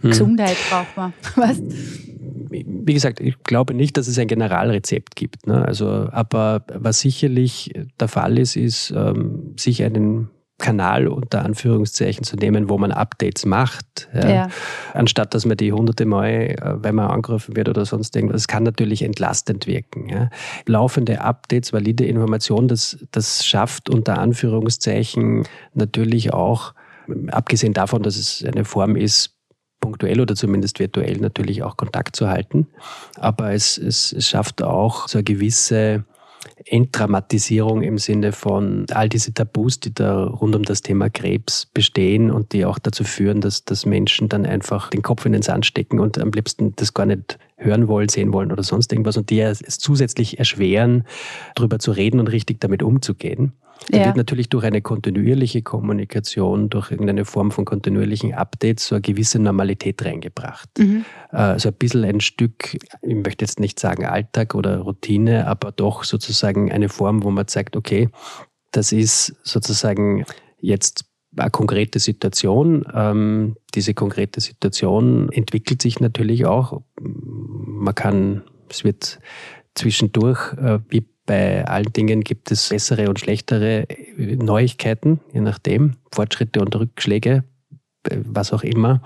Hm. 0.00 0.10
Gesundheit 0.10 0.56
braucht 0.70 0.96
man. 0.96 1.12
Weißt? 1.36 1.62
Wie 2.50 2.94
gesagt, 2.94 3.20
ich 3.20 3.42
glaube 3.42 3.74
nicht, 3.74 3.96
dass 3.96 4.08
es 4.08 4.18
ein 4.18 4.26
Generalrezept 4.26 5.16
gibt. 5.16 5.46
Ne? 5.46 5.64
Also, 5.64 5.86
aber 5.86 6.64
was 6.72 7.00
sicherlich 7.00 7.72
der 8.00 8.08
Fall 8.08 8.38
ist, 8.38 8.56
ist, 8.56 8.90
ähm, 8.96 9.54
sich 9.56 9.82
einen 9.82 10.30
Kanal 10.58 11.06
unter 11.06 11.44
Anführungszeichen 11.44 12.24
zu 12.24 12.36
nehmen, 12.36 12.68
wo 12.68 12.78
man 12.78 12.90
Updates 12.90 13.46
macht, 13.46 14.08
ja, 14.12 14.28
ja. 14.28 14.48
anstatt 14.92 15.32
dass 15.32 15.46
man 15.46 15.56
die 15.56 15.72
hunderte 15.72 16.04
Mal, 16.04 16.30
äh, 16.30 16.74
wenn 16.82 16.96
man 16.96 17.10
angegriffen 17.10 17.54
wird 17.56 17.68
oder 17.68 17.84
sonst 17.86 18.14
irgendwas. 18.16 18.42
Das 18.42 18.48
kann 18.48 18.64
natürlich 18.64 19.02
entlastend 19.02 19.68
wirken. 19.68 20.08
Ja. 20.08 20.30
Laufende 20.66 21.20
Updates, 21.20 21.72
valide 21.72 22.04
Information, 22.04 22.66
das, 22.66 22.98
das 23.12 23.46
schafft 23.46 23.88
unter 23.88 24.18
Anführungszeichen 24.18 25.44
natürlich 25.74 26.32
auch, 26.34 26.74
abgesehen 27.28 27.72
davon, 27.72 28.02
dass 28.02 28.16
es 28.16 28.44
eine 28.44 28.64
Form 28.64 28.96
ist, 28.96 29.36
punktuell 29.80 30.20
oder 30.20 30.34
zumindest 30.34 30.80
virtuell 30.80 31.18
natürlich 31.18 31.62
auch 31.62 31.76
Kontakt 31.76 32.16
zu 32.16 32.28
halten. 32.28 32.66
Aber 33.16 33.52
es, 33.52 33.78
es, 33.78 34.12
es 34.12 34.28
schafft 34.28 34.60
auch 34.60 35.06
so 35.06 35.18
eine 35.18 35.24
gewisse 35.24 36.04
Entdramatisierung 36.70 37.82
im 37.82 37.98
Sinne 37.98 38.32
von 38.32 38.86
all 38.90 39.08
diese 39.08 39.32
Tabus, 39.32 39.80
die 39.80 39.94
da 39.94 40.24
rund 40.24 40.54
um 40.54 40.62
das 40.62 40.82
Thema 40.82 41.08
Krebs 41.08 41.66
bestehen 41.66 42.30
und 42.30 42.52
die 42.52 42.64
auch 42.64 42.78
dazu 42.78 43.04
führen, 43.04 43.40
dass, 43.40 43.64
dass 43.64 43.86
Menschen 43.86 44.28
dann 44.28 44.46
einfach 44.46 44.90
den 44.90 45.02
Kopf 45.02 45.24
in 45.26 45.32
den 45.32 45.42
Sand 45.42 45.66
stecken 45.66 45.98
und 46.00 46.18
am 46.18 46.30
liebsten 46.30 46.74
das 46.76 46.94
gar 46.94 47.06
nicht 47.06 47.38
hören 47.56 47.88
wollen, 47.88 48.08
sehen 48.08 48.32
wollen 48.32 48.52
oder 48.52 48.62
sonst 48.62 48.92
irgendwas 48.92 49.16
und 49.16 49.30
die 49.30 49.40
es 49.40 49.78
zusätzlich 49.78 50.38
erschweren, 50.38 51.04
darüber 51.54 51.78
zu 51.78 51.90
reden 51.90 52.20
und 52.20 52.28
richtig 52.28 52.60
damit 52.60 52.82
umzugehen. 52.82 53.52
Da 53.90 53.98
ja. 53.98 54.06
wird 54.06 54.16
natürlich 54.16 54.48
durch 54.48 54.64
eine 54.64 54.82
kontinuierliche 54.82 55.62
Kommunikation, 55.62 56.68
durch 56.68 56.90
irgendeine 56.90 57.24
Form 57.24 57.50
von 57.50 57.64
kontinuierlichen 57.64 58.34
Updates 58.34 58.86
so 58.86 58.96
eine 58.96 59.02
gewisse 59.02 59.38
Normalität 59.38 60.04
reingebracht. 60.04 60.68
Mhm. 60.78 61.04
Also 61.30 61.68
ein 61.68 61.74
bisschen 61.74 62.04
ein 62.04 62.20
Stück, 62.20 62.76
ich 63.02 63.14
möchte 63.14 63.44
jetzt 63.44 63.60
nicht 63.60 63.78
sagen 63.78 64.04
Alltag 64.04 64.54
oder 64.54 64.78
Routine, 64.78 65.46
aber 65.46 65.72
doch 65.72 66.04
sozusagen 66.04 66.72
eine 66.72 66.88
Form, 66.88 67.22
wo 67.22 67.30
man 67.30 67.48
sagt, 67.48 67.76
okay, 67.76 68.08
das 68.72 68.92
ist 68.92 69.36
sozusagen 69.44 70.24
jetzt 70.60 71.04
eine 71.36 71.50
konkrete 71.50 71.98
Situation. 71.98 72.86
Ähm, 72.92 73.56
diese 73.74 73.94
konkrete 73.94 74.40
Situation 74.40 75.30
entwickelt 75.32 75.82
sich 75.82 76.00
natürlich 76.00 76.46
auch. 76.46 76.82
Man 77.00 77.94
kann, 77.94 78.42
es 78.68 78.84
wird 78.84 79.20
zwischendurch, 79.74 80.52
äh, 80.54 80.80
wie 80.88 81.06
bei 81.28 81.64
allen 81.66 81.92
Dingen 81.92 82.22
gibt 82.22 82.50
es 82.50 82.70
bessere 82.70 83.10
und 83.10 83.20
schlechtere 83.20 83.86
Neuigkeiten, 84.16 85.20
je 85.34 85.42
nachdem, 85.42 85.96
Fortschritte 86.10 86.60
und 86.60 86.74
Rückschläge, 86.74 87.44
was 88.24 88.54
auch 88.54 88.62
immer. 88.62 89.02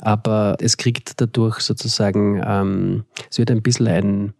Aber 0.00 0.56
es 0.60 0.76
kriegt 0.76 1.20
dadurch 1.20 1.60
sozusagen, 1.60 2.42
ähm, 2.44 3.04
es 3.30 3.38
wird 3.38 3.52
ein 3.52 3.62
bisschen 3.62 3.86
ein 3.86 4.34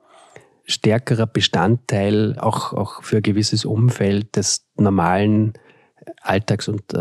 stärkerer 0.65 1.27
Bestandteil 1.27 2.37
auch, 2.41 2.73
auch 2.73 3.05
für 3.05 3.19
ein 3.19 3.23
gewisses 3.23 3.65
Umfeld 3.65 4.35
des 4.35 4.67
normalen 4.77 5.53
Alltags 6.23 6.67
und 6.67 6.83
äh, 6.93 6.97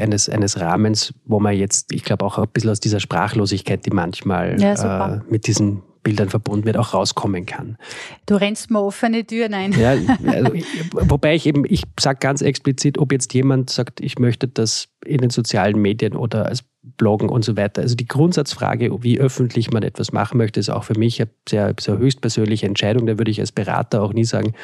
eines, 0.00 0.30
eines 0.30 0.58
Rahmens, 0.58 1.12
wo 1.26 1.38
man 1.38 1.54
jetzt, 1.54 1.92
ich 1.92 2.02
glaube, 2.02 2.24
auch 2.24 2.38
ein 2.38 2.48
bisschen 2.48 2.70
aus 2.70 2.80
dieser 2.80 3.00
Sprachlosigkeit, 3.00 3.84
die 3.84 3.90
manchmal 3.90 4.58
ja, 4.58 5.16
äh, 5.16 5.20
mit 5.28 5.46
diesen 5.46 5.82
Bildern 6.06 6.28
verbunden 6.28 6.66
wird, 6.66 6.76
auch 6.76 6.94
rauskommen 6.94 7.46
kann. 7.46 7.78
Du 8.26 8.36
rennst 8.36 8.70
mir 8.70 8.80
offene 8.80 9.26
Türen 9.26 9.54
ein. 9.54 9.72
Ja, 9.72 9.90
also, 10.26 10.52
wobei 10.92 11.34
ich 11.34 11.46
eben, 11.46 11.64
ich 11.68 11.82
sage 11.98 12.20
ganz 12.20 12.42
explizit, 12.42 12.96
ob 12.98 13.10
jetzt 13.10 13.34
jemand 13.34 13.70
sagt, 13.70 14.00
ich 14.00 14.20
möchte 14.20 14.46
das 14.46 14.86
in 15.04 15.18
den 15.18 15.30
sozialen 15.30 15.82
Medien 15.82 16.14
oder 16.14 16.46
als 16.46 16.62
Bloggen 16.96 17.28
und 17.28 17.44
so 17.44 17.56
weiter. 17.56 17.82
Also 17.82 17.96
die 17.96 18.06
Grundsatzfrage, 18.06 19.02
wie 19.02 19.18
öffentlich 19.18 19.72
man 19.72 19.82
etwas 19.82 20.12
machen 20.12 20.38
möchte, 20.38 20.60
ist 20.60 20.70
auch 20.70 20.84
für 20.84 20.96
mich 20.96 21.20
eine 21.20 21.28
sehr, 21.48 21.74
sehr 21.80 21.98
höchstpersönliche 21.98 22.66
Entscheidung. 22.66 23.06
Da 23.06 23.18
würde 23.18 23.32
ich 23.32 23.40
als 23.40 23.50
Berater 23.50 24.00
auch 24.00 24.12
nie 24.12 24.24
sagen, 24.24 24.54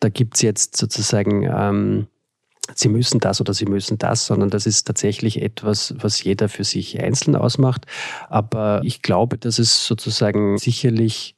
da 0.00 0.08
gibt 0.08 0.36
es 0.36 0.42
jetzt 0.42 0.78
sozusagen 0.78 1.42
ähm, 1.42 2.06
sie 2.74 2.88
müssen 2.88 3.20
das 3.20 3.40
oder 3.40 3.54
sie 3.54 3.66
müssen 3.66 3.98
das, 3.98 4.26
sondern 4.26 4.50
das 4.50 4.66
ist 4.66 4.86
tatsächlich 4.86 5.42
etwas, 5.42 5.94
was 5.98 6.22
jeder 6.22 6.48
für 6.48 6.64
sich 6.64 7.00
einzeln 7.00 7.36
ausmacht. 7.36 7.86
Aber 8.28 8.80
ich 8.84 9.02
glaube, 9.02 9.38
dass 9.38 9.58
es 9.58 9.86
sozusagen 9.86 10.58
sicherlich 10.58 11.35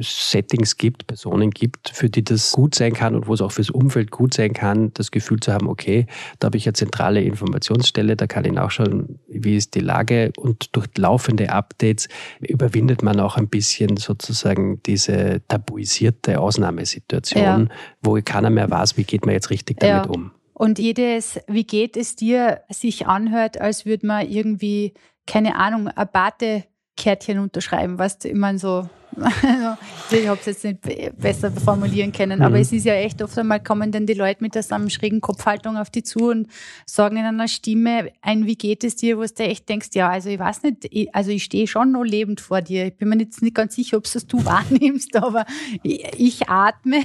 Settings 0.00 0.76
gibt, 0.76 1.06
Personen 1.06 1.50
gibt, 1.50 1.90
für 1.90 2.10
die 2.10 2.24
das 2.24 2.52
gut 2.52 2.74
sein 2.74 2.92
kann 2.92 3.14
und 3.14 3.26
wo 3.26 3.34
es 3.34 3.40
auch 3.40 3.52
fürs 3.52 3.70
Umfeld 3.70 4.10
gut 4.10 4.34
sein 4.34 4.52
kann, 4.52 4.92
das 4.94 5.10
Gefühl 5.10 5.40
zu 5.40 5.52
haben, 5.52 5.68
okay, 5.68 6.06
da 6.38 6.46
habe 6.46 6.56
ich 6.56 6.66
eine 6.66 6.72
zentrale 6.72 7.22
Informationsstelle, 7.22 8.16
da 8.16 8.26
kann 8.26 8.44
ich 8.44 8.52
nachschauen, 8.52 9.18
wie 9.28 9.56
ist 9.56 9.74
die 9.74 9.80
Lage 9.80 10.32
und 10.36 10.74
durch 10.74 10.88
laufende 10.96 11.50
Updates 11.50 12.08
überwindet 12.40 13.02
man 13.02 13.20
auch 13.20 13.36
ein 13.36 13.48
bisschen 13.48 13.96
sozusagen 13.96 14.82
diese 14.82 15.42
tabuisierte 15.48 16.40
Ausnahmesituation, 16.40 17.42
ja. 17.42 17.68
wo 18.02 18.18
keiner 18.24 18.50
mehr 18.50 18.70
weiß, 18.70 18.96
wie 18.96 19.04
geht 19.04 19.24
man 19.26 19.34
jetzt 19.34 19.50
richtig 19.50 19.80
damit 19.80 20.06
ja. 20.06 20.10
um. 20.10 20.32
Und 20.52 20.78
jedes, 20.78 21.40
wie 21.48 21.64
geht 21.64 21.96
es 21.96 22.16
dir, 22.16 22.60
sich 22.70 23.06
anhört, 23.06 23.60
als 23.60 23.86
würde 23.86 24.06
man 24.06 24.28
irgendwie, 24.28 24.94
keine 25.26 25.56
Ahnung, 25.56 25.88
ein 25.88 26.08
Bate 26.12 26.64
Kärtchen 26.96 27.40
unterschreiben, 27.40 27.98
was 27.98 28.24
ich 28.24 28.34
meine 28.34 28.58
so 28.58 28.88
Also, 29.16 29.76
ich 30.10 30.28
habe 30.28 30.38
es 30.40 30.46
jetzt 30.46 30.64
nicht 30.64 31.18
besser 31.18 31.50
formulieren 31.50 32.12
können, 32.12 32.38
mhm. 32.38 32.44
aber 32.44 32.58
es 32.58 32.72
ist 32.72 32.84
ja 32.84 32.94
echt 32.94 33.22
oft 33.22 33.36
einmal 33.38 33.62
kommen 33.62 33.90
dann 33.90 34.06
die 34.06 34.14
Leute 34.14 34.42
mit 34.42 34.54
der 34.54 34.62
so 34.62 34.76
schrägen 34.88 35.20
Kopfhaltung 35.20 35.76
auf 35.76 35.90
die 35.90 36.02
zu 36.02 36.30
und 36.30 36.48
sagen 36.86 37.16
in 37.16 37.24
einer 37.24 37.48
Stimme 37.48 38.10
ein, 38.20 38.46
wie 38.46 38.56
geht 38.56 38.84
es 38.84 38.96
dir, 38.96 39.18
wo 39.18 39.24
du 39.24 39.42
echt 39.42 39.68
denkst, 39.68 39.90
ja, 39.94 40.10
also 40.10 40.28
ich 40.28 40.38
weiß 40.38 40.62
nicht, 40.62 40.86
ich, 40.90 41.14
also 41.14 41.30
ich 41.30 41.44
stehe 41.44 41.66
schon 41.66 41.92
noch 41.92 42.04
lebend 42.04 42.40
vor 42.40 42.60
dir. 42.60 42.86
Ich 42.86 42.96
bin 42.96 43.08
mir 43.08 43.18
jetzt 43.18 43.42
nicht 43.42 43.54
ganz 43.54 43.74
sicher, 43.74 43.96
ob 43.96 44.04
es 44.04 44.12
das 44.12 44.26
du 44.26 44.44
wahrnimmst, 44.44 45.16
aber 45.16 45.46
ich, 45.82 46.04
ich 46.18 46.48
atme. 46.48 47.02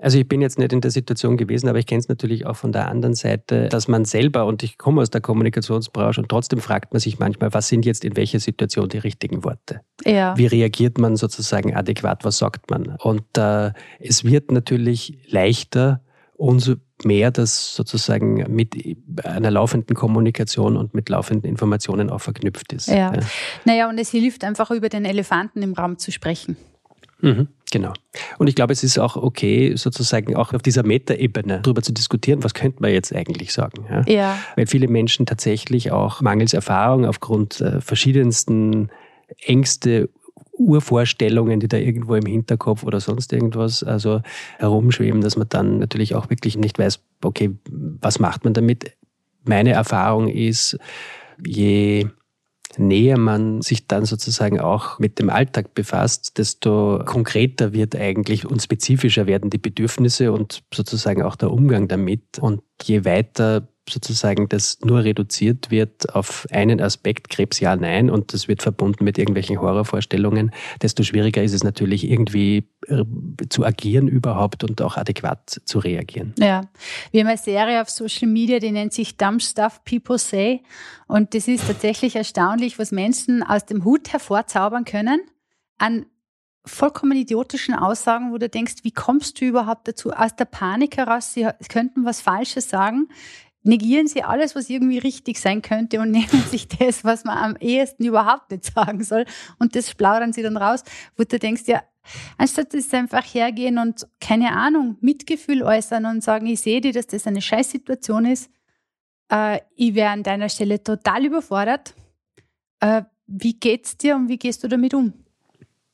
Also 0.00 0.18
ich 0.18 0.26
bin 0.26 0.40
jetzt 0.40 0.58
nicht 0.58 0.72
in 0.72 0.80
der 0.80 0.90
Situation 0.90 1.36
gewesen, 1.36 1.68
aber 1.68 1.78
ich 1.78 1.86
kenne 1.86 2.00
es 2.00 2.08
natürlich 2.08 2.46
auch 2.46 2.56
von 2.56 2.72
der 2.72 2.88
anderen 2.88 3.14
Seite, 3.14 3.68
dass 3.68 3.86
man 3.86 4.04
selber, 4.06 4.46
und 4.46 4.62
ich 4.62 4.78
komme 4.78 5.02
aus 5.02 5.10
der 5.10 5.20
Kommunikationsbranche 5.20 6.22
und 6.22 6.28
trotzdem 6.28 6.60
fragt 6.60 6.92
man 6.92 7.00
sich 7.00 7.18
manchmal, 7.18 7.52
was 7.52 7.68
sind 7.68 7.84
jetzt 7.84 8.04
in 8.04 8.16
welcher 8.16 8.40
Situation 8.40 8.88
die 8.88 8.98
richtigen 8.98 9.44
Worte? 9.44 9.82
Ja. 10.06 10.36
Wie 10.38 10.46
reagiert 10.46 10.98
man 10.98 11.16
sozusagen 11.16 11.76
adäquat, 11.76 12.24
was 12.24 12.38
sagt 12.38 12.70
man? 12.70 12.96
Und 13.00 13.36
äh, 13.36 13.72
es 13.98 14.24
wird 14.24 14.50
natürlich 14.50 15.18
leichter, 15.28 16.00
umso 16.34 16.76
mehr 17.04 17.30
das 17.30 17.74
sozusagen 17.74 18.44
mit 18.48 18.74
einer 19.24 19.50
laufenden 19.50 19.94
Kommunikation 19.94 20.76
und 20.76 20.94
mit 20.94 21.10
laufenden 21.10 21.48
Informationen 21.48 22.08
auch 22.08 22.20
verknüpft 22.20 22.72
ist. 22.72 22.88
Ja. 22.88 23.14
ja. 23.14 23.20
Naja, 23.64 23.88
und 23.88 23.98
es 23.98 24.10
hilft 24.10 24.44
einfach 24.44 24.70
über 24.70 24.88
den 24.88 25.04
Elefanten 25.04 25.62
im 25.62 25.74
Raum 25.74 25.98
zu 25.98 26.10
sprechen. 26.10 26.56
Mhm, 27.22 27.48
genau. 27.70 27.92
Und 28.38 28.48
ich 28.48 28.54
glaube, 28.54 28.72
es 28.72 28.82
ist 28.84 28.98
auch 28.98 29.16
okay, 29.16 29.74
sozusagen 29.76 30.36
auch 30.36 30.52
auf 30.52 30.62
dieser 30.62 30.84
Metaebene 30.84 31.60
darüber 31.62 31.82
zu 31.82 31.92
diskutieren, 31.92 32.42
was 32.42 32.54
könnte 32.54 32.82
man 32.82 32.92
jetzt 32.92 33.14
eigentlich 33.14 33.52
sagen. 33.52 33.84
Ja? 33.90 34.04
ja. 34.06 34.38
Weil 34.56 34.66
viele 34.66 34.88
Menschen 34.88 35.26
tatsächlich 35.26 35.90
auch 35.92 36.20
mangels 36.20 36.54
Erfahrung 36.54 37.06
aufgrund 37.06 37.60
äh, 37.60 37.80
verschiedensten 37.80 38.90
Ängste, 39.44 40.08
Urvorstellungen, 40.60 41.58
die 41.58 41.68
da 41.68 41.78
irgendwo 41.78 42.14
im 42.14 42.26
Hinterkopf 42.26 42.84
oder 42.84 43.00
sonst 43.00 43.32
irgendwas 43.32 43.82
also 43.82 44.20
herumschweben, 44.58 45.22
dass 45.22 45.36
man 45.36 45.48
dann 45.48 45.78
natürlich 45.78 46.14
auch 46.14 46.28
wirklich 46.28 46.58
nicht 46.58 46.78
weiß, 46.78 47.00
okay, 47.24 47.50
was 47.70 48.18
macht 48.18 48.44
man 48.44 48.52
damit? 48.52 48.92
Meine 49.44 49.72
Erfahrung 49.72 50.28
ist, 50.28 50.76
je 51.44 52.06
näher 52.80 53.18
man 53.18 53.62
sich 53.62 53.86
dann 53.86 54.04
sozusagen 54.04 54.60
auch 54.60 54.98
mit 54.98 55.18
dem 55.18 55.30
Alltag 55.30 55.74
befasst, 55.74 56.38
desto 56.38 57.02
konkreter 57.04 57.72
wird 57.72 57.94
eigentlich 57.96 58.46
und 58.46 58.62
spezifischer 58.62 59.26
werden 59.26 59.50
die 59.50 59.58
Bedürfnisse 59.58 60.32
und 60.32 60.62
sozusagen 60.72 61.22
auch 61.22 61.36
der 61.36 61.50
Umgang 61.50 61.88
damit. 61.88 62.38
Und 62.40 62.62
je 62.82 63.04
weiter 63.04 63.68
sozusagen 63.90 64.48
das 64.48 64.78
nur 64.82 65.04
reduziert 65.04 65.70
wird 65.70 66.14
auf 66.14 66.46
einen 66.50 66.80
Aspekt, 66.80 67.28
Krebs 67.28 67.60
ja, 67.60 67.76
nein, 67.76 68.10
und 68.10 68.32
das 68.32 68.48
wird 68.48 68.62
verbunden 68.62 69.04
mit 69.04 69.18
irgendwelchen 69.18 69.60
Horrorvorstellungen, 69.60 70.52
desto 70.82 71.02
schwieriger 71.02 71.42
ist 71.42 71.54
es 71.54 71.64
natürlich 71.64 72.08
irgendwie 72.08 72.68
äh, 72.86 73.04
zu 73.48 73.64
agieren 73.64 74.08
überhaupt 74.08 74.64
und 74.64 74.80
auch 74.82 74.96
adäquat 74.96 75.60
zu 75.64 75.78
reagieren. 75.78 76.34
Ja, 76.38 76.62
wir 77.10 77.20
haben 77.20 77.28
eine 77.28 77.38
Serie 77.38 77.82
auf 77.82 77.90
Social 77.90 78.28
Media, 78.28 78.58
die 78.58 78.70
nennt 78.70 78.92
sich 78.92 79.16
Dumb 79.16 79.42
Stuff 79.42 79.82
People 79.84 80.18
Say 80.18 80.62
und 81.06 81.34
das 81.34 81.48
ist 81.48 81.66
tatsächlich 81.66 82.16
erstaunlich, 82.16 82.78
was 82.78 82.92
Menschen 82.92 83.42
aus 83.42 83.66
dem 83.66 83.84
Hut 83.84 84.12
hervorzaubern 84.12 84.84
können 84.84 85.20
an 85.78 86.06
vollkommen 86.64 87.16
idiotischen 87.16 87.74
Aussagen, 87.74 88.32
wo 88.32 88.38
du 88.38 88.48
denkst, 88.48 88.76
wie 88.82 88.92
kommst 88.92 89.40
du 89.40 89.46
überhaupt 89.46 89.88
dazu? 89.88 90.12
Aus 90.12 90.36
der 90.36 90.44
Panik 90.44 90.96
heraus, 90.96 91.32
sie 91.32 91.48
könnten 91.68 92.04
was 92.04 92.20
Falsches 92.20 92.68
sagen 92.68 93.08
negieren 93.62 94.06
sie 94.06 94.22
alles, 94.22 94.54
was 94.54 94.70
irgendwie 94.70 94.98
richtig 94.98 95.38
sein 95.38 95.62
könnte 95.62 96.00
und 96.00 96.10
nehmen 96.12 96.42
sich 96.50 96.68
das, 96.68 97.04
was 97.04 97.24
man 97.24 97.38
am 97.38 97.56
ehesten 97.56 98.04
überhaupt 98.04 98.50
nicht 98.50 98.64
sagen 98.64 99.02
soll 99.04 99.24
und 99.58 99.76
das 99.76 99.94
plaudern 99.94 100.32
sie 100.32 100.42
dann 100.42 100.56
raus, 100.56 100.82
wo 101.16 101.24
du 101.24 101.38
denkst, 101.38 101.62
ja, 101.66 101.82
anstatt 102.38 102.74
das 102.74 102.92
einfach 102.94 103.24
hergehen 103.24 103.78
und 103.78 104.06
keine 104.20 104.52
Ahnung, 104.52 104.96
Mitgefühl 105.00 105.62
äußern 105.62 106.06
und 106.06 106.22
sagen, 106.22 106.46
ich 106.46 106.60
sehe 106.60 106.80
dir, 106.80 106.92
dass 106.92 107.06
das 107.06 107.26
eine 107.26 107.42
Scheißsituation 107.42 108.24
ist, 108.26 108.50
äh, 109.30 109.60
ich 109.76 109.94
wäre 109.94 110.10
an 110.10 110.22
deiner 110.22 110.48
Stelle 110.48 110.82
total 110.82 111.24
überfordert. 111.24 111.94
Äh, 112.80 113.02
wie 113.26 113.54
geht's 113.54 113.96
dir 113.96 114.16
und 114.16 114.28
wie 114.28 114.38
gehst 114.38 114.64
du 114.64 114.68
damit 114.68 114.92
um? 114.92 115.19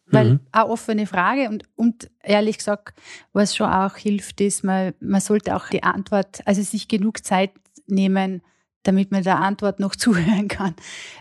Weil 0.09 0.35
mhm. 0.35 0.41
eine 0.53 0.69
offene 0.69 1.07
Frage 1.07 1.49
und, 1.49 1.65
und 1.75 2.11
ehrlich 2.23 2.59
gesagt, 2.59 2.97
was 3.33 3.57
schon 3.57 3.69
auch 3.69 3.97
hilft, 3.97 4.41
ist, 4.41 4.63
man, 4.63 4.95
man 5.01 5.21
sollte 5.21 5.57
auch 5.57 5.69
die 5.69 5.83
Antwort, 5.83 6.43
also 6.45 6.63
sich 6.63 6.87
genug 6.87 7.25
Zeit 7.25 7.51
nehmen, 7.89 8.43
damit 8.85 9.11
man 9.11 9.25
der 9.25 9.39
Antwort 9.39 9.81
noch 9.81 9.97
zuhören 9.97 10.49
kann. 10.49 10.75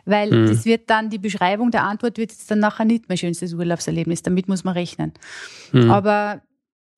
Weil 0.05 0.31
mhm. 0.31 0.47
das 0.47 0.65
wird 0.65 0.89
dann, 0.89 1.09
die 1.09 1.17
Beschreibung 1.17 1.71
der 1.71 1.83
Antwort 1.83 2.17
wird 2.17 2.31
jetzt 2.31 2.49
dann 2.51 2.59
nachher 2.59 2.85
nicht 2.85 3.09
mein 3.09 3.17
schönstes 3.17 3.53
Urlaubserlebnis. 3.53 4.21
Damit 4.21 4.47
muss 4.47 4.63
man 4.63 4.75
rechnen. 4.75 5.13
Mhm. 5.71 5.89
Aber 5.89 6.41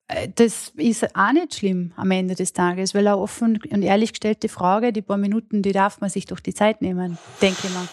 äh, 0.08 0.28
das 0.34 0.72
ist 0.76 1.16
auch 1.16 1.32
nicht 1.32 1.54
schlimm 1.54 1.92
am 1.96 2.10
Ende 2.10 2.34
des 2.34 2.52
Tages, 2.52 2.94
weil 2.94 3.06
eine 3.06 3.18
offen 3.18 3.58
und 3.70 3.82
ehrlich 3.82 4.12
gestellte 4.12 4.48
Frage, 4.48 4.92
die 4.92 5.02
paar 5.02 5.16
Minuten, 5.16 5.62
die 5.62 5.72
darf 5.72 6.00
man 6.00 6.10
sich 6.10 6.26
doch 6.26 6.40
die 6.40 6.54
Zeit 6.54 6.82
nehmen, 6.82 7.18
denke 7.40 7.60
ich 7.66 7.74
mal. 7.74 7.88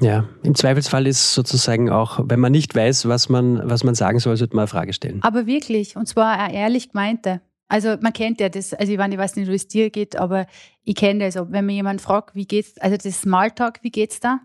Ja, 0.00 0.28
im 0.42 0.54
Zweifelsfall 0.54 1.06
ist 1.06 1.34
sozusagen 1.34 1.90
auch, 1.90 2.20
wenn 2.24 2.40
man 2.40 2.52
nicht 2.52 2.74
weiß, 2.74 3.08
was 3.08 3.28
man, 3.28 3.68
was 3.68 3.84
man 3.84 3.94
sagen 3.94 4.18
soll, 4.18 4.36
sollte 4.36 4.54
man 4.54 4.62
eine 4.62 4.68
Frage 4.68 4.92
stellen. 4.92 5.22
Aber 5.22 5.46
wirklich, 5.46 5.96
und 5.96 6.06
zwar 6.06 6.38
eine 6.38 6.54
ehrlich 6.54 6.90
gemeinte. 6.90 7.40
Also 7.68 7.96
man 8.00 8.12
kennt 8.12 8.40
ja 8.40 8.48
das, 8.48 8.72
also 8.72 8.90
ich, 8.90 8.98
meine, 8.98 9.14
ich 9.14 9.20
weiß 9.20 9.36
nicht, 9.36 9.48
wie 9.48 9.54
es 9.54 9.68
dir 9.68 9.90
geht, 9.90 10.16
aber 10.16 10.46
ich 10.84 10.94
kenne 10.94 11.26
das. 11.26 11.36
Also 11.36 11.52
wenn 11.52 11.66
mir 11.66 11.74
jemand 11.74 12.00
fragt, 12.00 12.34
wie 12.34 12.46
geht's, 12.46 12.78
also 12.78 12.96
das 12.96 13.20
Smalltalk, 13.20 13.80
wie 13.82 13.90
geht's 13.90 14.20
da? 14.20 14.40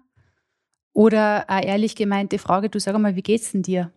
Oder 0.93 1.49
eine 1.49 1.65
ehrlich 1.65 1.95
gemeinte 1.95 2.37
Frage, 2.37 2.69
du 2.69 2.79
sag 2.79 2.97
mal, 2.99 3.15
wie 3.15 3.21
geht's 3.21 3.51
denn 3.53 3.63
dir? 3.63 3.91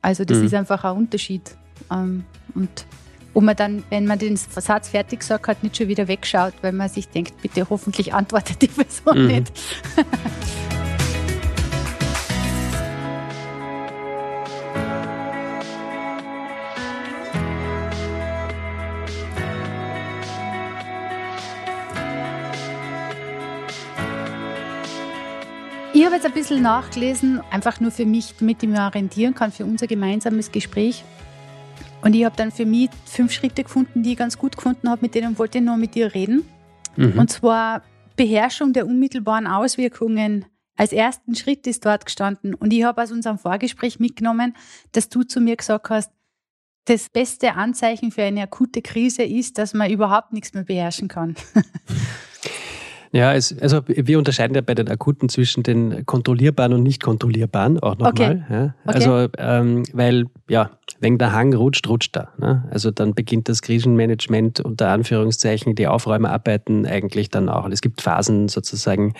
Also 0.00 0.24
das 0.24 0.38
mhm. 0.38 0.46
ist 0.46 0.54
einfach 0.54 0.84
ein 0.84 0.96
Unterschied. 0.96 1.56
Ähm, 1.90 2.24
und 2.54 2.86
ob 3.34 3.42
man 3.42 3.56
dann, 3.56 3.82
wenn 3.90 4.06
man 4.06 4.18
den 4.18 4.36
Satz 4.36 4.88
fertig 4.88 5.22
sagt 5.22 5.48
hat, 5.48 5.62
nicht 5.62 5.76
schon 5.76 5.88
wieder 5.88 6.08
wegschaut, 6.08 6.54
weil 6.62 6.72
man 6.72 6.88
sich 6.88 7.08
denkt, 7.08 7.40
bitte 7.42 7.68
hoffentlich 7.68 8.14
antwortet 8.14 8.62
die 8.62 8.66
Person 8.68 9.22
mhm. 9.22 9.26
nicht. 9.26 9.52
Ich 25.94 26.06
habe 26.06 26.16
jetzt 26.16 26.24
ein 26.24 26.32
bisschen 26.32 26.62
nachgelesen, 26.62 27.42
einfach 27.50 27.78
nur 27.78 27.90
für 27.90 28.06
mich, 28.06 28.34
damit 28.38 28.62
ich 28.62 28.68
mich 28.68 28.80
orientieren 28.80 29.34
kann 29.34 29.52
für 29.52 29.64
unser 29.66 29.86
gemeinsames 29.86 30.50
Gespräch. 30.50 31.04
Und 32.02 32.14
ich 32.14 32.24
habe 32.24 32.36
dann 32.36 32.50
für 32.50 32.66
mich 32.66 32.90
fünf 33.06 33.32
Schritte 33.32 33.64
gefunden, 33.64 34.02
die 34.02 34.12
ich 34.12 34.18
ganz 34.18 34.36
gut 34.36 34.56
gefunden 34.56 34.88
habe, 34.90 35.02
mit 35.02 35.14
denen 35.14 35.38
wollte 35.38 35.58
ich 35.58 35.64
noch 35.64 35.76
mit 35.76 35.94
dir 35.94 36.14
reden. 36.14 36.44
Mhm. 36.96 37.18
Und 37.18 37.30
zwar 37.30 37.82
Beherrschung 38.16 38.72
der 38.72 38.86
unmittelbaren 38.86 39.46
Auswirkungen 39.46 40.44
als 40.76 40.92
ersten 40.92 41.34
Schritt 41.34 41.66
ist 41.66 41.84
dort 41.84 42.06
gestanden. 42.06 42.54
Und 42.54 42.72
ich 42.72 42.84
habe 42.84 43.02
aus 43.02 43.12
unserem 43.12 43.38
Vorgespräch 43.38 44.00
mitgenommen, 44.00 44.54
dass 44.92 45.08
du 45.08 45.22
zu 45.22 45.40
mir 45.40 45.56
gesagt 45.56 45.90
hast, 45.90 46.10
das 46.86 47.08
beste 47.08 47.54
Anzeichen 47.54 48.10
für 48.10 48.24
eine 48.24 48.42
akute 48.42 48.82
Krise 48.82 49.22
ist, 49.22 49.58
dass 49.58 49.72
man 49.72 49.90
überhaupt 49.90 50.32
nichts 50.32 50.52
mehr 50.52 50.64
beherrschen 50.64 51.08
kann. 51.08 51.36
Ja, 53.14 53.34
es, 53.34 53.56
also 53.60 53.82
wir 53.86 54.16
unterscheiden 54.16 54.54
ja 54.54 54.62
bei 54.62 54.74
den 54.74 54.88
Akuten 54.88 55.28
zwischen 55.28 55.62
den 55.62 56.06
kontrollierbaren 56.06 56.72
und 56.72 56.82
nicht 56.82 57.02
kontrollierbaren 57.02 57.78
auch 57.78 57.98
nochmal. 57.98 58.10
Okay. 58.10 58.42
Ja. 58.48 58.64
Okay. 58.64 58.74
Also, 58.84 59.28
ähm, 59.36 59.82
weil, 59.92 60.24
ja, 60.48 60.70
wenn 61.02 61.18
der 61.18 61.32
Hang 61.32 61.52
rutscht, 61.52 61.88
rutscht 61.88 62.16
er. 62.16 62.28
Ne? 62.38 62.64
Also 62.70 62.92
dann 62.92 63.14
beginnt 63.14 63.48
das 63.48 63.60
Krisenmanagement 63.60 64.60
unter 64.60 64.88
Anführungszeichen, 64.90 65.74
die 65.74 65.88
Aufräumerarbeiten 65.88 66.86
eigentlich 66.86 67.28
dann 67.28 67.48
auch. 67.48 67.64
Und 67.64 67.72
es 67.72 67.80
gibt 67.80 68.00
Phasen 68.00 68.48
sozusagen, 68.48 69.14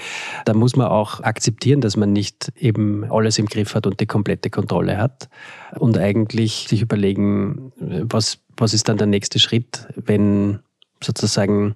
da 0.44 0.54
muss 0.54 0.76
man 0.76 0.86
auch 0.86 1.20
akzeptieren, 1.20 1.80
dass 1.80 1.96
man 1.96 2.12
nicht 2.12 2.52
eben 2.56 3.04
alles 3.10 3.38
im 3.38 3.46
Griff 3.46 3.74
hat 3.74 3.88
und 3.88 3.98
die 3.98 4.06
komplette 4.06 4.48
Kontrolle 4.48 4.96
hat. 4.96 5.28
Und 5.76 5.98
eigentlich 5.98 6.68
sich 6.68 6.82
überlegen, 6.82 7.72
was, 7.76 8.38
was 8.56 8.74
ist 8.74 8.88
dann 8.88 8.96
der 8.96 9.08
nächste 9.08 9.40
Schritt, 9.40 9.88
wenn 9.96 10.60
sozusagen 11.02 11.74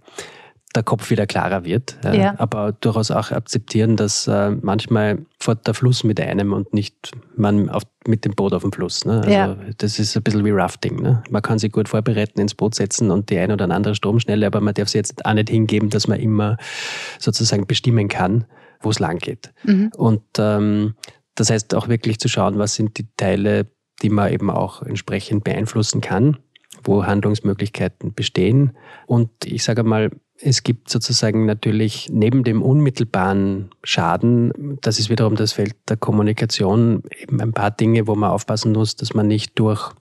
der 0.74 0.82
Kopf 0.82 1.10
wieder 1.10 1.26
klarer 1.26 1.64
wird. 1.64 1.96
Ja. 2.04 2.34
Aber 2.38 2.72
durchaus 2.72 3.10
auch 3.10 3.30
akzeptieren, 3.30 3.96
dass 3.96 4.26
äh, 4.26 4.50
manchmal 4.50 5.24
fährt 5.40 5.66
der 5.66 5.74
Fluss 5.74 6.04
mit 6.04 6.20
einem 6.20 6.52
und 6.52 6.74
nicht 6.74 7.12
man 7.34 7.70
auf, 7.70 7.84
mit 8.06 8.24
dem 8.24 8.34
Boot 8.34 8.52
auf 8.52 8.62
dem 8.62 8.72
Fluss. 8.72 9.04
Ne? 9.04 9.18
Also 9.18 9.30
ja. 9.30 9.56
das 9.78 9.98
ist 9.98 10.16
ein 10.16 10.22
bisschen 10.22 10.44
wie 10.44 10.50
Rafting. 10.50 11.00
Ne? 11.00 11.22
Man 11.30 11.42
kann 11.42 11.58
sich 11.58 11.72
gut 11.72 11.88
vorbereiten, 11.88 12.40
ins 12.40 12.54
Boot 12.54 12.74
setzen 12.74 13.10
und 13.10 13.30
die 13.30 13.38
eine 13.38 13.54
oder 13.54 13.70
andere 13.70 13.94
Stromschnelle, 13.94 14.46
aber 14.46 14.60
man 14.60 14.74
darf 14.74 14.88
sich 14.88 14.98
jetzt 14.98 15.24
auch 15.24 15.32
nicht 15.32 15.48
hingeben, 15.48 15.88
dass 15.88 16.08
man 16.08 16.20
immer 16.20 16.58
sozusagen 17.18 17.66
bestimmen 17.66 18.08
kann, 18.08 18.44
wo 18.80 18.90
es 18.90 18.98
lang 18.98 19.18
geht. 19.18 19.52
Mhm. 19.64 19.92
Und 19.96 20.22
ähm, 20.38 20.94
das 21.34 21.50
heißt 21.50 21.74
auch 21.74 21.88
wirklich 21.88 22.18
zu 22.18 22.28
schauen, 22.28 22.58
was 22.58 22.74
sind 22.74 22.98
die 22.98 23.08
Teile, 23.16 23.66
die 24.02 24.10
man 24.10 24.30
eben 24.30 24.50
auch 24.50 24.82
entsprechend 24.82 25.44
beeinflussen 25.44 26.02
kann 26.02 26.36
wo 26.84 27.04
Handlungsmöglichkeiten 27.04 28.14
bestehen. 28.14 28.76
Und 29.06 29.30
ich 29.44 29.64
sage 29.64 29.82
mal, 29.82 30.10
es 30.40 30.62
gibt 30.62 30.90
sozusagen 30.90 31.46
natürlich 31.46 32.08
neben 32.12 32.44
dem 32.44 32.62
unmittelbaren 32.62 33.70
Schaden, 33.82 34.78
das 34.82 34.98
ist 34.98 35.08
wiederum 35.08 35.36
das 35.36 35.52
Feld 35.52 35.74
der 35.88 35.96
Kommunikation, 35.96 37.02
eben 37.18 37.40
ein 37.40 37.52
paar 37.52 37.70
Dinge, 37.70 38.06
wo 38.06 38.14
man 38.14 38.30
aufpassen 38.30 38.72
muss, 38.72 38.96
dass 38.96 39.14
man 39.14 39.26
nicht 39.26 39.58
durch 39.58 39.92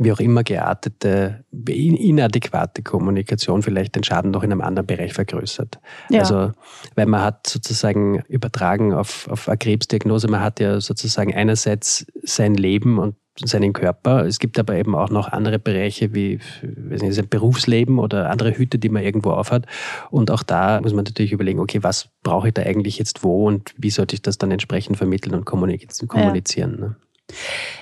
wie 0.00 0.12
auch 0.12 0.20
immer 0.20 0.44
geartete, 0.44 1.44
inadäquate 1.50 2.82
Kommunikation 2.82 3.62
vielleicht 3.62 3.96
den 3.96 4.04
Schaden 4.04 4.30
noch 4.30 4.44
in 4.44 4.52
einem 4.52 4.60
anderen 4.60 4.86
Bereich 4.86 5.12
vergrößert. 5.12 5.80
Ja. 6.08 6.20
Also, 6.20 6.52
weil 6.94 7.06
man 7.06 7.22
hat 7.22 7.48
sozusagen 7.48 8.22
übertragen 8.28 8.94
auf, 8.94 9.28
auf 9.28 9.48
eine 9.48 9.58
Krebsdiagnose, 9.58 10.28
man 10.28 10.40
hat 10.40 10.60
ja 10.60 10.80
sozusagen 10.80 11.34
einerseits 11.34 12.06
sein 12.22 12.54
Leben 12.54 12.98
und 12.98 13.16
seinen 13.44 13.72
Körper. 13.72 14.26
Es 14.26 14.38
gibt 14.38 14.58
aber 14.58 14.74
eben 14.74 14.94
auch 14.94 15.10
noch 15.10 15.28
andere 15.28 15.58
Bereiche 15.58 16.14
wie 16.14 16.40
weiß 16.62 17.02
nicht, 17.02 17.14
sein 17.14 17.28
Berufsleben 17.28 17.98
oder 17.98 18.30
andere 18.30 18.56
Hüte, 18.56 18.78
die 18.78 18.88
man 18.88 19.02
irgendwo 19.02 19.30
aufhat. 19.30 19.66
Und 20.10 20.30
auch 20.30 20.42
da 20.42 20.80
muss 20.80 20.94
man 20.94 21.04
natürlich 21.04 21.32
überlegen, 21.32 21.60
okay, 21.60 21.82
was 21.82 22.08
brauche 22.22 22.48
ich 22.48 22.54
da 22.54 22.62
eigentlich 22.62 22.98
jetzt 22.98 23.22
wo 23.22 23.46
und 23.46 23.74
wie 23.76 23.90
sollte 23.90 24.14
ich 24.14 24.22
das 24.22 24.38
dann 24.38 24.50
entsprechend 24.50 24.96
vermitteln 24.96 25.34
und 25.34 25.44
kommunizieren. 25.44 26.76
Ja. 26.78 26.86
Ne? 26.86 26.96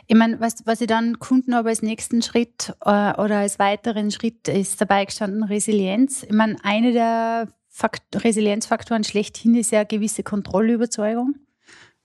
Ich 0.07 0.17
meine, 0.17 0.41
was, 0.41 0.67
was 0.67 0.81
ich 0.81 0.87
dann 0.89 1.19
Kunden 1.19 1.55
aber 1.55 1.69
als 1.69 1.83
nächsten 1.83 2.23
Schritt 2.23 2.75
äh, 2.85 3.13
oder 3.21 3.39
als 3.39 3.59
weiteren 3.59 4.11
Schritt 4.11 4.49
ist 4.49 4.81
dabei 4.81 5.05
gestanden, 5.05 5.45
Resilienz. 5.45 6.25
Ich 6.25 6.33
meine, 6.33 6.57
eine 6.63 6.93
der 6.93 7.49
Fakt 7.69 8.25
Resilienzfaktoren 8.25 9.05
schlechthin 9.05 9.55
ist 9.55 9.71
ja 9.71 9.81
eine 9.81 9.87
gewisse 9.87 10.23
Kontrollüberzeugung. 10.23 11.35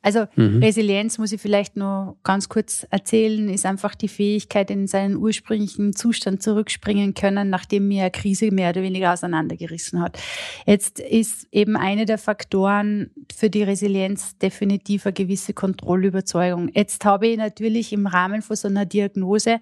Also 0.02 0.26
mhm. 0.36 0.64
Resilienz 0.64 1.18
muss 1.18 1.32
ich 1.32 1.42
vielleicht 1.42 1.78
nur 1.78 2.18
ganz 2.24 2.50
kurz 2.50 2.88
erzählen, 2.90 3.50
ist 3.50 3.66
einfach 3.66 3.94
die 3.94 4.08
Fähigkeit, 4.08 4.72
in 4.72 4.88
seinen 4.88 5.16
ursprünglichen 5.16 5.96
Zustand 5.96 6.42
zurückspringen 6.42 7.14
können, 7.14 7.50
nachdem 7.50 7.88
mir 7.88 8.04
eine 8.04 8.12
Krise 8.12 8.52
mehr 8.52 8.72
oder 8.72 8.82
weniger 8.82 9.14
auseinandergerissen 9.14 10.02
hat. 10.02 10.18
Jetzt 10.66 11.00
ist 11.00 11.48
eben 11.52 11.78
eine 11.78 12.06
der 12.06 12.18
Faktoren 12.18 13.12
für 13.36 13.50
die 13.50 13.64
Resilienz 13.64 14.38
definitiv 14.38 15.06
eine 15.06 15.14
gewisse 15.14 15.54
Kontrollüberzeugung. 15.54 16.70
Jetzt 16.74 17.06
habe 17.06 17.28
ich 17.28 17.38
natürlich 17.38 17.94
im 17.94 18.08
Rahmen 18.08 18.42
von 18.42 18.56
so 18.56 18.68
einer 18.68 18.86
Diagnose 18.86 19.60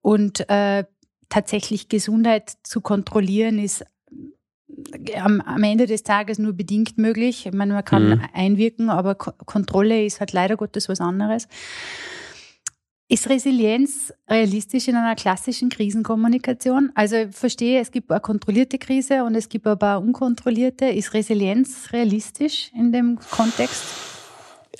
und 0.00 0.48
äh, 0.48 0.84
tatsächlich 1.28 1.88
Gesundheit 1.88 2.52
zu 2.62 2.80
kontrollieren 2.80 3.58
ist 3.58 3.84
am, 5.16 5.40
am, 5.40 5.62
Ende 5.62 5.86
des 5.86 6.02
Tages 6.02 6.38
nur 6.38 6.52
bedingt 6.52 6.98
möglich. 6.98 7.46
Ich 7.46 7.52
meine, 7.52 7.74
man 7.74 7.84
kann 7.84 8.08
mhm. 8.08 8.20
einwirken, 8.32 8.90
aber 8.90 9.14
Ko 9.14 9.32
Kontrolle 9.44 10.04
ist 10.04 10.20
halt 10.20 10.32
leider 10.32 10.56
Gottes 10.56 10.88
was 10.88 11.00
anderes. 11.00 11.48
Ist 13.06 13.28
Resilienz 13.28 14.14
realistisch 14.28 14.88
in 14.88 14.96
einer 14.96 15.14
klassischen 15.14 15.68
Krisenkommunikation? 15.68 16.90
Also 16.94 17.16
ich 17.16 17.36
verstehe, 17.36 17.80
es 17.80 17.90
gibt 17.90 18.10
eine 18.10 18.20
kontrollierte 18.20 18.78
Krise 18.78 19.24
und 19.24 19.34
es 19.34 19.50
gibt 19.50 19.66
aber 19.66 19.98
eine 19.98 20.06
unkontrollierte. 20.06 20.86
Ist 20.86 21.12
Resilienz 21.12 21.92
realistisch 21.92 22.70
in 22.74 22.92
dem 22.92 23.18
Kontext? 23.30 23.84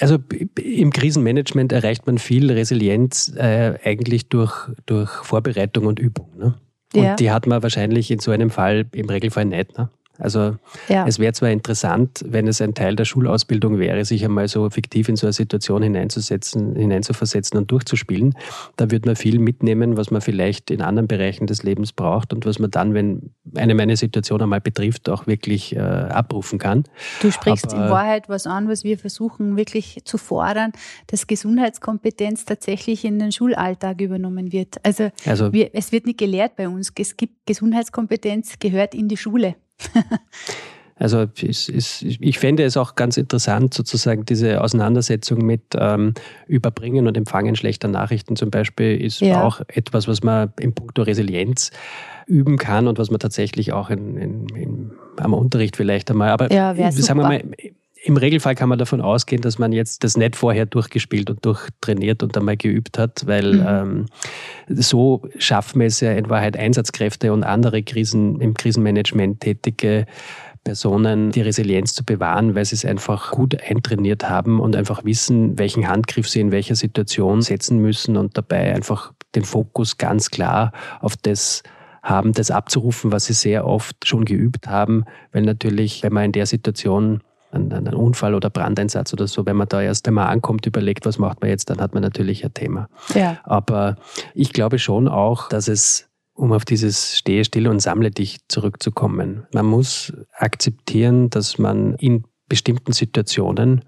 Also 0.01 0.19
im 0.59 0.91
Krisenmanagement 0.91 1.71
erreicht 1.73 2.07
man 2.07 2.19
viel 2.19 2.51
Resilienz 2.51 3.33
äh, 3.37 3.79
eigentlich 3.85 4.29
durch, 4.29 4.69
durch 4.87 5.11
Vorbereitung 5.11 5.87
und 5.87 5.99
Übung. 5.99 6.31
Ne? 6.37 6.55
Und 6.95 7.03
ja. 7.03 7.17
die 7.17 7.31
hat 7.31 7.47
man 7.47 7.63
wahrscheinlich 7.63 8.11
in 8.11 8.19
so 8.19 8.31
einem 8.31 8.51
Fall 8.51 8.87
im 8.93 9.09
Regelfall 9.09 9.45
nicht. 9.47 9.77
Ne? 9.77 9.89
Also 10.19 10.57
ja. 10.89 11.07
es 11.07 11.19
wäre 11.19 11.33
zwar 11.33 11.51
interessant, 11.51 12.25
wenn 12.27 12.47
es 12.47 12.61
ein 12.61 12.75
Teil 12.75 12.95
der 12.95 13.05
Schulausbildung 13.05 13.79
wäre, 13.79 14.05
sich 14.05 14.25
einmal 14.25 14.47
so 14.47 14.71
fiktiv 14.71 15.09
in 15.09 15.17
so 15.17 15.27
eine 15.27 15.33
Situation 15.33 15.83
hineinzusetzen, 15.83 16.77
hineinzuversetzen 16.77 17.59
und 17.59 17.71
durchzuspielen. 17.71 18.35
Da 18.77 18.91
würde 18.91 19.09
man 19.09 19.17
viel 19.17 19.41
mitnehmen, 19.41 19.97
was 19.97 20.11
man 20.11 20.21
vielleicht 20.21 20.71
in 20.71 20.83
anderen 20.83 21.09
Bereichen 21.09 21.47
des 21.47 21.65
Lebens 21.65 21.93
braucht 21.93 22.33
und 22.33 22.47
was 22.47 22.61
man 22.61 22.71
dann, 22.71 22.95
wenn 22.95 23.31
eine 23.57 23.75
meine 23.75 23.97
Situation 23.97 24.41
einmal 24.41 24.61
betrifft, 24.61 25.09
auch 25.09 25.27
wirklich 25.27 25.75
äh, 25.75 25.81
abrufen 25.81 26.59
kann. 26.61 26.85
Du 27.21 27.33
sprichst 27.33 27.75
Aber, 27.75 27.85
in 27.85 27.91
Wahrheit 27.91 28.29
was 28.29 28.47
an, 28.47 28.69
was 28.69 28.85
wir 28.85 28.99
versuchen 28.99 29.57
wirklich 29.57 30.03
zu 30.05 30.17
fordern, 30.17 30.73
dass 31.09 31.27
Gesundheitskompetenz 31.27 32.45
tatsächlich 32.45 33.05
in 33.05 33.19
den 33.19 33.33
Schulalltag 33.33 34.01
übernommen 34.01 34.53
wird. 34.53 34.77
Also, 34.85 35.11
also 35.27 35.53
wir, 35.53 35.71
es 35.73 35.91
wird 35.91 36.07
nicht 36.07 36.19
gelehrt 36.19 36.55
bei 36.57 36.69
uns. 36.69 36.93
Es 36.97 37.17
gibt 37.17 37.47
Gesundheitskompetenz 37.47 38.61
gehört 38.61 38.95
in 38.95 39.09
die 39.09 39.17
Schule. 39.17 39.57
Also 40.97 41.27
es, 41.43 41.69
es, 41.69 42.03
ich 42.03 42.39
fände 42.39 42.63
es 42.63 42.77
auch 42.77 42.95
ganz 42.95 43.17
interessant, 43.17 43.75
sozusagen 43.75 44.25
diese 44.25 44.63
Auseinandersetzung 44.63 45.45
mit 45.45 45.63
ähm, 45.77 46.15
Überbringen 46.47 47.09
und 47.09 47.17
Empfangen 47.17 47.57
schlechter 47.57 47.89
Nachrichten 47.89 48.37
zum 48.37 48.51
Beispiel 48.51 49.01
ist 49.01 49.21
ja. 49.21 49.43
auch 49.43 49.61
etwas, 49.67 50.07
was 50.07 50.23
man 50.23 50.53
im 50.61 50.73
Punkto 50.73 51.03
Resilienz 51.03 51.73
üben 52.27 52.59
kann 52.59 52.87
und 52.87 52.99
was 52.99 53.11
man 53.11 53.19
tatsächlich 53.19 53.73
auch 53.73 53.91
in, 53.91 54.17
in, 54.17 54.49
in, 54.55 54.93
am 55.17 55.35
Unterricht 55.35 55.77
vielleicht 55.77 56.11
einmal, 56.13 56.31
aber 56.31 56.53
ja, 56.53 56.75
sagen 56.93 57.19
wir 57.19 57.27
mal, 57.27 57.43
im 58.05 58.19
Regelfall 58.19 58.55
kann 58.55 58.69
man 58.69 58.79
davon 58.79 59.01
ausgehen, 59.01 59.41
dass 59.41 59.59
man 59.59 59.73
jetzt 59.73 60.05
das 60.05 60.19
nicht 60.19 60.37
vorher 60.37 60.67
durchgespielt 60.67 61.31
und 61.31 61.45
durchtrainiert 61.45 62.23
und 62.23 62.37
einmal 62.37 62.59
geübt 62.59 62.99
hat, 62.99 63.27
weil 63.27 63.55
mhm. 63.55 63.67
ähm, 63.67 64.07
so 64.69 65.23
schaffen 65.39 65.81
es 65.81 66.01
ja 66.01 66.13
in 66.13 66.29
Wahrheit 66.29 66.57
Einsatzkräfte 66.57 67.33
und 67.33 67.45
andere 67.45 67.83
Krisen 67.83 68.43
im 68.43 68.53
Krisenmanagement 68.53 69.41
tätige 69.41 70.05
Personen 70.65 71.31
die 71.31 71.41
Resilienz 71.41 71.95
zu 71.95 72.05
bewahren, 72.05 72.55
weil 72.55 72.67
sie 72.67 72.75
es 72.75 72.85
einfach 72.85 73.31
gut 73.31 73.59
eintrainiert 73.63 74.29
haben 74.29 74.61
und 74.61 74.77
einfach 74.77 75.05
wissen, 75.05 75.59
welchen 75.59 75.89
Handgriff 75.89 76.29
sie 76.29 76.41
in 76.41 76.53
welcher 76.53 76.75
Situation 76.75 77.41
setzen 77.41 77.79
müssen 77.79 78.19
und 78.19 78.37
dabei 78.37 78.75
einfach 78.75 79.15
den 79.35 79.45
Fokus 79.45 79.97
ganz 79.97 80.31
klar 80.31 80.73
auf 81.01 81.17
das 81.17 81.63
haben, 82.03 82.35
das 82.35 82.51
abzurufen, 82.51 83.13
was 83.13 83.25
sie 83.25 83.33
sehr 83.33 83.67
oft 83.67 84.07
schon 84.07 84.27
geübt 84.27 84.69
haben, 84.69 85.05
weil 85.33 85.43
natürlich, 85.43 86.03
wenn 86.03 86.13
man 86.13 86.27
in 86.27 86.33
der 86.33 86.45
Situation 86.45 87.23
einen, 87.55 87.73
einen 87.73 87.95
Unfall 87.95 88.35
oder 88.35 88.51
Brandeinsatz 88.51 89.13
oder 89.13 89.27
so, 89.27 89.47
wenn 89.47 89.57
man 89.57 89.69
da 89.69 89.83
erst 89.83 90.07
einmal 90.09 90.27
ankommt, 90.27 90.67
überlegt, 90.67 91.07
was 91.07 91.19
macht 91.19 91.41
man 91.41 91.51
jetzt, 91.51 91.71
dann 91.71 91.81
hat 91.81 91.95
man 91.95 92.03
natürlich 92.03 92.45
ein 92.45 92.55
Thema. 92.55 92.89
Ja. 93.15 93.39
Aber 93.45 93.97
ich 94.35 94.53
glaube 94.53 94.79
schon 94.79 95.09
auch, 95.09 95.49
dass 95.49 95.69
es 95.69 96.09
um 96.35 96.53
auf 96.53 96.65
dieses 96.65 97.17
Stehe 97.17 97.45
still 97.45 97.69
und 97.69 97.81
sammle 97.81 98.11
dich 98.11 98.41
zurückzukommen. 98.49 99.47
Man 99.53 99.67
muss 99.67 100.13
akzeptieren, 100.33 101.31
dass 101.31 101.59
man 101.59 101.95
in 101.95 102.25
bestimmten 102.49 102.93
Situationen 102.93 103.85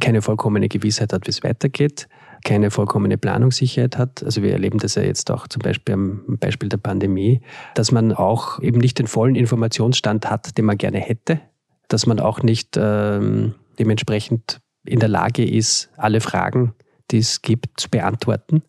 keine 0.00 0.22
vollkommene 0.22 0.68
Gewissheit 0.68 1.12
hat, 1.12 1.26
wie 1.26 1.30
es 1.30 1.44
weitergeht, 1.44 2.08
keine 2.44 2.72
vollkommene 2.72 3.16
Planungssicherheit 3.16 3.96
hat. 3.96 4.24
Also 4.24 4.42
wir 4.42 4.52
erleben 4.52 4.78
das 4.78 4.96
ja 4.96 5.02
jetzt 5.02 5.30
auch 5.30 5.46
zum 5.46 5.62
Beispiel 5.62 5.94
am 5.94 6.38
Beispiel 6.40 6.68
der 6.68 6.78
Pandemie, 6.78 7.42
dass 7.74 7.92
man 7.92 8.12
auch 8.12 8.60
eben 8.60 8.78
nicht 8.78 8.98
den 8.98 9.06
vollen 9.06 9.36
Informationsstand 9.36 10.28
hat, 10.28 10.58
den 10.58 10.64
man 10.64 10.78
gerne 10.78 10.98
hätte 10.98 11.40
dass 11.88 12.06
man 12.06 12.20
auch 12.20 12.42
nicht 12.42 12.76
ähm, 12.76 13.54
dementsprechend 13.78 14.60
in 14.84 15.00
der 15.00 15.08
Lage 15.08 15.44
ist, 15.44 15.90
alle 15.96 16.20
Fragen, 16.20 16.74
die 17.10 17.18
es 17.18 17.42
gibt, 17.42 17.80
zu 17.80 17.88
beantworten. 17.88 18.62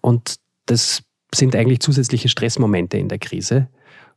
Und 0.00 0.36
das 0.66 1.02
sind 1.34 1.54
eigentlich 1.56 1.80
zusätzliche 1.80 2.28
Stressmomente 2.28 2.98
in 2.98 3.08
der 3.08 3.18
Krise. 3.18 3.68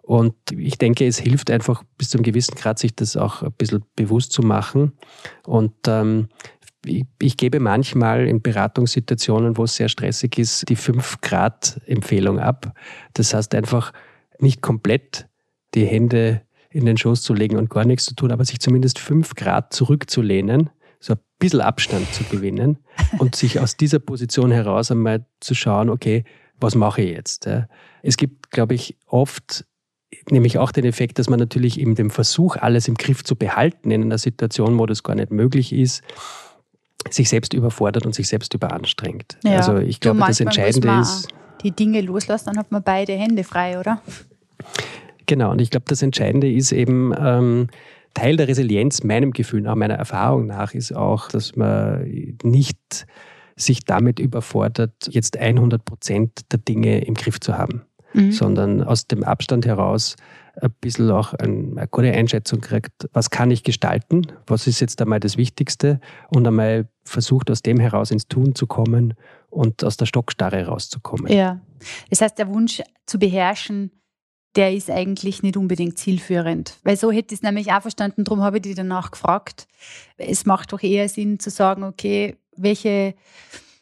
Und 0.02 0.34
ich 0.52 0.78
denke, 0.78 1.06
es 1.06 1.20
hilft 1.20 1.52
einfach 1.52 1.84
bis 1.98 2.10
zu 2.10 2.18
einem 2.18 2.24
gewissen 2.24 2.56
Grad, 2.56 2.80
sich 2.80 2.96
das 2.96 3.16
auch 3.16 3.44
ein 3.44 3.52
bisschen 3.52 3.84
bewusst 3.96 4.32
zu 4.32 4.42
machen. 4.42 4.94
Und 5.46 5.76
ähm, 5.88 6.30
ich, 6.84 7.06
ich, 7.22 7.38
gebe 7.38 7.60
manchmal 7.60 8.28
in 8.28 8.42
Beratungssituationen, 8.42 9.58
wo 9.58 9.66
es 9.66 9.76
sehr 9.76 9.90
stressig 9.90 10.40
ist, 10.40 10.68
die 10.68 10.78
5-Grad-Empfehlung 10.78 12.40
ab. 12.40 12.74
Das 13.14 13.34
heißt 13.34 13.54
einfach 13.54 13.94
nicht 14.40 14.62
komplett 14.62 15.28
die 15.76 15.86
Hände 15.86 16.42
in 16.72 16.86
den 16.86 16.98
Schoß 16.98 17.22
zu 17.22 17.34
legen 17.34 17.58
und 17.58 17.70
gar 17.70 17.86
nichts 17.86 18.06
zu 18.06 18.16
tun, 18.16 18.32
aber 18.32 18.46
sich 18.46 18.60
zumindest 18.60 19.00
fünf 19.00 19.36
Grad 19.36 19.74
zurückzulehnen, 19.74 20.70
so 21.00 21.14
ein 21.14 21.20
bisschen 21.40 21.62
Abstand 21.62 22.14
zu 22.14 22.24
gewinnen 22.26 22.78
und 23.18 23.36
sich 23.36 23.60
aus 23.60 23.78
dieser 23.78 24.00
Position 24.00 24.52
heraus 24.52 24.92
einmal 24.92 25.26
zu 25.40 25.56
schauen, 25.56 25.90
okay, 25.90 26.24
was 26.60 26.76
mache 26.76 27.02
ich 27.02 27.16
jetzt? 27.16 27.50
Es 28.04 28.18
gibt, 28.18 28.52
glaube 28.52 28.76
ich, 28.76 28.98
oft 29.08 29.66
nämlich 30.30 30.58
auch 30.58 30.72
den 30.72 30.86
Effekt, 30.86 31.20
dass 31.20 31.30
man 31.30 31.40
natürlich 31.40 31.80
in 31.80 31.96
dem 31.96 32.10
Versuch, 32.10 32.58
alles 32.58 32.88
im 32.88 32.96
Griff 32.96 33.24
zu 33.24 33.36
behalten, 33.36 33.92
in 33.92 34.04
einer 34.04 34.18
Situation, 34.18 34.78
wo 34.78 34.86
das 34.86 35.04
gar 35.04 35.16
nicht 35.16 35.32
möglich 35.32 35.72
ist, 35.72 36.04
sich 37.10 37.30
selbst 37.30 37.54
überfordert 37.54 38.06
und 38.06 38.14
sich 38.14 38.28
selbst 38.28 38.54
überanstrengt. 38.54 39.38
Ja, 39.44 39.58
also 39.58 39.78
ich 39.78 40.00
glaube, 40.00 40.20
das 40.20 40.40
Entscheidende 40.40 41.00
ist. 41.00 41.30
Die 41.64 41.72
Dinge 41.72 42.02
loslassen, 42.02 42.48
dann 42.48 42.58
hat 42.58 42.72
man 42.72 42.84
beide 42.84 43.14
Hände 43.14 43.44
frei, 43.44 43.80
oder? 43.80 44.02
Genau, 45.30 45.52
und 45.52 45.62
ich 45.62 45.70
glaube, 45.70 45.86
das 45.88 46.02
Entscheidende 46.02 46.52
ist 46.52 46.72
eben, 46.72 47.14
ähm, 47.16 47.68
Teil 48.16 48.36
der 48.36 48.48
Resilienz, 48.48 49.04
meinem 49.04 49.32
Gefühl 49.32 49.62
nach, 49.62 49.76
meiner 49.76 49.94
Erfahrung 49.94 50.48
nach, 50.48 50.74
ist 50.74 50.92
auch, 50.92 51.30
dass 51.30 51.56
man 51.56 52.36
nicht 52.42 53.06
sich 53.56 53.86
damit 53.86 54.18
überfordert, 54.18 55.08
jetzt 55.12 55.38
100 55.38 55.86
Prozent 55.86 56.52
der 56.52 56.58
Dinge 56.58 57.06
im 57.06 57.14
Griff 57.14 57.40
zu 57.40 57.60
haben, 57.60 57.84
mhm. 58.14 58.32
sondern 58.32 58.82
aus 58.82 59.06
dem 59.06 59.24
Abstand 59.24 59.68
heraus 59.68 60.16
ein 60.60 60.72
bisschen 60.82 61.12
auch 61.12 61.36
eine 61.36 61.88
gute 61.92 62.12
Einschätzung 62.12 62.60
kriegt, 62.60 63.08
was 63.14 63.30
kann 63.30 63.52
ich 63.52 63.64
gestalten, 63.64 64.24
was 64.48 64.66
ist 64.66 64.80
jetzt 64.80 65.00
einmal 65.00 65.20
das 65.20 65.38
Wichtigste 65.38 66.00
und 66.30 66.48
einmal 66.48 66.88
versucht, 67.04 67.52
aus 67.52 67.62
dem 67.62 67.80
heraus 67.80 68.10
ins 68.10 68.28
Tun 68.28 68.56
zu 68.56 68.66
kommen 68.66 69.14
und 69.52 69.84
aus 69.84 69.96
der 69.98 70.08
Stockstarre 70.08 70.66
rauszukommen. 70.66 71.32
Ja, 71.32 71.62
das 72.10 72.22
heißt, 72.22 72.40
der 72.40 72.48
Wunsch 72.48 72.82
zu 73.06 73.20
beherrschen, 73.20 73.92
der 74.56 74.74
ist 74.74 74.90
eigentlich 74.90 75.44
nicht 75.44 75.58
unbedingt 75.58 75.98
zielführend. 75.98 76.78
Weil 76.84 76.98
so 76.98 77.12
hätte 77.12 77.34
ich 77.34 77.40
es 77.40 77.44
nämlich 77.44 77.72
auch 77.72 77.82
verstanden, 77.82 78.24
darum 78.24 78.42
habe 78.42 78.58
ich 78.58 78.64
die 78.64 78.74
danach 78.74 79.12
gefragt. 79.12 79.68
Es 80.18 80.46
macht 80.46 80.74
doch 80.74 80.82
eher 80.82 81.08
Sinn 81.08 81.40
zu 81.40 81.50
sagen, 81.50 81.84
okay, 81.84 82.36
welche, 82.56 83.14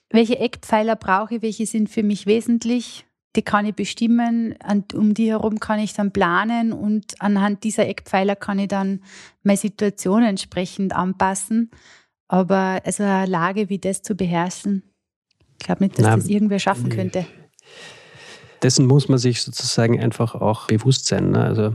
welche 0.09 0.39
Eckpfeiler 0.39 0.95
brauche 0.95 1.36
ich, 1.36 1.41
welche 1.41 1.65
sind 1.65 1.89
für 1.89 2.03
mich 2.03 2.26
wesentlich, 2.26 3.05
die 3.36 3.41
kann 3.43 3.65
ich 3.65 3.76
bestimmen, 3.76 4.55
und 4.70 4.93
um 4.93 5.13
die 5.13 5.30
herum 5.30 5.59
kann 5.59 5.80
ich 5.80 5.93
dann 5.93 6.11
planen 6.11 6.74
und 6.74 7.22
anhand 7.22 7.63
dieser 7.63 7.88
Eckpfeiler 7.88 8.36
kann 8.36 8.59
ich 8.59 8.68
dann 8.68 9.01
meine 9.43 9.57
Situation 9.57 10.24
entsprechend 10.24 10.93
anpassen. 10.93 11.72
Aber 12.28 12.82
also 12.84 13.03
eine 13.03 13.26
Lage 13.26 13.70
wie 13.70 13.80
das 13.80 14.01
zu 14.01 14.15
beherrschen, 14.15 14.84
ich 15.59 15.65
glaube 15.65 15.86
nicht, 15.86 15.97
dass 15.97 16.05
Na, 16.05 16.15
das 16.18 16.28
irgendwer 16.28 16.59
schaffen 16.59 16.89
könnte 16.89 17.26
dessen 18.61 18.85
muss 18.85 19.09
man 19.09 19.17
sich 19.17 19.41
sozusagen 19.41 19.99
einfach 19.99 20.35
auch 20.35 20.67
bewusst 20.67 21.05
sein. 21.05 21.31
Ne? 21.31 21.43
Also 21.43 21.73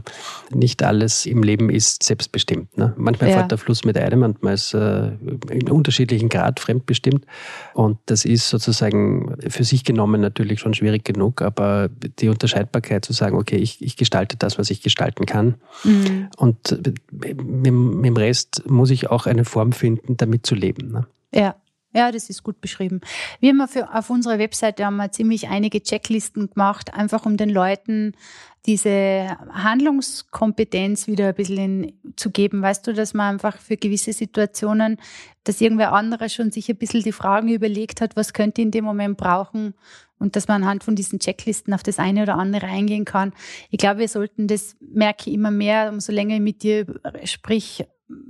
nicht 0.53 0.83
alles 0.83 1.25
im 1.25 1.43
Leben 1.43 1.69
ist 1.69 2.03
selbstbestimmt. 2.03 2.77
Ne? 2.77 2.93
Manchmal 2.97 3.29
ja. 3.29 3.37
fährt 3.37 3.51
der 3.51 3.57
Fluss 3.57 3.83
mit 3.85 3.97
einem, 3.97 4.21
manchmal 4.21 4.53
ist 4.53 4.73
äh, 4.73 5.11
in 5.49 5.69
unterschiedlichen 5.69 6.29
Grad 6.29 6.59
fremdbestimmt. 6.59 7.25
Und 7.73 7.97
das 8.05 8.25
ist 8.25 8.49
sozusagen 8.49 9.35
für 9.47 9.63
sich 9.63 9.83
genommen 9.83 10.21
natürlich 10.21 10.59
schon 10.59 10.73
schwierig 10.73 11.03
genug, 11.03 11.41
aber 11.41 11.89
die 12.19 12.29
Unterscheidbarkeit 12.29 13.05
zu 13.05 13.13
sagen, 13.13 13.37
okay, 13.37 13.57
ich, 13.57 13.81
ich 13.81 13.97
gestalte 13.97 14.37
das, 14.37 14.57
was 14.57 14.69
ich 14.69 14.81
gestalten 14.81 15.25
kann. 15.25 15.55
Mhm. 15.83 16.29
Und 16.37 16.79
mit, 17.11 17.41
mit, 17.41 18.05
dem 18.05 18.17
Rest 18.17 18.63
muss 18.69 18.89
ich 18.89 19.09
auch 19.09 19.25
eine 19.25 19.45
Form 19.45 19.71
finden, 19.71 20.17
damit 20.17 20.45
zu 20.45 20.55
leben. 20.55 20.91
Ne? 20.91 21.05
Ja. 21.33 21.55
Ja, 21.93 22.11
das 22.11 22.29
ist 22.29 22.43
gut 22.43 22.59
beschrieben. 22.59 23.01
Wir 23.39 23.51
haben 23.51 23.67
für, 23.67 23.93
auf 23.93 24.09
unserer 24.09 24.39
Webseite 24.39 24.85
haben 24.85 24.97
wir 24.97 25.11
ziemlich 25.11 25.47
einige 25.49 25.81
Checklisten 25.81 26.49
gemacht, 26.49 26.93
einfach 26.93 27.25
um 27.25 27.37
den 27.37 27.49
Leuten 27.49 28.13
diese 28.65 29.37
Handlungskompetenz 29.51 31.07
wieder 31.07 31.27
ein 31.27 31.35
bisschen 31.35 31.83
in, 31.83 31.93
zu 32.15 32.31
geben. 32.31 32.61
Weißt 32.61 32.87
du, 32.87 32.93
dass 32.93 33.13
man 33.13 33.35
einfach 33.35 33.57
für 33.57 33.77
gewisse 33.77 34.13
Situationen, 34.13 34.97
dass 35.43 35.61
irgendwer 35.61 35.91
anderer 35.93 36.29
schon 36.29 36.51
sich 36.51 36.69
ein 36.69 36.77
bisschen 36.77 37.03
die 37.03 37.11
Fragen 37.11 37.49
überlegt 37.49 38.01
hat, 38.01 38.15
was 38.15 38.33
könnte 38.33 38.61
in 38.61 38.71
dem 38.71 38.85
Moment 38.85 39.17
brauchen 39.17 39.73
und 40.17 40.37
dass 40.37 40.47
man 40.47 40.63
anhand 40.63 40.85
von 40.85 40.95
diesen 40.95 41.19
Checklisten 41.19 41.73
auf 41.73 41.83
das 41.83 41.99
eine 41.99 42.23
oder 42.23 42.35
andere 42.35 42.67
eingehen 42.67 43.03
kann. 43.03 43.33
Ich 43.69 43.77
glaube, 43.77 43.99
wir 43.99 44.07
sollten 44.07 44.47
das, 44.47 44.77
merke 44.79 45.29
ich 45.29 45.35
immer 45.35 45.51
mehr, 45.51 45.91
umso 45.91 46.13
länger 46.13 46.35
ich 46.35 46.41
mit 46.41 46.63
dir 46.63 46.85
sprich, 47.25 47.85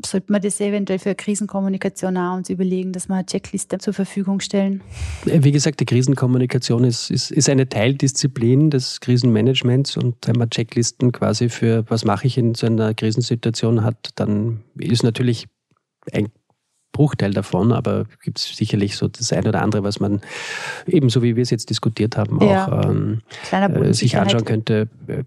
sollte 0.05 0.31
man 0.31 0.41
das 0.41 0.59
eventuell 0.59 0.99
für 0.99 1.15
Krisenkommunikation 1.15 2.17
auch 2.17 2.36
uns 2.36 2.49
überlegen, 2.49 2.91
dass 2.91 3.07
wir 3.07 3.15
eine 3.15 3.25
Checkliste 3.25 3.77
zur 3.77 3.93
Verfügung 3.93 4.39
stellen? 4.39 4.81
Wie 5.25 5.51
gesagt, 5.51 5.79
die 5.79 5.86
Krisenkommunikation 5.86 6.84
ist, 6.84 7.09
ist, 7.11 7.31
ist 7.31 7.49
eine 7.49 7.67
Teildisziplin 7.67 8.69
des 8.69 8.99
Krisenmanagements 8.99 9.97
und 9.97 10.15
wenn 10.25 10.36
man 10.36 10.49
Checklisten 10.49 11.11
quasi 11.11 11.49
für 11.49 11.86
was 11.89 12.05
mache 12.05 12.27
ich 12.27 12.38
in 12.38 12.55
so 12.55 12.67
einer 12.67 12.93
Krisensituation 12.93 13.84
hat, 13.84 14.09
dann 14.15 14.61
ist 14.77 15.03
natürlich 15.03 15.47
ein 16.11 16.29
Bruchteil 16.93 17.31
davon, 17.31 17.73
aber 17.73 18.05
gibt 18.23 18.37
es 18.37 18.55
sicherlich 18.55 18.95
so 18.95 19.09
das 19.09 19.33
eine 19.33 19.49
oder 19.49 19.61
andere, 19.61 19.83
was 19.83 19.99
man 19.99 20.21
ebenso 20.87 21.21
wie 21.21 21.35
wir 21.35 21.43
es 21.43 21.49
jetzt 21.49 21.69
diskutiert 21.69 22.15
haben, 22.15 22.39
ja. 22.41 22.67
auch 22.67 22.89
ähm, 22.89 23.21
äh, 23.51 23.93
sich 23.93 24.17
anschauen 24.17 24.45
könnte. 24.45 24.87
Äh, 25.07 25.23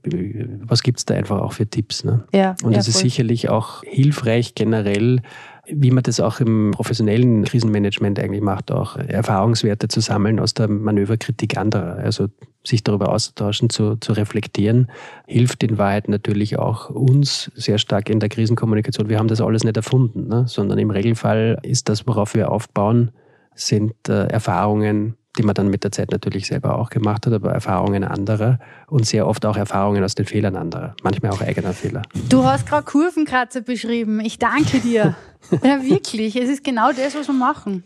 was 0.63 0.83
gibt 0.83 1.01
es 1.01 1.05
da 1.05 1.15
einfach 1.15 1.41
auch 1.41 1.53
für 1.53 1.67
Tipps? 1.67 2.05
Ne? 2.05 2.25
Ja, 2.33 2.55
Und 2.63 2.75
es 2.75 2.87
ja, 2.87 2.91
ist 2.93 3.01
sicherlich 3.01 3.51
auch 3.51 3.83
hilfreich 3.83 4.55
generell, 4.55 5.21
wie 5.69 5.91
man 5.91 6.03
das 6.03 6.21
auch 6.21 6.41
im 6.41 6.71
professionellen 6.73 7.45
Krisenmanagement 7.45 8.19
eigentlich 8.19 8.43
macht, 8.43 8.71
auch 8.71 8.97
Erfahrungswerte 8.97 9.89
zu 9.89 10.01
sammeln 10.01 10.39
aus 10.39 10.55
der 10.55 10.69
Manöverkritik 10.69 11.57
anderer. 11.57 11.97
Also 11.97 12.29
sich 12.65 12.85
darüber 12.85 13.11
auszutauschen, 13.11 13.71
zu, 13.71 13.97
zu 13.97 14.13
reflektieren, 14.13 14.91
hilft 15.27 15.63
in 15.63 15.79
Wahrheit 15.79 16.09
natürlich 16.09 16.59
auch 16.59 16.91
uns 16.91 17.51
sehr 17.55 17.79
stark 17.79 18.11
in 18.11 18.21
der 18.21 18.29
Krisenkommunikation. 18.29 19.09
Wir 19.09 19.19
haben 19.19 19.29
das 19.29 19.41
alles 19.41 19.65
nicht 19.65 19.77
erfunden, 19.77 20.29
ne? 20.29 20.45
sondern 20.49 20.79
im 20.79 20.91
Regelfall 20.91 21.59
ist 21.63 21.89
das, 21.89 22.07
worauf 22.07 22.35
wir 22.35 22.51
aufbauen, 22.51 23.13
sind 23.55 23.95
äh, 24.09 24.27
Erfahrungen, 24.27 25.17
die 25.39 25.43
man 25.43 25.55
dann 25.55 25.69
mit 25.69 25.85
der 25.85 25.93
Zeit 25.93 26.11
natürlich 26.11 26.47
selber 26.47 26.79
auch 26.79 26.91
gemacht 26.91 27.27
hat, 27.27 27.33
aber 27.33 27.53
Erfahrungen 27.53 28.05
anderer 28.05 28.59
und 28.89 29.07
sehr 29.07 29.27
oft 29.27 29.45
auch 29.47 29.57
Erfahrungen 29.57 30.03
aus 30.03 30.15
den 30.15 30.27
Fehlern 30.27 30.57
anderer, 30.57 30.95
manchmal 31.03 31.33
auch 31.33 31.41
eigener 31.41 31.73
Fehler. 31.73 32.03
Du 32.29 32.45
hast 32.45 32.67
gerade 32.67 32.85
Kurvenkratzer 32.85 33.61
beschrieben. 33.61 34.21
Ich 34.21 34.39
danke 34.39 34.81
dir. 34.81 35.15
ja, 35.63 35.83
wirklich. 35.83 36.37
Es 36.37 36.49
ist 36.49 36.65
genau 36.65 36.91
das, 36.93 37.15
was 37.15 37.29
wir 37.29 37.35
machen. 37.35 37.85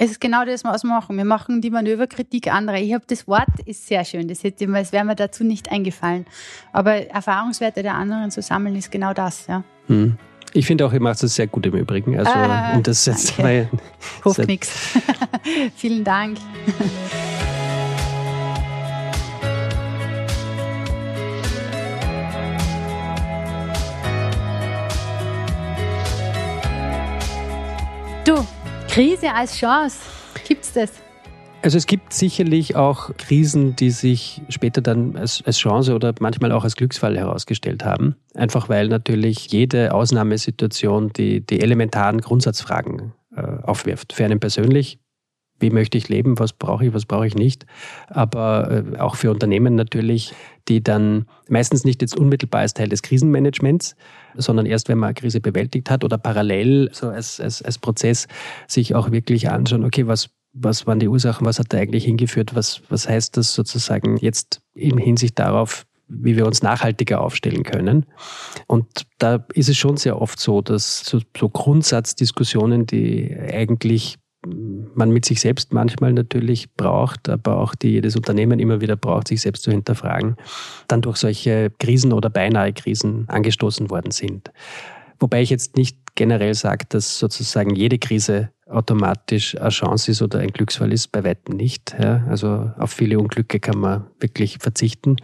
Es 0.00 0.12
ist 0.12 0.20
genau 0.20 0.44
das, 0.44 0.62
was 0.62 0.84
wir 0.84 0.90
machen. 0.90 1.16
Wir 1.16 1.24
machen 1.24 1.60
die 1.60 1.70
Manöverkritik 1.70 2.52
anderer. 2.52 2.78
Ich 2.78 2.94
habe 2.94 3.04
das 3.08 3.26
Wort, 3.26 3.48
ist 3.66 3.86
sehr 3.88 4.04
schön. 4.04 4.28
Das, 4.28 4.44
hätte, 4.44 4.66
das 4.68 4.92
wäre 4.92 5.04
mir 5.04 5.16
dazu 5.16 5.42
nicht 5.42 5.72
eingefallen. 5.72 6.24
Aber 6.72 6.94
Erfahrungswerte 6.94 7.82
der 7.82 7.94
anderen 7.94 8.30
zu 8.30 8.40
sammeln, 8.40 8.76
ist 8.76 8.92
genau 8.92 9.12
das. 9.12 9.48
Ja. 9.48 9.64
Hm. 9.88 10.16
Ich 10.58 10.66
finde 10.66 10.84
auch, 10.84 10.92
ihr 10.92 11.00
macht 11.00 11.22
es 11.22 11.36
sehr 11.36 11.46
gut 11.46 11.66
im 11.66 11.74
Übrigen. 11.74 12.18
Also, 12.18 12.32
ah, 12.32 12.72
und 12.74 12.84
das 12.88 13.06
jetzt 13.06 13.38
mal, 13.38 13.68
Hofft 14.24 14.44
nichts. 14.48 14.98
Vielen 15.76 16.02
Dank. 16.02 16.38
Du, 28.24 28.46
Krise 28.90 29.32
als 29.32 29.56
Chance. 29.56 29.96
Gibt's 30.46 30.72
das? 30.74 30.90
Also 31.60 31.76
es 31.76 31.86
gibt 31.86 32.12
sicherlich 32.12 32.76
auch 32.76 33.10
Krisen, 33.16 33.74
die 33.74 33.90
sich 33.90 34.42
später 34.48 34.80
dann 34.80 35.16
als, 35.16 35.42
als, 35.44 35.58
Chance 35.58 35.94
oder 35.94 36.14
manchmal 36.20 36.52
auch 36.52 36.62
als 36.62 36.76
Glücksfall 36.76 37.18
herausgestellt 37.18 37.84
haben. 37.84 38.14
Einfach 38.34 38.68
weil 38.68 38.86
natürlich 38.88 39.50
jede 39.50 39.92
Ausnahmesituation 39.92 41.12
die, 41.12 41.44
die 41.44 41.60
elementaren 41.60 42.20
Grundsatzfragen 42.20 43.12
äh, 43.34 43.42
aufwirft. 43.62 44.12
Für 44.12 44.24
einen 44.24 44.38
persönlich, 44.38 45.00
wie 45.58 45.70
möchte 45.70 45.98
ich 45.98 46.08
leben, 46.08 46.38
was 46.38 46.52
brauche 46.52 46.86
ich, 46.86 46.94
was 46.94 47.06
brauche 47.06 47.26
ich 47.26 47.34
nicht. 47.34 47.66
Aber 48.06 48.84
äh, 48.94 48.98
auch 48.98 49.16
für 49.16 49.32
Unternehmen 49.32 49.74
natürlich, 49.74 50.34
die 50.68 50.80
dann 50.80 51.26
meistens 51.48 51.84
nicht 51.84 52.02
jetzt 52.02 52.16
unmittelbar 52.16 52.60
als 52.60 52.74
Teil 52.74 52.88
des 52.88 53.02
Krisenmanagements, 53.02 53.96
sondern 54.36 54.64
erst, 54.64 54.88
wenn 54.88 54.98
man 54.98 55.08
eine 55.08 55.14
Krise 55.14 55.40
bewältigt 55.40 55.90
hat 55.90 56.04
oder 56.04 56.18
parallel 56.18 56.90
so 56.92 57.08
als, 57.08 57.40
als, 57.40 57.62
als 57.62 57.78
Prozess 57.78 58.28
sich 58.68 58.94
auch 58.94 59.10
wirklich 59.10 59.50
anschauen, 59.50 59.84
okay, 59.84 60.06
was 60.06 60.30
was 60.52 60.86
waren 60.86 61.00
die 61.00 61.08
Ursachen, 61.08 61.46
was 61.46 61.58
hat 61.58 61.72
da 61.72 61.78
eigentlich 61.78 62.04
hingeführt, 62.04 62.54
was, 62.54 62.82
was 62.88 63.08
heißt 63.08 63.36
das 63.36 63.54
sozusagen 63.54 64.16
jetzt 64.16 64.60
in 64.74 64.98
Hinsicht 64.98 65.38
darauf, 65.38 65.86
wie 66.08 66.36
wir 66.36 66.46
uns 66.46 66.62
nachhaltiger 66.62 67.20
aufstellen 67.20 67.62
können. 67.62 68.06
Und 68.66 68.86
da 69.18 69.44
ist 69.52 69.68
es 69.68 69.76
schon 69.76 69.96
sehr 69.96 70.20
oft 70.20 70.40
so, 70.40 70.62
dass 70.62 71.00
so, 71.00 71.20
so 71.36 71.48
Grundsatzdiskussionen, 71.48 72.86
die 72.86 73.36
eigentlich 73.36 74.18
man 74.46 75.10
mit 75.10 75.24
sich 75.24 75.40
selbst 75.40 75.72
manchmal 75.72 76.12
natürlich 76.12 76.72
braucht, 76.74 77.28
aber 77.28 77.58
auch 77.58 77.74
die 77.74 77.90
jedes 77.90 78.16
Unternehmen 78.16 78.60
immer 78.60 78.80
wieder 78.80 78.96
braucht, 78.96 79.28
sich 79.28 79.40
selbst 79.40 79.64
zu 79.64 79.70
hinterfragen, 79.70 80.36
dann 80.86 81.02
durch 81.02 81.16
solche 81.16 81.70
Krisen 81.78 82.12
oder 82.12 82.30
beinahe 82.30 82.72
Krisen 82.72 83.28
angestoßen 83.28 83.90
worden 83.90 84.12
sind. 84.12 84.50
Wobei 85.18 85.42
ich 85.42 85.50
jetzt 85.50 85.76
nicht 85.76 85.98
generell 86.14 86.54
sage, 86.54 86.84
dass 86.88 87.18
sozusagen 87.18 87.74
jede 87.74 87.98
Krise 87.98 88.50
automatisch 88.68 89.56
eine 89.58 89.70
Chance 89.70 90.10
ist 90.10 90.22
oder 90.22 90.40
ein 90.40 90.52
Glücksfall 90.52 90.92
ist, 90.92 91.08
bei 91.08 91.24
weitem 91.24 91.56
nicht. 91.56 91.94
Ja. 92.00 92.24
Also 92.28 92.70
auf 92.78 92.90
viele 92.90 93.18
Unglücke 93.18 93.60
kann 93.60 93.78
man 93.78 94.06
wirklich 94.20 94.58
verzichten. 94.58 95.16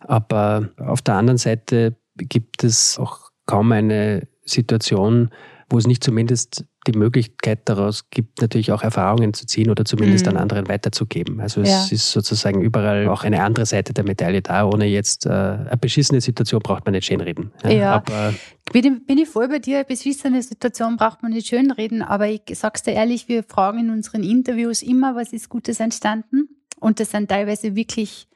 Aber 0.00 0.70
auf 0.78 1.02
der 1.02 1.14
anderen 1.14 1.38
Seite 1.38 1.96
gibt 2.16 2.64
es 2.64 2.98
auch 2.98 3.30
kaum 3.46 3.72
eine 3.72 4.26
Situation, 4.44 5.30
wo 5.74 5.78
es 5.78 5.88
nicht 5.88 6.04
zumindest 6.04 6.64
die 6.86 6.96
Möglichkeit 6.96 7.68
daraus 7.68 8.08
gibt, 8.08 8.40
natürlich 8.40 8.70
auch 8.70 8.82
Erfahrungen 8.82 9.34
zu 9.34 9.44
ziehen 9.44 9.70
oder 9.70 9.84
zumindest 9.84 10.24
mhm. 10.26 10.32
an 10.32 10.36
anderen 10.36 10.68
weiterzugeben. 10.68 11.40
Also 11.40 11.62
es 11.62 11.68
ja. 11.68 11.86
ist 11.90 12.12
sozusagen 12.12 12.60
überall 12.60 13.08
auch 13.08 13.24
eine 13.24 13.42
andere 13.42 13.66
Seite 13.66 13.92
der 13.92 14.04
Medaille 14.04 14.40
da, 14.40 14.66
ohne 14.66 14.86
jetzt 14.86 15.26
äh, 15.26 15.30
eine 15.30 15.76
beschissene 15.76 16.20
Situation 16.20 16.60
braucht 16.62 16.84
man 16.84 16.92
nicht 16.92 17.06
schönreden. 17.06 17.50
Ja, 17.64 17.70
ja. 17.70 17.94
Aber 17.94 18.34
bin, 18.72 18.84
ich, 18.84 19.06
bin 19.06 19.18
ich 19.18 19.28
voll 19.28 19.48
bei 19.48 19.58
dir, 19.58 19.78
eine 19.78 19.84
beschissene 19.84 20.40
Situation 20.42 20.96
braucht 20.96 21.24
man 21.24 21.32
nicht 21.32 21.48
schönreden, 21.48 22.02
aber 22.02 22.28
ich 22.28 22.42
sag's 22.52 22.84
dir 22.84 22.92
ehrlich, 22.92 23.26
wir 23.28 23.42
fragen 23.42 23.80
in 23.80 23.90
unseren 23.90 24.22
Interviews 24.22 24.80
immer, 24.80 25.16
was 25.16 25.32
ist 25.32 25.48
Gutes 25.48 25.80
entstanden? 25.80 26.48
Und 26.78 27.00
das 27.00 27.10
sind 27.10 27.30
teilweise 27.30 27.74
wirklich 27.74 28.28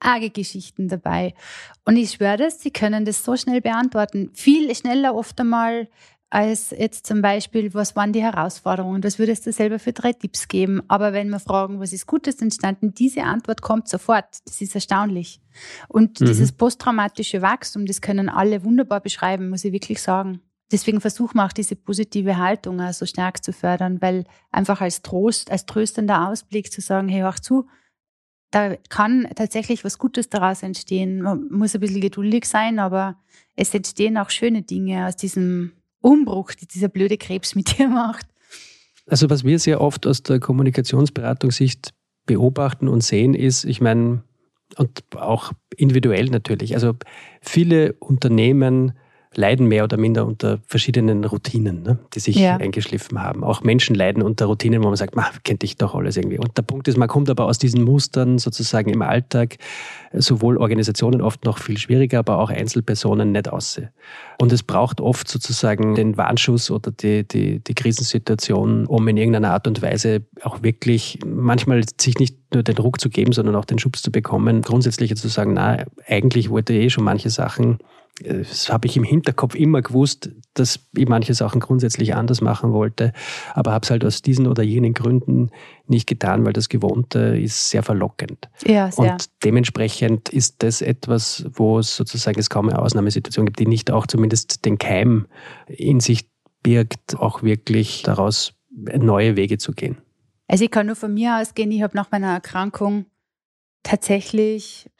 arge 0.00 0.30
Geschichten 0.30 0.88
dabei. 0.88 1.34
Und 1.84 1.96
ich 1.96 2.10
schwöre 2.10 2.38
das, 2.38 2.60
sie 2.60 2.72
können 2.72 3.04
das 3.04 3.24
so 3.24 3.36
schnell 3.36 3.60
beantworten. 3.60 4.30
Viel 4.34 4.74
schneller 4.74 5.14
oft 5.14 5.38
einmal 5.38 5.86
als 6.30 6.70
jetzt 6.70 7.06
zum 7.06 7.22
Beispiel, 7.22 7.74
was 7.74 7.96
waren 7.96 8.12
die 8.12 8.22
Herausforderungen? 8.22 9.02
Was 9.02 9.18
würdest 9.18 9.46
du 9.46 9.52
selber 9.52 9.80
für 9.80 9.92
drei 9.92 10.12
Tipps 10.12 10.46
geben? 10.46 10.80
Aber 10.86 11.12
wenn 11.12 11.28
wir 11.28 11.40
fragen, 11.40 11.80
was 11.80 11.92
ist 11.92 12.06
Gutes 12.06 12.40
entstanden, 12.40 12.94
diese 12.94 13.24
Antwort 13.24 13.62
kommt 13.62 13.88
sofort. 13.88 14.26
Das 14.46 14.60
ist 14.60 14.76
erstaunlich. 14.76 15.40
Und 15.88 16.20
mhm. 16.20 16.26
dieses 16.26 16.52
posttraumatische 16.52 17.42
Wachstum, 17.42 17.84
das 17.84 18.00
können 18.00 18.28
alle 18.28 18.62
wunderbar 18.62 19.00
beschreiben, 19.00 19.50
muss 19.50 19.64
ich 19.64 19.72
wirklich 19.72 20.00
sagen. 20.00 20.40
Deswegen 20.70 21.00
versuchen 21.00 21.36
wir 21.38 21.46
auch 21.46 21.52
diese 21.52 21.74
positive 21.74 22.38
Haltung 22.38 22.80
so 22.92 23.06
stark 23.06 23.42
zu 23.42 23.52
fördern, 23.52 24.00
weil 24.00 24.24
einfach 24.52 24.80
als 24.80 25.02
Trost, 25.02 25.50
als 25.50 25.66
tröstender 25.66 26.28
Ausblick 26.28 26.70
zu 26.70 26.80
sagen, 26.80 27.08
hey, 27.08 27.22
hör 27.22 27.34
zu, 27.34 27.66
da 28.52 28.76
kann 28.88 29.28
tatsächlich 29.34 29.84
was 29.84 29.98
Gutes 29.98 30.28
daraus 30.28 30.62
entstehen. 30.62 31.22
Man 31.22 31.48
muss 31.50 31.74
ein 31.74 31.80
bisschen 31.80 32.00
geduldig 32.00 32.44
sein, 32.44 32.78
aber 32.78 33.16
es 33.56 33.74
entstehen 33.74 34.16
auch 34.16 34.30
schöne 34.30 34.62
Dinge 34.62 35.08
aus 35.08 35.16
diesem 35.16 35.72
Umbruch, 36.00 36.52
die 36.52 36.66
dieser 36.66 36.88
blöde 36.88 37.16
Krebs 37.16 37.54
mit 37.54 37.78
dir 37.78 37.88
macht. 37.88 38.26
Also 39.06 39.28
was 39.30 39.44
wir 39.44 39.58
sehr 39.58 39.80
oft 39.80 40.06
aus 40.06 40.22
der 40.22 40.38
Kommunikationsberatungssicht 40.40 41.92
beobachten 42.26 42.88
und 42.88 43.02
sehen, 43.02 43.34
ist, 43.34 43.64
ich 43.64 43.80
meine, 43.80 44.22
und 44.76 45.02
auch 45.16 45.52
individuell 45.76 46.26
natürlich, 46.26 46.74
also 46.74 46.94
viele 47.42 47.94
Unternehmen 47.94 48.92
leiden 49.34 49.66
mehr 49.66 49.84
oder 49.84 49.96
minder 49.96 50.26
unter 50.26 50.58
verschiedenen 50.66 51.24
Routinen, 51.24 51.82
ne, 51.84 51.98
die 52.14 52.20
sich 52.20 52.36
ja. 52.36 52.56
eingeschliffen 52.56 53.22
haben. 53.22 53.44
Auch 53.44 53.62
Menschen 53.62 53.94
leiden 53.94 54.22
unter 54.24 54.46
Routinen, 54.46 54.82
wo 54.82 54.88
man 54.88 54.96
sagt, 54.96 55.14
kennt 55.44 55.62
dich 55.62 55.76
doch 55.76 55.94
alles 55.94 56.16
irgendwie. 56.16 56.38
Und 56.38 56.58
der 56.58 56.62
Punkt 56.62 56.88
ist, 56.88 56.96
man 56.96 57.08
kommt 57.08 57.30
aber 57.30 57.44
aus 57.44 57.58
diesen 57.58 57.84
Mustern 57.84 58.38
sozusagen 58.38 58.90
im 58.90 59.02
Alltag, 59.02 59.58
sowohl 60.12 60.56
Organisationen 60.56 61.20
oft 61.20 61.44
noch 61.44 61.58
viel 61.58 61.78
schwieriger, 61.78 62.18
aber 62.18 62.38
auch 62.38 62.50
Einzelpersonen 62.50 63.30
nicht 63.30 63.48
aus. 63.48 63.80
Und 64.40 64.52
es 64.52 64.64
braucht 64.64 65.00
oft 65.00 65.28
sozusagen 65.28 65.94
den 65.94 66.16
Warnschuss 66.16 66.70
oder 66.72 66.90
die, 66.90 67.22
die, 67.22 67.60
die 67.60 67.74
Krisensituation, 67.74 68.86
um 68.86 69.06
in 69.06 69.16
irgendeiner 69.16 69.52
Art 69.52 69.68
und 69.68 69.80
Weise 69.80 70.22
auch 70.42 70.64
wirklich 70.64 71.20
manchmal 71.24 71.82
sich 72.00 72.18
nicht 72.18 72.36
nur 72.52 72.64
den 72.64 72.78
Ruck 72.78 73.00
zu 73.00 73.08
geben, 73.08 73.32
sondern 73.32 73.54
auch 73.54 73.64
den 73.64 73.78
Schubs 73.78 74.02
zu 74.02 74.10
bekommen, 74.10 74.62
grundsätzlich 74.62 75.14
zu 75.14 75.28
sagen, 75.28 75.52
na, 75.52 75.84
eigentlich 76.08 76.50
wollte 76.50 76.72
ich 76.72 76.86
eh 76.86 76.90
schon 76.90 77.04
manche 77.04 77.30
Sachen 77.30 77.78
das 78.22 78.70
habe 78.70 78.86
ich 78.86 78.96
im 78.96 79.04
Hinterkopf 79.04 79.54
immer 79.54 79.82
gewusst, 79.82 80.30
dass 80.54 80.80
ich 80.96 81.08
manche 81.08 81.34
Sachen 81.34 81.60
grundsätzlich 81.60 82.14
anders 82.14 82.40
machen 82.40 82.72
wollte, 82.72 83.12
aber 83.54 83.72
habe 83.72 83.84
es 83.84 83.90
halt 83.90 84.04
aus 84.04 84.22
diesen 84.22 84.46
oder 84.46 84.62
jenen 84.62 84.94
Gründen 84.94 85.50
nicht 85.86 86.06
getan, 86.06 86.44
weil 86.44 86.52
das 86.52 86.68
Gewohnte 86.68 87.38
ist 87.38 87.70
sehr 87.70 87.82
verlockend. 87.82 88.48
Ja, 88.66 88.90
sehr. 88.90 89.12
Und 89.12 89.26
dementsprechend 89.44 90.28
ist 90.28 90.62
das 90.62 90.82
etwas, 90.82 91.46
wo 91.52 91.78
es 91.78 91.96
sozusagen 91.96 92.38
es 92.38 92.50
kaum 92.50 92.68
eine 92.68 92.78
Ausnahmesituation 92.80 93.46
gibt, 93.46 93.58
die 93.58 93.66
nicht 93.66 93.90
auch 93.90 94.06
zumindest 94.06 94.64
den 94.64 94.78
Keim 94.78 95.26
in 95.66 96.00
sich 96.00 96.28
birgt, 96.62 97.16
auch 97.16 97.42
wirklich 97.42 98.02
daraus 98.02 98.52
neue 98.70 99.36
Wege 99.36 99.58
zu 99.58 99.72
gehen. 99.72 99.98
Also 100.46 100.64
ich 100.64 100.70
kann 100.70 100.86
nur 100.86 100.96
von 100.96 101.14
mir 101.14 101.38
ausgehen, 101.40 101.70
ich 101.70 101.82
habe 101.82 101.96
nach 101.96 102.10
meiner 102.10 102.32
Erkrankung 102.32 103.06
tatsächlich 103.82 104.90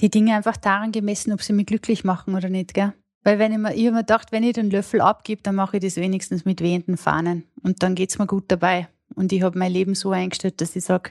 die 0.00 0.10
Dinge 0.10 0.34
einfach 0.34 0.56
daran 0.56 0.92
gemessen, 0.92 1.32
ob 1.32 1.42
sie 1.42 1.52
mich 1.52 1.66
glücklich 1.66 2.04
machen 2.04 2.34
oder 2.34 2.48
nicht, 2.48 2.74
gell? 2.74 2.92
Weil 3.22 3.38
wenn 3.40 3.52
ich 3.52 3.58
mir, 3.58 3.74
ich 3.74 3.86
habe 3.86 3.96
mir 3.96 4.02
gedacht, 4.02 4.30
wenn 4.30 4.44
ich 4.44 4.52
den 4.52 4.70
Löffel 4.70 5.00
abgebe, 5.00 5.42
dann 5.42 5.56
mache 5.56 5.78
ich 5.78 5.82
das 5.82 5.96
wenigstens 5.96 6.44
mit 6.44 6.60
wehenden 6.60 6.96
Fahnen. 6.96 7.44
Und 7.62 7.82
dann 7.82 7.96
geht 7.96 8.10
es 8.10 8.18
mir 8.18 8.26
gut 8.26 8.44
dabei. 8.48 8.88
Und 9.16 9.32
ich 9.32 9.42
habe 9.42 9.58
mein 9.58 9.72
Leben 9.72 9.96
so 9.96 10.10
eingestellt, 10.10 10.60
dass 10.60 10.76
ich 10.76 10.84
sage, 10.84 11.10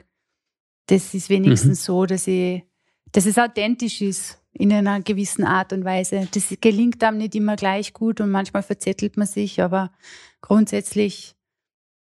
das 0.86 1.12
ist 1.12 1.28
wenigstens 1.28 1.80
mhm. 1.80 1.84
so, 1.84 2.06
dass 2.06 2.26
ich, 2.26 2.62
dass 3.12 3.26
es 3.26 3.36
authentisch 3.38 4.00
ist 4.00 4.38
in 4.52 4.72
einer 4.72 5.00
gewissen 5.00 5.44
Art 5.44 5.72
und 5.72 5.84
Weise. 5.84 6.26
Das 6.32 6.54
gelingt 6.60 7.02
einem 7.04 7.18
nicht 7.18 7.34
immer 7.34 7.56
gleich 7.56 7.92
gut 7.92 8.20
und 8.20 8.30
manchmal 8.30 8.62
verzettelt 8.62 9.16
man 9.16 9.26
sich, 9.26 9.60
aber 9.60 9.92
grundsätzlich 10.40 11.34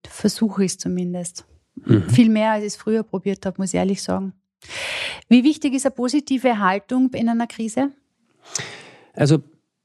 versuche 0.07 0.65
ich 0.65 0.73
es 0.73 0.79
zumindest. 0.79 1.45
Mhm. 1.75 2.09
Viel 2.09 2.29
mehr, 2.29 2.53
als 2.53 2.63
ich 2.63 2.69
es 2.69 2.77
früher 2.77 3.03
probiert 3.03 3.45
habe, 3.47 3.61
muss 3.61 3.75
ich 3.75 3.79
ehrlich 3.79 4.03
sagen. 4.03 4.33
Wie 5.29 5.45
wichtig 5.45 5.75
ist 5.75 5.87
eine 5.87 5.95
positive 5.95 6.59
Haltung 6.59 7.11
in 7.13 7.29
einer 7.29 7.47
Krise? 7.47 7.91
Also 9.15 9.39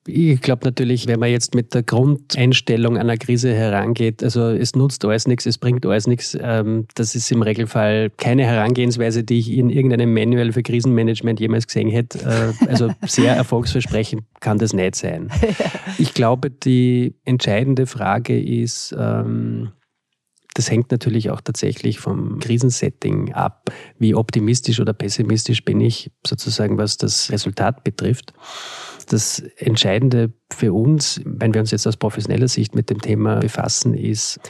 ich 0.08 0.42
glaube 0.42 0.66
natürlich, 0.66 1.08
wenn 1.08 1.20
man 1.20 1.30
jetzt 1.30 1.54
mit 1.56 1.74
der 1.74 1.84
Grundeinstellung 1.84 2.98
einer 2.98 3.18
Krise 3.18 3.54
herangeht, 3.54 4.24
also 4.24 4.50
es 4.50 4.76
nutzt 4.76 5.06
alles 5.06 5.28
nichts, 5.28 5.46
es 5.46 5.58
bringt 5.58 5.86
alles 5.86 6.08
nichts, 6.08 6.38
ähm, 6.42 6.88
das 6.96 7.16
ist 7.16 7.32
im 7.32 7.42
Regelfall 7.42 8.10
keine 8.10 8.46
Herangehensweise, 8.46 9.24
die 9.24 9.40
ich 9.40 9.52
in 9.52 9.70
irgendeinem 9.70 10.14
Manual 10.14 10.52
für 10.52 10.64
Krisenmanagement 10.64 11.40
jemals 11.40 11.68
gesehen 11.68 11.90
hätte. 11.90 12.20
Äh, 12.20 12.68
also 12.68 12.90
sehr 13.06 13.36
erfolgsversprechend 13.36 14.24
kann 14.40 14.58
das 14.58 14.74
nicht 14.74 14.96
sein. 14.96 15.30
Ich 15.98 16.14
glaube, 16.14 16.50
die 16.50 17.16
entscheidende 17.26 17.86
Frage 17.86 18.42
ist, 18.42 18.96
ähm, 18.98 19.72
das 20.60 20.70
hängt 20.70 20.92
natürlich 20.92 21.30
auch 21.30 21.40
tatsächlich 21.40 22.00
vom 22.00 22.40
Krisensetting 22.40 23.32
ab. 23.32 23.72
Wie 23.98 24.14
optimistisch 24.14 24.82
oder 24.82 24.92
pessimistisch 24.92 25.64
bin 25.64 25.80
ich 25.80 26.12
sozusagen, 26.28 26.78
was 26.78 26.98
das 26.98 27.32
Resultat 27.32 27.86
betrifft. 27.86 28.34
Das 29.08 29.40
Entscheidende 29.56 30.34
für 30.52 30.74
uns, 30.74 31.22
wenn 31.24 31.54
wir 31.54 31.62
uns 31.62 31.72
jetzt 31.72 31.88
aus 31.88 31.96
professioneller 31.96 32.50
Sicht 32.50 32.76
mit 32.76 32.90
dem 32.90 33.00
Thema 33.00 33.38
befassen, 33.38 33.94
ist 33.94 34.42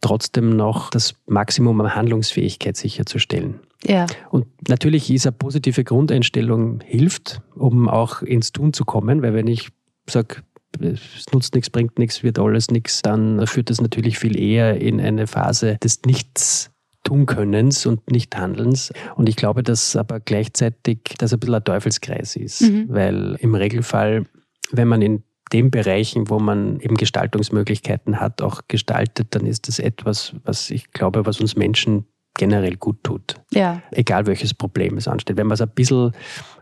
trotzdem 0.00 0.56
noch 0.56 0.88
das 0.88 1.14
Maximum 1.26 1.78
an 1.82 1.94
Handlungsfähigkeit 1.94 2.78
sicherzustellen. 2.78 3.60
Ja. 3.84 4.06
Und 4.30 4.46
natürlich 4.66 5.10
ist 5.10 5.26
eine 5.26 5.32
positive 5.32 5.84
Grundeinstellung 5.84 6.80
hilft, 6.80 7.42
um 7.54 7.86
auch 7.86 8.22
ins 8.22 8.52
Tun 8.52 8.72
zu 8.72 8.86
kommen, 8.86 9.20
weil 9.20 9.34
wenn 9.34 9.46
ich 9.46 9.68
sage, 10.08 10.36
es 10.80 11.26
nutzt 11.32 11.54
nichts, 11.54 11.70
bringt 11.70 11.98
nichts, 11.98 12.22
wird 12.22 12.38
alles 12.38 12.70
nichts, 12.70 13.02
dann 13.02 13.46
führt 13.46 13.70
das 13.70 13.80
natürlich 13.80 14.18
viel 14.18 14.38
eher 14.38 14.80
in 14.80 15.00
eine 15.00 15.26
Phase 15.26 15.76
des 15.82 16.02
Nichts 16.06 16.70
tun 17.02 17.26
Könnens 17.26 17.86
und 17.86 18.10
nicht 18.10 18.36
Handelns. 18.36 18.92
Und 19.16 19.28
ich 19.28 19.36
glaube, 19.36 19.62
dass 19.62 19.96
aber 19.96 20.20
gleichzeitig 20.20 21.00
das 21.18 21.32
ein 21.32 21.40
bisschen 21.40 21.54
ein 21.54 21.64
Teufelskreis 21.64 22.36
ist, 22.36 22.62
mhm. 22.62 22.86
weil 22.88 23.36
im 23.40 23.54
Regelfall, 23.54 24.26
wenn 24.70 24.88
man 24.88 25.02
in 25.02 25.24
den 25.52 25.70
Bereichen, 25.70 26.28
wo 26.30 26.38
man 26.38 26.78
eben 26.80 26.96
Gestaltungsmöglichkeiten 26.96 28.20
hat, 28.20 28.40
auch 28.42 28.62
gestaltet, 28.68 29.28
dann 29.34 29.46
ist 29.46 29.66
das 29.66 29.78
etwas, 29.78 30.34
was 30.44 30.70
ich 30.70 30.92
glaube, 30.92 31.26
was 31.26 31.40
uns 31.40 31.56
Menschen 31.56 32.06
generell 32.34 32.76
gut 32.76 33.02
tut. 33.02 33.34
Ja. 33.52 33.82
Egal 33.90 34.26
welches 34.26 34.54
Problem 34.54 34.96
es 34.96 35.08
ansteht. 35.08 35.36
Wenn 35.36 35.48
man 35.48 35.54
es 35.54 35.60
ein 35.60 35.70
bisschen 35.70 36.12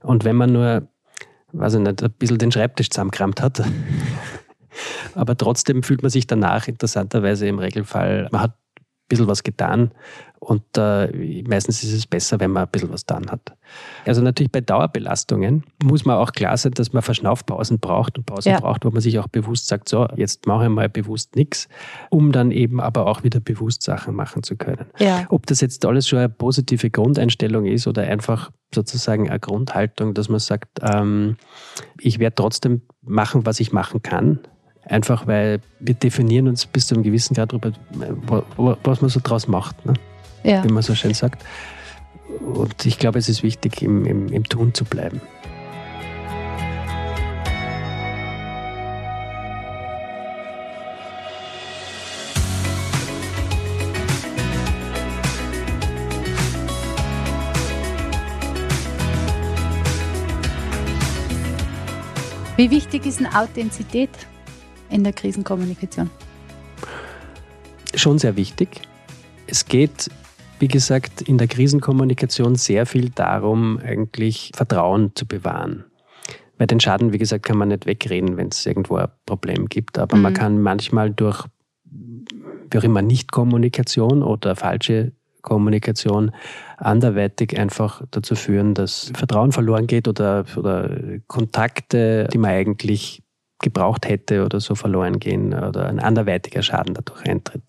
und 0.02 0.24
wenn 0.24 0.36
man 0.36 0.52
nur 0.52 0.88
weiß 1.53 1.74
ich 1.74 1.80
nicht, 1.80 2.03
ein 2.03 2.11
bisschen 2.12 2.38
den 2.38 2.53
Schreibtisch 2.53 2.90
zusammengerammt 2.90 3.40
hat. 3.42 3.62
Aber 5.14 5.36
trotzdem 5.36 5.82
fühlt 5.82 6.03
man 6.03 6.11
sich 6.11 6.26
danach 6.26 6.68
interessanterweise 6.68 7.49
im 7.49 7.59
Regelfall, 7.59 8.28
man 8.30 8.42
hat 8.42 8.57
bisschen 9.09 9.26
was 9.26 9.42
getan 9.42 9.90
und 10.40 10.62
äh, 10.76 11.42
meistens 11.48 11.82
ist 11.82 11.92
es 11.92 12.06
besser, 12.06 12.38
wenn 12.40 12.52
man 12.52 12.64
ein 12.64 12.70
bisschen 12.70 12.92
was 12.92 13.04
getan 13.06 13.30
hat. 13.30 13.56
Also 14.06 14.22
natürlich 14.22 14.52
bei 14.52 14.61
Dauerbelastungen 14.61 15.64
muss 15.82 16.04
man 16.04 16.16
auch 16.16 16.32
klar 16.32 16.56
sein, 16.56 16.72
dass 16.72 16.92
man 16.92 17.02
Verschnaufpausen 17.02 17.80
braucht 17.80 18.18
und 18.18 18.24
Pausen 18.24 18.52
ja. 18.52 18.61
braucht, 18.61 18.84
wo 18.84 18.90
man 18.90 19.00
sich 19.00 19.18
auch 19.18 19.28
bewusst 19.28 19.66
sagt, 19.66 19.88
so, 19.88 20.06
jetzt 20.16 20.46
mache 20.46 20.64
ich 20.64 20.70
mal 20.70 20.88
bewusst 20.88 21.34
nichts, 21.34 21.68
um 22.11 22.30
dann 22.30 22.50
eben 22.50 22.80
aber 22.80 23.06
auch 23.06 23.24
wieder 23.24 23.40
bewusst 23.40 23.82
Sachen 23.82 24.14
machen 24.14 24.42
zu 24.42 24.56
können. 24.56 24.86
Ja. 24.98 25.26
Ob 25.28 25.46
das 25.46 25.61
jetzt 25.61 25.84
alles 25.84 26.06
schon 26.06 26.20
eine 26.20 26.28
positive 26.28 26.90
Grundeinstellung 26.90 27.66
ist 27.66 27.86
oder 27.86 28.02
einfach 28.02 28.50
sozusagen 28.72 29.28
eine 29.28 29.40
Grundhaltung, 29.40 30.14
dass 30.14 30.28
man 30.28 30.40
sagt, 30.40 30.78
ähm, 30.82 31.36
ich 32.00 32.20
werde 32.20 32.36
trotzdem 32.36 32.82
machen, 33.02 33.44
was 33.44 33.59
ich 33.61 33.72
machen 33.72 34.02
kann. 34.02 34.40
Einfach 34.89 35.26
weil 35.26 35.61
wir 35.80 35.95
definieren 35.95 36.49
uns 36.49 36.66
bis 36.66 36.86
zu 36.86 36.95
einem 36.95 37.05
gewissen 37.05 37.34
Grad 37.34 37.53
darüber, 37.53 37.72
was 38.82 39.01
man 39.01 39.11
so 39.11 39.20
draus 39.22 39.47
macht. 39.47 39.84
Ne? 39.86 39.95
ja. 40.45 40.64
wie 40.64 40.72
man 40.72 40.82
so 40.82 40.95
schön 40.95 41.14
sagt. 41.14 41.45
Und 42.41 42.84
ich 42.86 42.99
glaube, 42.99 43.18
es 43.18 43.28
ist 43.28 43.43
wichtig, 43.43 43.82
im, 43.82 44.05
im, 44.05 44.28
im 44.28 44.45
Tun 44.45 44.74
zu 44.74 44.84
bleiben. 44.84 45.20
Wie 62.57 62.72
wichtig 62.72 63.07
ist 63.07 63.20
eine 63.20 63.39
Authentizität 63.39 64.11
in 64.91 65.05
der 65.05 65.12
Krisenkommunikation? 65.12 66.11
Schon 67.95 68.18
sehr 68.18 68.36
wichtig. 68.36 68.82
Es 69.47 69.64
geht 69.64 70.11
wie 70.59 70.68
gesagt, 70.68 71.22
in 71.22 71.39
der 71.39 71.47
Krisenkommunikation 71.47 72.57
sehr 72.57 72.86
viel 72.86 73.11
darum, 73.11 73.78
eigentlich 73.78 74.51
Vertrauen 74.55 75.12
zu 75.14 75.26
bewahren. 75.26 75.84
Weil 76.57 76.66
den 76.66 76.80
Schaden, 76.80 77.12
wie 77.12 77.18
gesagt, 77.18 77.45
kann 77.45 77.57
man 77.57 77.68
nicht 77.68 77.86
wegreden, 77.86 78.36
wenn 78.36 78.49
es 78.49 78.66
irgendwo 78.66 78.97
ein 78.97 79.09
Problem 79.26 79.68
gibt. 79.68 79.99
Aber 79.99 80.16
mhm. 80.16 80.22
man 80.22 80.34
kann 80.34 80.61
manchmal 80.61 81.11
durch, 81.11 81.45
wie 81.84 82.78
auch 82.78 82.82
immer, 82.82 83.03
Nicht-Kommunikation 83.03 84.22
oder 84.22 84.57
falsche 84.57 85.12
Kommunikation 85.43 86.32
anderweitig 86.76 87.57
einfach 87.59 88.03
dazu 88.11 88.34
führen, 88.34 88.74
dass 88.74 89.12
Vertrauen 89.14 89.53
verloren 89.53 89.86
geht 89.86 90.09
oder, 90.09 90.45
oder 90.57 90.91
Kontakte, 91.28 92.28
die 92.32 92.39
man 92.39 92.51
eigentlich 92.51 93.22
gebraucht 93.61 94.09
hätte 94.09 94.44
oder 94.44 94.61
so 94.61 94.74
verloren 94.74 95.18
gehen 95.18 95.52
oder 95.52 95.86
ein 95.86 95.98
anderweitiger 95.98 96.62
Schaden 96.62 96.94
dadurch 96.94 97.28
eintritt. 97.28 97.62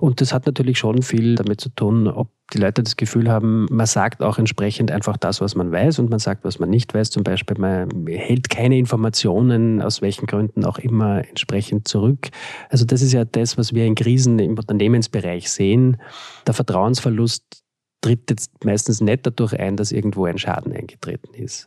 Und 0.00 0.20
das 0.20 0.32
hat 0.32 0.46
natürlich 0.46 0.78
schon 0.78 1.02
viel 1.02 1.34
damit 1.34 1.60
zu 1.60 1.68
tun, 1.68 2.08
ob 2.08 2.28
die 2.52 2.58
Leute 2.58 2.82
das 2.82 2.96
Gefühl 2.96 3.30
haben, 3.30 3.66
man 3.70 3.86
sagt 3.86 4.22
auch 4.22 4.38
entsprechend 4.38 4.90
einfach 4.90 5.16
das, 5.16 5.40
was 5.40 5.54
man 5.54 5.72
weiß 5.72 5.98
und 5.98 6.10
man 6.10 6.18
sagt, 6.18 6.44
was 6.44 6.58
man 6.58 6.70
nicht 6.70 6.92
weiß. 6.94 7.10
Zum 7.10 7.24
Beispiel, 7.24 7.58
man 7.58 7.88
hält 8.06 8.50
keine 8.50 8.78
Informationen, 8.78 9.80
aus 9.80 10.02
welchen 10.02 10.26
Gründen 10.26 10.64
auch 10.64 10.78
immer, 10.78 11.26
entsprechend 11.26 11.88
zurück. 11.88 12.28
Also 12.68 12.84
das 12.84 13.02
ist 13.02 13.12
ja 13.12 13.24
das, 13.24 13.56
was 13.56 13.74
wir 13.74 13.86
in 13.86 13.94
Krisen 13.94 14.38
im 14.38 14.58
Unternehmensbereich 14.58 15.50
sehen. 15.50 15.98
Der 16.46 16.54
Vertrauensverlust 16.54 17.64
tritt 18.02 18.28
jetzt 18.28 18.64
meistens 18.64 19.00
nicht 19.00 19.26
dadurch 19.26 19.58
ein, 19.58 19.76
dass 19.76 19.90
irgendwo 19.90 20.26
ein 20.26 20.36
Schaden 20.36 20.72
eingetreten 20.74 21.32
ist, 21.34 21.66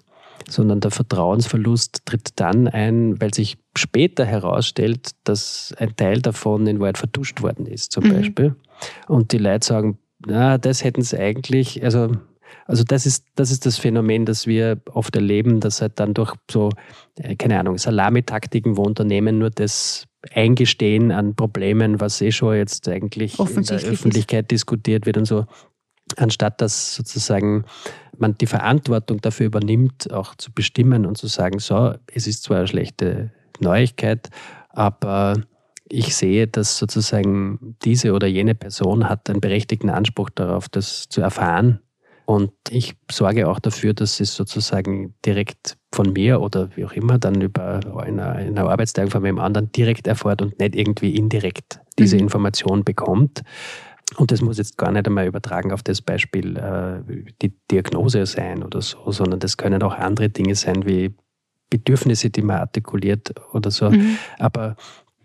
sondern 0.49 0.79
der 0.79 0.91
Vertrauensverlust 0.91 2.05
tritt 2.05 2.39
dann 2.39 2.67
ein, 2.67 3.19
weil 3.21 3.33
sich 3.33 3.57
später 3.75 4.25
herausstellt, 4.25 5.11
dass 5.23 5.73
ein 5.77 5.95
Teil 5.95 6.21
davon 6.21 6.67
in 6.67 6.79
Wahrheit 6.79 6.97
vertuscht 6.97 7.41
worden 7.41 7.65
ist, 7.65 7.91
zum 7.91 8.05
mhm. 8.05 8.13
Beispiel. 8.13 8.55
Und 9.07 9.31
die 9.31 9.37
Leute 9.37 9.65
sagen, 9.65 9.97
na, 10.25 10.57
das 10.57 10.83
hätten 10.83 11.01
sie 11.01 11.19
eigentlich, 11.19 11.83
also 11.83 12.11
also 12.65 12.83
das 12.83 13.05
ist, 13.05 13.25
das 13.35 13.51
ist 13.51 13.65
das 13.65 13.77
Phänomen, 13.77 14.25
das 14.25 14.45
wir 14.45 14.81
oft 14.91 15.15
erleben, 15.15 15.61
dass 15.61 15.81
halt 15.81 15.99
dann 15.99 16.13
durch 16.13 16.33
so, 16.51 16.69
äh, 17.15 17.35
keine 17.35 17.59
Ahnung, 17.59 17.77
Salamitaktiken, 17.77 18.75
wo 18.77 18.83
Unternehmen 18.83 19.37
nur 19.37 19.49
das 19.49 20.05
Eingestehen 20.33 21.11
an 21.11 21.35
Problemen, 21.35 22.01
was 22.01 22.21
eh 22.21 22.31
schon 22.31 22.55
jetzt 22.55 22.87
eigentlich 22.89 23.39
in 23.39 23.63
der 23.63 23.77
Öffentlichkeit 23.77 24.45
ist. 24.45 24.51
diskutiert 24.51 25.05
wird 25.05 25.17
und 25.17 25.25
so, 25.25 25.45
anstatt 26.17 26.59
dass 26.59 26.95
sozusagen 26.95 27.63
man 28.19 28.37
die 28.37 28.47
Verantwortung 28.47 29.21
dafür 29.21 29.47
übernimmt, 29.47 30.11
auch 30.11 30.35
zu 30.35 30.51
bestimmen 30.51 31.05
und 31.05 31.17
zu 31.17 31.27
sagen, 31.27 31.59
so, 31.59 31.93
es 32.13 32.27
ist 32.27 32.43
zwar 32.43 32.57
eine 32.57 32.67
schlechte 32.67 33.31
Neuigkeit, 33.59 34.29
aber 34.69 35.41
ich 35.89 36.15
sehe, 36.15 36.47
dass 36.47 36.77
sozusagen 36.77 37.75
diese 37.83 38.13
oder 38.13 38.27
jene 38.27 38.55
Person 38.55 39.07
hat 39.09 39.29
einen 39.29 39.41
berechtigten 39.41 39.89
Anspruch 39.89 40.29
darauf, 40.29 40.67
das 40.69 41.07
zu 41.09 41.21
erfahren 41.21 41.79
und 42.27 42.51
ich 42.69 42.93
sorge 43.09 43.47
auch 43.47 43.59
dafür, 43.59 43.93
dass 43.93 44.19
es 44.19 44.35
sozusagen 44.35 45.15
direkt 45.25 45.77
von 45.93 46.11
mir 46.11 46.41
oder 46.41 46.69
wie 46.75 46.83
auch 46.83 46.91
immer 46.91 47.17
dann 47.17 47.39
über 47.39 47.79
eine, 48.03 48.27
eine 48.33 48.69
Arbeitsteilung 48.69 49.11
von 49.11 49.25
einem 49.25 49.39
anderen 49.39 49.71
direkt 49.71 50.07
erfährt 50.07 50.41
und 50.41 50.59
nicht 50.59 50.75
irgendwie 50.75 51.15
indirekt 51.15 51.79
diese 51.97 52.17
mhm. 52.17 52.23
Information 52.23 52.83
bekommt. 52.83 53.43
Und 54.15 54.31
das 54.31 54.41
muss 54.41 54.57
jetzt 54.57 54.77
gar 54.77 54.91
nicht 54.91 55.05
einmal 55.05 55.27
übertragen 55.27 55.71
auf 55.71 55.83
das 55.83 56.01
Beispiel 56.01 56.57
äh, 56.57 57.01
die 57.41 57.53
Diagnose 57.69 58.25
sein 58.25 58.63
oder 58.63 58.81
so, 58.81 59.11
sondern 59.11 59.39
das 59.39 59.57
können 59.57 59.83
auch 59.83 59.93
andere 59.93 60.29
Dinge 60.29 60.55
sein 60.55 60.85
wie 60.85 61.13
Bedürfnisse, 61.69 62.29
die 62.29 62.41
man 62.41 62.57
artikuliert 62.57 63.33
oder 63.51 63.69
so. 63.69 63.89
Mhm. 63.89 64.17
Aber 64.39 64.77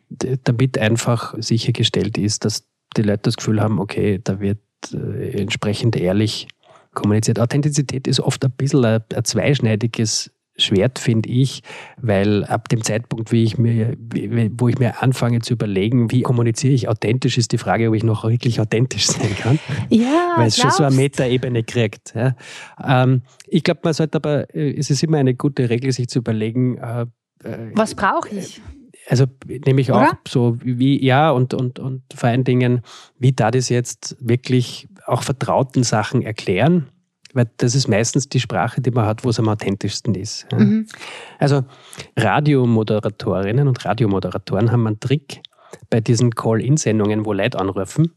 damit 0.09 0.78
einfach 0.78 1.35
sichergestellt 1.39 2.18
ist, 2.18 2.45
dass 2.45 2.66
die 2.97 3.03
Leute 3.03 3.22
das 3.22 3.37
Gefühl 3.37 3.61
haben, 3.61 3.78
okay, 3.78 4.20
da 4.22 4.41
wird 4.41 4.59
äh, 4.93 5.41
entsprechend 5.41 5.97
ehrlich 5.97 6.49
kommuniziert. 6.93 7.39
Authentizität 7.39 8.07
ist 8.07 8.20
oft 8.20 8.45
ein 8.45 8.51
bisschen 8.51 8.85
ein, 8.85 9.03
ein 9.14 9.24
zweischneidiges 9.24 10.30
Schwert, 10.62 10.98
finde 10.98 11.28
ich, 11.28 11.62
weil 11.96 12.44
ab 12.44 12.68
dem 12.68 12.82
Zeitpunkt, 12.82 13.32
wie 13.32 13.44
ich 13.44 13.58
mir, 13.58 13.96
wo 14.52 14.68
ich 14.68 14.78
mir 14.78 15.02
anfange 15.02 15.40
zu 15.40 15.54
überlegen, 15.54 16.10
wie 16.10 16.22
kommuniziere 16.22 16.72
ich 16.72 16.88
authentisch, 16.88 17.38
ist 17.38 17.52
die 17.52 17.58
Frage, 17.58 17.88
ob 17.88 17.94
ich 17.94 18.04
noch 18.04 18.24
wirklich 18.24 18.60
authentisch 18.60 19.06
sein 19.06 19.36
kann. 19.36 19.58
Ja, 19.90 20.34
weil 20.36 20.48
es 20.48 20.56
schon 20.56 20.70
so 20.70 20.84
eine 20.84 20.94
Metaebene 20.94 21.64
kriegt. 21.64 22.14
Ja. 22.14 22.34
Ähm, 22.82 23.22
ich 23.46 23.62
glaube, 23.62 23.80
man 23.84 23.92
sollte 23.92 24.16
aber, 24.16 24.54
äh, 24.54 24.74
es 24.76 24.90
ist 24.90 25.02
immer 25.02 25.18
eine 25.18 25.34
gute 25.34 25.68
Regel, 25.68 25.92
sich 25.92 26.08
zu 26.08 26.20
überlegen, 26.20 26.78
äh, 26.78 27.06
äh 27.44 27.70
was 27.74 27.94
brauche 27.94 28.30
ich? 28.30 28.60
Also 29.08 29.26
nämlich 29.66 29.92
auch 29.92 30.00
Oder? 30.00 30.18
so 30.26 30.58
wie, 30.62 31.04
ja, 31.04 31.30
und, 31.30 31.54
und, 31.54 31.78
und 31.78 32.02
vor 32.14 32.28
allen 32.28 32.44
Dingen, 32.44 32.82
wie 33.18 33.32
da 33.32 33.50
das 33.50 33.68
jetzt 33.68 34.16
wirklich 34.20 34.88
auch 35.06 35.22
vertrauten 35.22 35.82
Sachen 35.82 36.22
erklären, 36.22 36.88
weil 37.33 37.49
das 37.57 37.74
ist 37.74 37.89
meistens 37.89 38.28
die 38.28 38.41
Sprache, 38.41 38.80
die 38.80 38.91
man 38.91 39.07
hat, 39.07 39.24
wo 39.24 39.30
es 39.30 39.39
am 39.39 39.49
authentischsten 39.49 40.14
ist. 40.14 40.47
Mhm. 40.53 40.87
Also 41.39 41.64
Radiomoderatorinnen 42.16 43.68
und 43.68 43.85
Radiomoderatoren 43.85 44.70
haben 44.70 44.87
einen 44.87 45.01
Trick 45.01 45.41
bei 45.91 46.01
diesen 46.01 46.35
Call-In-Sendungen, 46.35 47.24
wo 47.24 47.33
Leute 47.33 47.59
anrufen. 47.59 48.12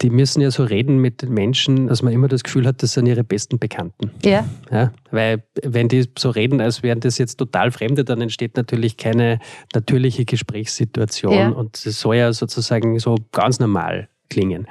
Die 0.00 0.10
müssen 0.10 0.40
ja 0.40 0.50
so 0.50 0.64
reden 0.64 0.98
mit 0.98 1.22
den 1.22 1.32
Menschen, 1.32 1.86
dass 1.86 2.02
man 2.02 2.12
immer 2.12 2.28
das 2.28 2.42
Gefühl 2.42 2.66
hat, 2.66 2.82
das 2.82 2.92
sind 2.92 3.06
ihre 3.06 3.24
besten 3.24 3.58
Bekannten. 3.58 4.10
Ja. 4.24 4.46
ja. 4.70 4.92
Weil 5.10 5.42
wenn 5.62 5.88
die 5.88 6.08
so 6.16 6.30
reden, 6.30 6.60
als 6.60 6.82
wären 6.82 7.00
das 7.00 7.18
jetzt 7.18 7.36
total 7.36 7.70
Fremde, 7.70 8.04
dann 8.04 8.20
entsteht 8.20 8.56
natürlich 8.56 8.96
keine 8.96 9.38
natürliche 9.74 10.24
Gesprächssituation 10.24 11.32
ja. 11.32 11.48
und 11.50 11.84
es 11.84 12.00
soll 12.00 12.16
ja 12.16 12.32
sozusagen 12.32 12.98
so 12.98 13.16
ganz 13.32 13.58
normal 13.58 14.08
klingen. 14.28 14.66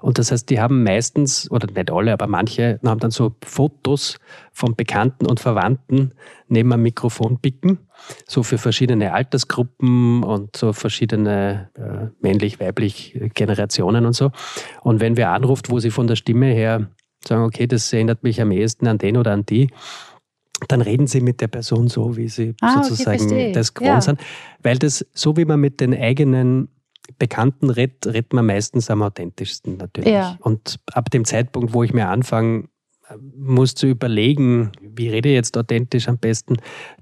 Und 0.00 0.18
das 0.18 0.32
heißt, 0.32 0.48
die 0.50 0.60
haben 0.60 0.82
meistens, 0.82 1.50
oder 1.50 1.66
nicht 1.72 1.90
alle, 1.90 2.12
aber 2.12 2.26
manche 2.26 2.80
haben 2.84 3.00
dann 3.00 3.10
so 3.10 3.34
Fotos 3.44 4.18
von 4.52 4.74
Bekannten 4.74 5.26
und 5.26 5.40
Verwandten 5.40 6.12
neben 6.48 6.72
einem 6.72 6.82
Mikrofon 6.82 7.38
picken, 7.40 7.78
so 8.26 8.42
für 8.42 8.58
verschiedene 8.58 9.12
Altersgruppen 9.12 10.22
und 10.22 10.56
so 10.56 10.72
verschiedene 10.72 11.70
äh, 11.74 12.08
männlich-weiblich 12.20 13.18
Generationen 13.34 14.06
und 14.06 14.14
so. 14.14 14.30
Und 14.82 15.00
wenn 15.00 15.16
wer 15.16 15.32
anruft, 15.32 15.70
wo 15.70 15.78
sie 15.78 15.90
von 15.90 16.06
der 16.06 16.16
Stimme 16.16 16.46
her 16.46 16.88
sagen, 17.26 17.42
okay, 17.42 17.66
das 17.66 17.92
erinnert 17.92 18.22
mich 18.22 18.40
am 18.40 18.52
ehesten 18.52 18.86
an 18.86 18.98
den 18.98 19.16
oder 19.16 19.32
an 19.32 19.44
die, 19.44 19.68
dann 20.68 20.80
reden 20.80 21.06
sie 21.06 21.20
mit 21.20 21.40
der 21.40 21.48
Person 21.48 21.88
so, 21.88 22.16
wie 22.16 22.28
sie 22.28 22.54
ah, 22.60 22.82
sozusagen 22.82 23.26
okay, 23.26 23.52
das 23.52 23.74
gewohnt 23.74 23.94
ja. 23.94 24.00
sind. 24.00 24.20
Weil 24.62 24.78
das, 24.78 25.04
so 25.12 25.36
wie 25.36 25.44
man 25.44 25.60
mit 25.60 25.80
den 25.80 25.94
eigenen 25.94 26.68
Bekannten 27.18 27.70
redet, 27.70 28.06
redet 28.06 28.32
man 28.32 28.46
meistens 28.46 28.90
am 28.90 29.02
authentischsten 29.02 29.76
natürlich. 29.76 30.12
Ja. 30.12 30.36
Und 30.40 30.80
ab 30.92 31.10
dem 31.10 31.24
Zeitpunkt, 31.24 31.72
wo 31.72 31.82
ich 31.82 31.92
mir 31.92 32.08
anfange, 32.08 32.68
muss 33.36 33.74
zu 33.74 33.86
überlegen, 33.86 34.72
wie 34.80 35.08
rede 35.08 35.28
ich 35.28 35.34
jetzt 35.34 35.56
authentisch 35.56 36.08
am 36.08 36.18
besten, 36.18 36.56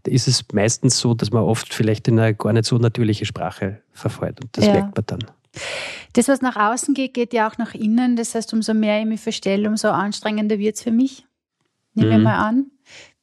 ist 0.07 0.29
es 0.29 0.45
meistens 0.53 0.99
so, 0.99 1.15
dass 1.15 1.31
man 1.31 1.43
oft 1.43 1.73
vielleicht 1.73 2.09
in 2.09 2.19
eine 2.19 2.35
gar 2.35 2.53
nicht 2.53 2.67
so 2.67 2.77
natürliche 2.77 3.25
Sprache 3.25 3.81
verfällt. 3.93 4.43
Und 4.43 4.57
das 4.57 4.67
ja. 4.67 4.73
merkt 4.73 4.97
man 4.97 5.07
dann. 5.07 5.25
Das, 6.13 6.29
was 6.29 6.43
nach 6.43 6.57
außen 6.57 6.95
geht, 6.95 7.15
geht 7.15 7.33
ja 7.33 7.49
auch 7.49 7.59
nach 7.59 7.75
innen. 7.75 8.17
Das 8.17 8.35
heißt, 8.35 8.53
umso 8.53 8.75
mehr 8.75 9.01
ich 9.01 9.07
mich 9.07 9.21
verstelle, 9.21 9.69
umso 9.69 9.89
anstrengender 9.89 10.59
wird 10.59 10.77
es 10.77 10.83
für 10.83 10.91
mich. 10.91 11.27
Nehmen 11.95 12.11
wir 12.11 12.19
mhm. 12.19 12.25
mal 12.25 12.49
an. 12.49 12.67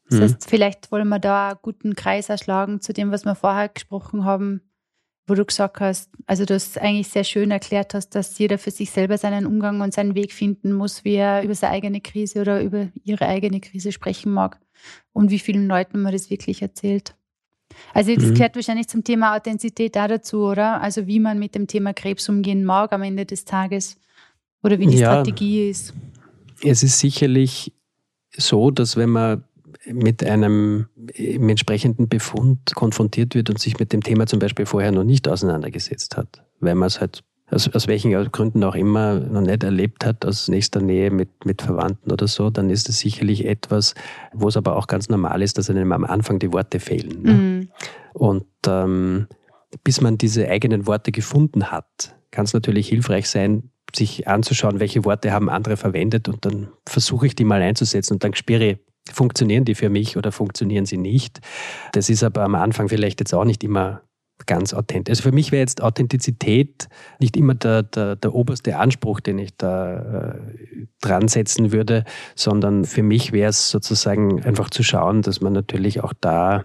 Das 0.09 0.19
mhm. 0.19 0.23
heißt, 0.23 0.49
vielleicht 0.49 0.91
wollen 0.91 1.09
wir 1.09 1.19
da 1.19 1.49
einen 1.49 1.59
guten 1.61 1.95
Kreis 1.95 2.29
erschlagen 2.29 2.81
zu 2.81 2.93
dem, 2.93 3.11
was 3.11 3.25
wir 3.25 3.35
vorher 3.35 3.69
gesprochen 3.69 4.25
haben 4.25 4.61
wo 5.27 5.35
du 5.35 5.45
gesagt 5.45 5.79
hast, 5.79 6.09
also 6.25 6.45
du 6.45 6.55
hast 6.55 6.77
eigentlich 6.79 7.07
sehr 7.07 7.23
schön 7.23 7.51
erklärt 7.51 7.93
hast, 7.93 8.09
dass 8.09 8.37
jeder 8.37 8.57
für 8.57 8.71
sich 8.71 8.91
selber 8.91 9.17
seinen 9.17 9.45
Umgang 9.45 9.81
und 9.81 9.93
seinen 9.93 10.15
Weg 10.15 10.33
finden 10.33 10.73
muss, 10.73 11.05
wie 11.05 11.15
er 11.15 11.43
über 11.43 11.55
seine 11.55 11.73
eigene 11.73 12.01
Krise 12.01 12.41
oder 12.41 12.61
über 12.61 12.89
ihre 13.03 13.27
eigene 13.27 13.59
Krise 13.59 13.91
sprechen 13.91 14.33
mag 14.33 14.59
und 15.13 15.31
wie 15.31 15.39
vielen 15.39 15.67
Leuten 15.67 16.01
man 16.01 16.11
das 16.11 16.29
wirklich 16.29 16.61
erzählt. 16.61 17.15
Also 17.93 18.13
das 18.13 18.25
mhm. 18.25 18.33
gehört 18.33 18.55
wahrscheinlich 18.55 18.87
zum 18.87 19.03
Thema 19.03 19.35
Authentizität 19.35 19.95
da 19.95 20.07
dazu, 20.07 20.43
oder? 20.43 20.81
Also 20.81 21.07
wie 21.07 21.19
man 21.19 21.39
mit 21.39 21.55
dem 21.55 21.67
Thema 21.67 21.93
Krebs 21.93 22.27
umgehen 22.27 22.65
mag 22.65 22.91
am 22.91 23.03
Ende 23.03 23.25
des 23.25 23.45
Tages 23.45 23.97
oder 24.63 24.79
wie 24.79 24.87
die 24.87 24.97
ja, 24.97 25.11
Strategie 25.11 25.69
ist. 25.69 25.93
Es 26.63 26.83
ist 26.83 26.99
sicherlich 26.99 27.73
so, 28.35 28.71
dass 28.71 28.97
wenn 28.97 29.09
man 29.09 29.43
mit 29.85 30.23
einem 30.23 30.87
im 31.13 31.49
entsprechenden 31.49 32.07
Befund 32.07 32.73
konfrontiert 32.75 33.35
wird 33.35 33.49
und 33.49 33.59
sich 33.59 33.79
mit 33.79 33.93
dem 33.93 34.01
Thema 34.01 34.27
zum 34.27 34.39
Beispiel 34.39 34.65
vorher 34.65 34.91
noch 34.91 35.03
nicht 35.03 35.27
auseinandergesetzt 35.27 36.17
hat, 36.17 36.43
weil 36.59 36.75
man 36.75 36.87
es 36.87 37.01
halt 37.01 37.23
aus, 37.51 37.67
aus 37.73 37.87
welchen 37.87 38.11
Gründen 38.31 38.63
auch 38.63 38.75
immer 38.75 39.19
noch 39.19 39.41
nicht 39.41 39.63
erlebt 39.63 40.05
hat, 40.05 40.25
aus 40.25 40.47
nächster 40.47 40.81
Nähe 40.81 41.11
mit, 41.11 41.45
mit 41.45 41.61
Verwandten 41.61 42.11
oder 42.11 42.27
so, 42.27 42.49
dann 42.49 42.69
ist 42.69 42.89
es 42.89 42.99
sicherlich 42.99 43.45
etwas, 43.45 43.93
wo 44.33 44.47
es 44.47 44.57
aber 44.57 44.77
auch 44.77 44.87
ganz 44.87 45.09
normal 45.09 45.41
ist, 45.41 45.57
dass 45.57 45.69
einem 45.69 45.91
am 45.91 46.05
Anfang 46.05 46.39
die 46.39 46.53
Worte 46.53 46.79
fehlen. 46.79 47.21
Ne? 47.21 47.33
Mhm. 47.33 47.69
Und 48.13 48.45
ähm, 48.67 49.27
bis 49.83 50.01
man 50.01 50.17
diese 50.17 50.47
eigenen 50.47 50.87
Worte 50.87 51.11
gefunden 51.11 51.71
hat, 51.71 52.15
kann 52.31 52.45
es 52.45 52.53
natürlich 52.53 52.87
hilfreich 52.87 53.29
sein, 53.29 53.71
sich 53.93 54.27
anzuschauen, 54.27 54.79
welche 54.79 55.03
Worte 55.03 55.31
haben 55.31 55.49
andere 55.49 55.75
verwendet 55.75 56.29
und 56.29 56.45
dann 56.45 56.69
versuche 56.87 57.27
ich 57.27 57.35
die 57.35 57.43
mal 57.43 57.61
einzusetzen 57.61 58.13
und 58.13 58.23
dann 58.23 58.33
spüre 58.33 58.65
ich, 58.65 58.77
funktionieren 59.09 59.65
die 59.65 59.75
für 59.75 59.89
mich 59.89 60.17
oder 60.17 60.31
funktionieren 60.31 60.85
sie 60.85 60.97
nicht. 60.97 61.39
Das 61.93 62.09
ist 62.09 62.23
aber 62.23 62.43
am 62.43 62.55
Anfang 62.55 62.89
vielleicht 62.89 63.19
jetzt 63.19 63.33
auch 63.33 63.45
nicht 63.45 63.63
immer 63.63 64.01
ganz 64.45 64.73
authentisch. 64.73 65.11
Also 65.11 65.23
für 65.23 65.31
mich 65.31 65.51
wäre 65.51 65.61
jetzt 65.61 65.81
Authentizität 65.81 66.87
nicht 67.19 67.37
immer 67.37 67.53
der, 67.53 67.83
der, 67.83 68.15
der 68.15 68.33
oberste 68.33 68.77
Anspruch, 68.77 69.19
den 69.19 69.37
ich 69.39 69.55
da 69.57 70.33
äh, 70.33 70.87
dran 71.01 71.27
setzen 71.27 71.71
würde, 71.71 72.05
sondern 72.35 72.85
für 72.85 73.03
mich 73.03 73.31
wäre 73.31 73.49
es 73.49 73.69
sozusagen 73.69 74.43
einfach 74.43 74.69
zu 74.69 74.83
schauen, 74.83 75.21
dass 75.21 75.41
man 75.41 75.53
natürlich 75.53 76.03
auch 76.03 76.13
da 76.19 76.63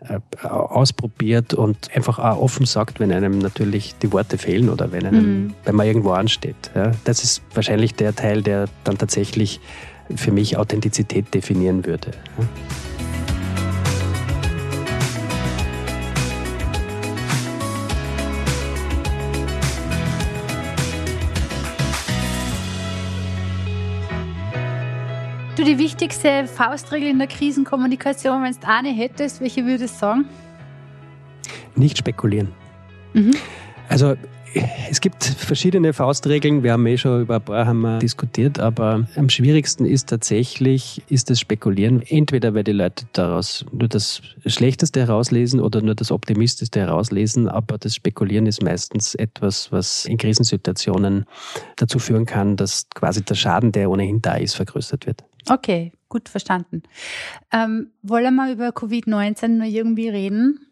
äh, 0.00 0.20
ausprobiert 0.46 1.54
und 1.54 1.94
einfach 1.94 2.18
auch 2.18 2.40
offen 2.40 2.66
sagt, 2.66 3.00
wenn 3.00 3.12
einem 3.12 3.38
natürlich 3.38 3.96
die 4.02 4.12
Worte 4.12 4.38
fehlen 4.38 4.68
oder 4.68 4.92
wenn 4.92 5.06
einem, 5.06 5.44
mhm. 5.44 5.54
wenn 5.64 5.76
man 5.76 5.86
irgendwo 5.86 6.10
ansteht. 6.10 6.70
Ja, 6.74 6.92
das 7.04 7.24
ist 7.24 7.42
wahrscheinlich 7.54 7.94
der 7.94 8.14
Teil, 8.14 8.42
der 8.42 8.66
dann 8.84 8.98
tatsächlich 8.98 9.60
für 10.16 10.32
mich 10.32 10.56
Authentizität 10.56 11.32
definieren 11.34 11.84
würde. 11.84 12.10
Du, 25.56 25.64
die 25.64 25.78
wichtigste 25.78 26.46
Faustregel 26.46 27.08
in 27.08 27.18
der 27.18 27.26
Krisenkommunikation, 27.26 28.44
wenn 28.44 28.52
du 28.52 28.68
eine 28.68 28.90
hättest, 28.90 29.40
welche 29.40 29.66
würdest 29.66 29.96
du 29.96 29.98
sagen? 29.98 30.28
Nicht 31.74 31.98
spekulieren. 31.98 32.52
Mhm. 33.12 33.34
Also 33.88 34.14
es 34.90 35.00
gibt 35.00 35.24
verschiedene 35.24 35.92
Faustregeln. 35.92 36.62
Wir 36.62 36.72
haben 36.72 36.86
eh 36.86 36.96
schon 36.96 37.22
über 37.22 37.36
ein 37.36 37.42
paar 37.42 37.66
haben 37.66 37.80
wir 37.80 37.98
diskutiert, 37.98 38.58
aber 38.58 39.06
am 39.16 39.28
schwierigsten 39.28 39.84
ist 39.84 40.08
tatsächlich 40.08 41.02
ist 41.08 41.30
das 41.30 41.40
Spekulieren. 41.40 42.02
Entweder 42.02 42.54
weil 42.54 42.64
die 42.64 42.72
Leute 42.72 43.06
daraus 43.12 43.64
nur 43.72 43.88
das 43.88 44.22
Schlechteste 44.46 45.00
herauslesen 45.00 45.60
oder 45.60 45.82
nur 45.82 45.94
das 45.94 46.10
Optimistischste 46.10 46.80
herauslesen, 46.80 47.48
aber 47.48 47.78
das 47.78 47.94
Spekulieren 47.94 48.46
ist 48.46 48.62
meistens 48.62 49.14
etwas, 49.14 49.70
was 49.72 50.06
in 50.06 50.16
Krisensituationen 50.16 51.26
dazu 51.76 51.98
führen 51.98 52.26
kann, 52.26 52.56
dass 52.56 52.88
quasi 52.94 53.22
der 53.22 53.34
Schaden, 53.34 53.72
der 53.72 53.90
ohnehin 53.90 54.22
da 54.22 54.34
ist, 54.34 54.54
vergrößert 54.54 55.06
wird. 55.06 55.24
Okay, 55.48 55.92
gut 56.08 56.28
verstanden. 56.28 56.82
Ähm, 57.52 57.90
wollen 58.02 58.34
wir 58.34 58.52
über 58.52 58.68
Covid-19 58.68 59.48
nur 59.48 59.66
irgendwie 59.66 60.08
reden? 60.08 60.67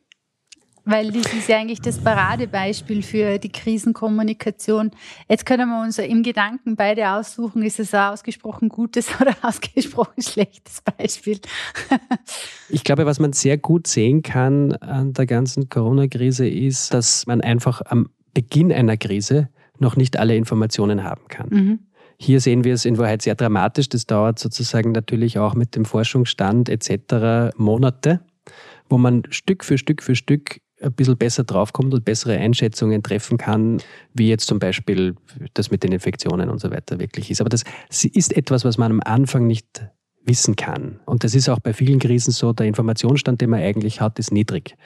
Weil 0.88 1.10
das 1.10 1.34
ist 1.34 1.48
ja 1.48 1.58
eigentlich 1.58 1.80
das 1.80 1.98
Paradebeispiel 1.98 3.02
für 3.02 3.38
die 3.38 3.50
Krisenkommunikation. 3.50 4.92
Jetzt 5.28 5.44
können 5.44 5.68
wir 5.68 5.82
uns 5.82 5.98
im 5.98 6.22
Gedanken 6.22 6.76
beide 6.76 7.10
aussuchen, 7.10 7.62
ist 7.62 7.80
es 7.80 7.92
ein 7.92 8.12
ausgesprochen 8.12 8.68
gutes 8.68 9.08
oder 9.20 9.34
ausgesprochen 9.42 10.22
schlechtes 10.22 10.80
Beispiel. 10.82 11.40
ich 12.68 12.84
glaube, 12.84 13.04
was 13.04 13.18
man 13.18 13.32
sehr 13.32 13.58
gut 13.58 13.88
sehen 13.88 14.22
kann 14.22 14.74
an 14.74 15.12
der 15.12 15.26
ganzen 15.26 15.68
Corona-Krise 15.68 16.48
ist, 16.48 16.94
dass 16.94 17.26
man 17.26 17.40
einfach 17.40 17.82
am 17.86 18.08
Beginn 18.32 18.70
einer 18.72 18.96
Krise 18.96 19.48
noch 19.80 19.96
nicht 19.96 20.16
alle 20.16 20.36
Informationen 20.36 21.02
haben 21.02 21.26
kann. 21.26 21.48
Mhm. 21.50 21.78
Hier 22.16 22.40
sehen 22.40 22.62
wir 22.62 22.74
es 22.74 22.84
in 22.84 22.96
Wahrheit 22.96 23.22
sehr 23.22 23.34
dramatisch. 23.34 23.88
Das 23.88 24.06
dauert 24.06 24.38
sozusagen 24.38 24.92
natürlich 24.92 25.40
auch 25.40 25.56
mit 25.56 25.74
dem 25.74 25.84
Forschungsstand 25.84 26.68
etc. 26.68 27.56
Monate, 27.56 28.20
wo 28.88 28.98
man 28.98 29.24
Stück 29.30 29.64
für 29.64 29.78
Stück 29.78 30.00
für 30.00 30.14
Stück 30.14 30.60
ein 30.82 30.92
bisschen 30.92 31.16
besser 31.16 31.44
draufkommt 31.44 31.94
und 31.94 32.04
bessere 32.04 32.36
Einschätzungen 32.36 33.02
treffen 33.02 33.38
kann, 33.38 33.78
wie 34.12 34.28
jetzt 34.28 34.46
zum 34.46 34.58
Beispiel 34.58 35.14
das 35.54 35.70
mit 35.70 35.82
den 35.82 35.92
Infektionen 35.92 36.50
und 36.50 36.60
so 36.60 36.70
weiter 36.70 36.98
wirklich 36.98 37.30
ist. 37.30 37.40
Aber 37.40 37.48
das 37.48 37.64
ist 37.88 38.36
etwas, 38.36 38.64
was 38.64 38.78
man 38.78 38.92
am 38.92 39.00
Anfang 39.04 39.46
nicht 39.46 39.86
wissen 40.26 40.56
kann. 40.56 41.00
Und 41.06 41.24
das 41.24 41.34
ist 41.34 41.48
auch 41.48 41.60
bei 41.60 41.72
vielen 41.72 41.98
Krisen 41.98 42.32
so, 42.32 42.52
der 42.52 42.66
Informationsstand, 42.66 43.40
den 43.40 43.50
man 43.50 43.60
eigentlich 43.60 44.00
hat, 44.00 44.18
ist 44.18 44.32
niedrig. 44.32 44.76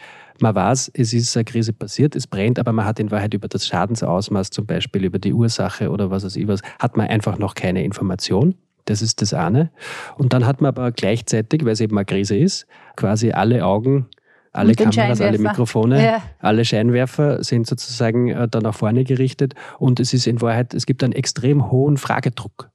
Man 0.40 0.54
weiß, 0.54 0.92
es 0.94 1.12
ist 1.12 1.36
eine 1.36 1.44
Krise 1.44 1.72
passiert, 1.72 2.14
es 2.14 2.26
brennt, 2.26 2.58
aber 2.58 2.72
man 2.72 2.84
hat 2.84 3.00
in 3.00 3.10
Wahrheit 3.10 3.34
über 3.34 3.48
das 3.48 3.66
Schadensausmaß, 3.66 4.50
zum 4.50 4.66
Beispiel 4.66 5.04
über 5.04 5.18
die 5.18 5.32
Ursache 5.32 5.90
oder 5.90 6.10
was 6.10 6.24
weiß 6.24 6.36
ich 6.36 6.46
was, 6.46 6.60
hat 6.78 6.96
man 6.96 7.08
einfach 7.08 7.38
noch 7.38 7.54
keine 7.54 7.84
Information. 7.84 8.54
Das 8.84 9.02
ist 9.02 9.20
das 9.22 9.34
eine. 9.34 9.70
Und 10.16 10.32
dann 10.32 10.46
hat 10.46 10.60
man 10.60 10.68
aber 10.68 10.92
gleichzeitig, 10.92 11.64
weil 11.64 11.72
es 11.72 11.80
eben 11.80 11.96
eine 11.96 12.04
Krise 12.04 12.36
ist, 12.36 12.66
quasi 12.96 13.32
alle 13.32 13.64
Augen 13.64 14.06
alle 14.52 14.74
Kameras, 14.74 15.20
alle 15.20 15.38
Mikrofone, 15.38 16.04
ja. 16.04 16.22
alle 16.38 16.64
Scheinwerfer 16.64 17.44
sind 17.44 17.66
sozusagen 17.66 18.28
äh, 18.28 18.48
da 18.48 18.60
nach 18.60 18.74
vorne 18.74 19.04
gerichtet 19.04 19.54
und 19.78 20.00
es 20.00 20.12
ist 20.12 20.26
in 20.26 20.40
Wahrheit, 20.40 20.74
es 20.74 20.86
gibt 20.86 21.04
einen 21.04 21.12
extrem 21.12 21.70
hohen 21.70 21.96
Fragedruck, 21.96 22.70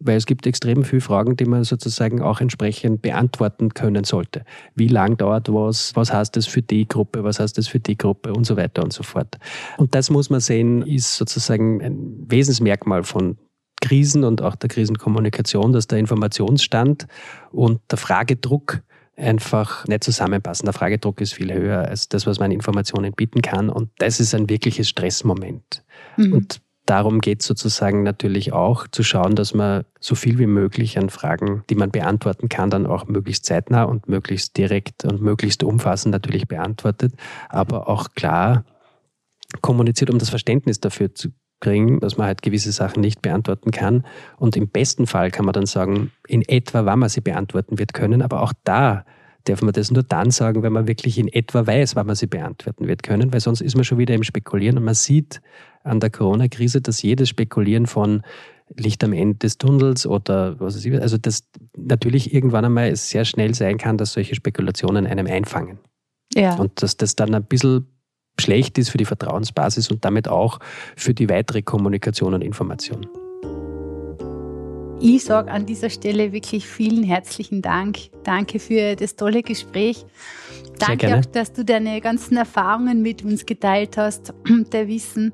weil 0.00 0.16
es 0.16 0.26
gibt 0.26 0.46
extrem 0.46 0.82
viele 0.84 1.00
Fragen, 1.00 1.36
die 1.36 1.44
man 1.44 1.62
sozusagen 1.62 2.20
auch 2.22 2.40
entsprechend 2.40 3.02
beantworten 3.02 3.72
können 3.72 4.02
sollte. 4.02 4.44
Wie 4.74 4.88
lang 4.88 5.16
dauert 5.16 5.48
was? 5.52 5.94
Was 5.94 6.12
heißt 6.12 6.36
das 6.36 6.46
für 6.46 6.62
die 6.62 6.88
Gruppe? 6.88 7.22
Was 7.22 7.38
heißt 7.38 7.56
das 7.56 7.68
für 7.68 7.78
die 7.78 7.96
Gruppe? 7.96 8.32
Und 8.32 8.44
so 8.44 8.56
weiter 8.56 8.82
und 8.82 8.92
so 8.92 9.04
fort. 9.04 9.38
Und 9.76 9.94
das 9.94 10.10
muss 10.10 10.28
man 10.28 10.40
sehen, 10.40 10.82
ist 10.82 11.16
sozusagen 11.16 11.80
ein 11.82 12.24
Wesensmerkmal 12.28 13.04
von 13.04 13.38
Krisen 13.80 14.24
und 14.24 14.42
auch 14.42 14.56
der 14.56 14.68
Krisenkommunikation, 14.70 15.72
dass 15.72 15.86
der 15.86 15.98
Informationsstand 15.98 17.06
und 17.50 17.80
der 17.90 17.98
Fragedruck 17.98 18.82
einfach 19.16 19.86
nicht 19.86 20.04
zusammenpassen. 20.04 20.66
Der 20.66 20.72
Fragedruck 20.72 21.20
ist 21.20 21.34
viel 21.34 21.52
höher 21.52 21.86
als 21.86 22.08
das, 22.08 22.26
was 22.26 22.38
man 22.38 22.50
Informationen 22.50 23.12
bieten 23.12 23.42
kann. 23.42 23.68
Und 23.68 23.90
das 23.98 24.20
ist 24.20 24.34
ein 24.34 24.48
wirkliches 24.48 24.88
Stressmoment. 24.88 25.84
Mhm. 26.16 26.32
Und 26.32 26.60
darum 26.86 27.20
geht 27.20 27.40
es 27.40 27.46
sozusagen 27.46 28.02
natürlich 28.02 28.52
auch, 28.52 28.88
zu 28.88 29.02
schauen, 29.02 29.34
dass 29.34 29.54
man 29.54 29.84
so 30.00 30.14
viel 30.14 30.38
wie 30.38 30.46
möglich 30.46 30.98
an 30.98 31.10
Fragen, 31.10 31.64
die 31.70 31.74
man 31.74 31.90
beantworten 31.90 32.48
kann, 32.48 32.70
dann 32.70 32.86
auch 32.86 33.06
möglichst 33.06 33.44
zeitnah 33.44 33.84
und 33.84 34.08
möglichst 34.08 34.56
direkt 34.56 35.04
und 35.04 35.20
möglichst 35.20 35.62
umfassend 35.62 36.12
natürlich 36.12 36.48
beantwortet, 36.48 37.14
aber 37.48 37.88
auch 37.88 38.10
klar 38.14 38.64
kommuniziert, 39.60 40.10
um 40.10 40.18
das 40.18 40.30
Verständnis 40.30 40.80
dafür 40.80 41.14
zu 41.14 41.28
kriegen, 41.62 42.00
dass 42.00 42.18
man 42.18 42.26
halt 42.26 42.42
gewisse 42.42 42.72
Sachen 42.72 43.00
nicht 43.00 43.22
beantworten 43.22 43.70
kann. 43.70 44.04
Und 44.36 44.56
im 44.56 44.68
besten 44.68 45.06
Fall 45.06 45.30
kann 45.30 45.46
man 45.46 45.54
dann 45.54 45.66
sagen, 45.66 46.12
in 46.28 46.42
etwa, 46.42 46.84
wann 46.84 46.98
man 46.98 47.08
sie 47.08 47.22
beantworten 47.22 47.78
wird 47.78 47.94
können. 47.94 48.20
Aber 48.20 48.42
auch 48.42 48.52
da 48.64 49.06
darf 49.44 49.62
man 49.62 49.72
das 49.72 49.90
nur 49.90 50.02
dann 50.02 50.30
sagen, 50.30 50.62
wenn 50.62 50.72
man 50.72 50.86
wirklich 50.86 51.18
in 51.18 51.28
etwa 51.28 51.66
weiß, 51.66 51.96
wann 51.96 52.06
man 52.06 52.16
sie 52.16 52.26
beantworten 52.26 52.86
wird 52.86 53.02
können, 53.02 53.32
weil 53.32 53.40
sonst 53.40 53.60
ist 53.60 53.74
man 53.74 53.84
schon 53.84 53.98
wieder 53.98 54.14
im 54.14 54.22
Spekulieren 54.22 54.78
und 54.78 54.84
man 54.84 54.94
sieht 54.94 55.40
an 55.84 56.00
der 56.00 56.10
Corona-Krise, 56.10 56.80
dass 56.80 57.02
jedes 57.02 57.28
Spekulieren 57.28 57.86
von 57.86 58.22
Licht 58.76 59.02
am 59.04 59.12
Ende 59.12 59.38
des 59.38 59.58
Tunnels 59.58 60.06
oder 60.06 60.58
was 60.60 60.76
weiß 60.76 60.84
ich, 60.84 61.00
also 61.00 61.18
das 61.18 61.44
natürlich 61.76 62.32
irgendwann 62.32 62.64
einmal 62.64 62.88
es 62.88 63.10
sehr 63.10 63.24
schnell 63.24 63.54
sein 63.54 63.78
kann, 63.78 63.98
dass 63.98 64.12
solche 64.12 64.34
Spekulationen 64.34 65.06
einem 65.06 65.26
einfangen. 65.26 65.78
Ja. 66.34 66.54
Und 66.56 66.82
dass 66.82 66.96
das 66.96 67.16
dann 67.16 67.34
ein 67.34 67.44
bisschen 67.44 67.86
schlecht 68.40 68.78
ist 68.78 68.90
für 68.90 68.98
die 68.98 69.04
Vertrauensbasis 69.04 69.90
und 69.90 70.04
damit 70.04 70.28
auch 70.28 70.58
für 70.96 71.14
die 71.14 71.28
weitere 71.28 71.62
Kommunikation 71.62 72.34
und 72.34 72.42
Information. 72.42 73.06
Ich 75.04 75.24
sage 75.24 75.50
an 75.50 75.66
dieser 75.66 75.90
Stelle 75.90 76.32
wirklich 76.32 76.64
vielen 76.64 77.02
herzlichen 77.02 77.60
Dank. 77.60 77.98
Danke 78.22 78.60
für 78.60 78.94
das 78.94 79.16
tolle 79.16 79.42
Gespräch. 79.42 80.06
Danke 80.78 81.18
auch, 81.18 81.24
dass 81.24 81.52
du 81.52 81.64
deine 81.64 82.00
ganzen 82.00 82.36
Erfahrungen 82.36 83.02
mit 83.02 83.24
uns 83.24 83.44
geteilt 83.44 83.96
hast, 83.96 84.32
der 84.72 84.86
Wissen. 84.86 85.32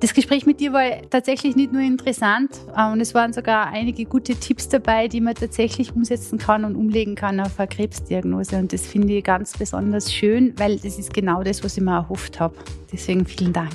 Das 0.00 0.14
Gespräch 0.14 0.46
mit 0.46 0.60
dir 0.60 0.72
war 0.72 0.82
tatsächlich 1.10 1.56
nicht 1.56 1.72
nur 1.72 1.82
interessant, 1.82 2.58
äh, 2.74 2.90
und 2.90 3.00
es 3.00 3.14
waren 3.14 3.34
sogar 3.34 3.66
einige 3.66 4.06
gute 4.06 4.34
Tipps 4.34 4.66
dabei, 4.66 5.08
die 5.08 5.20
man 5.20 5.34
tatsächlich 5.34 5.94
umsetzen 5.94 6.38
kann 6.38 6.64
und 6.64 6.74
umlegen 6.74 7.14
kann 7.14 7.38
auf 7.38 7.60
eine 7.60 7.68
Krebsdiagnose. 7.68 8.56
Und 8.56 8.72
das 8.72 8.86
finde 8.86 9.12
ich 9.12 9.24
ganz 9.24 9.56
besonders 9.58 10.10
schön, 10.10 10.54
weil 10.58 10.78
das 10.78 10.98
ist 10.98 11.12
genau 11.12 11.42
das, 11.42 11.62
was 11.62 11.76
ich 11.76 11.82
mir 11.82 11.92
erhofft 11.92 12.40
habe. 12.40 12.54
Deswegen 12.90 13.26
vielen 13.26 13.52
Dank. 13.52 13.70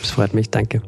Das 0.00 0.12
freut 0.12 0.34
mich, 0.34 0.50
danke. 0.50 0.80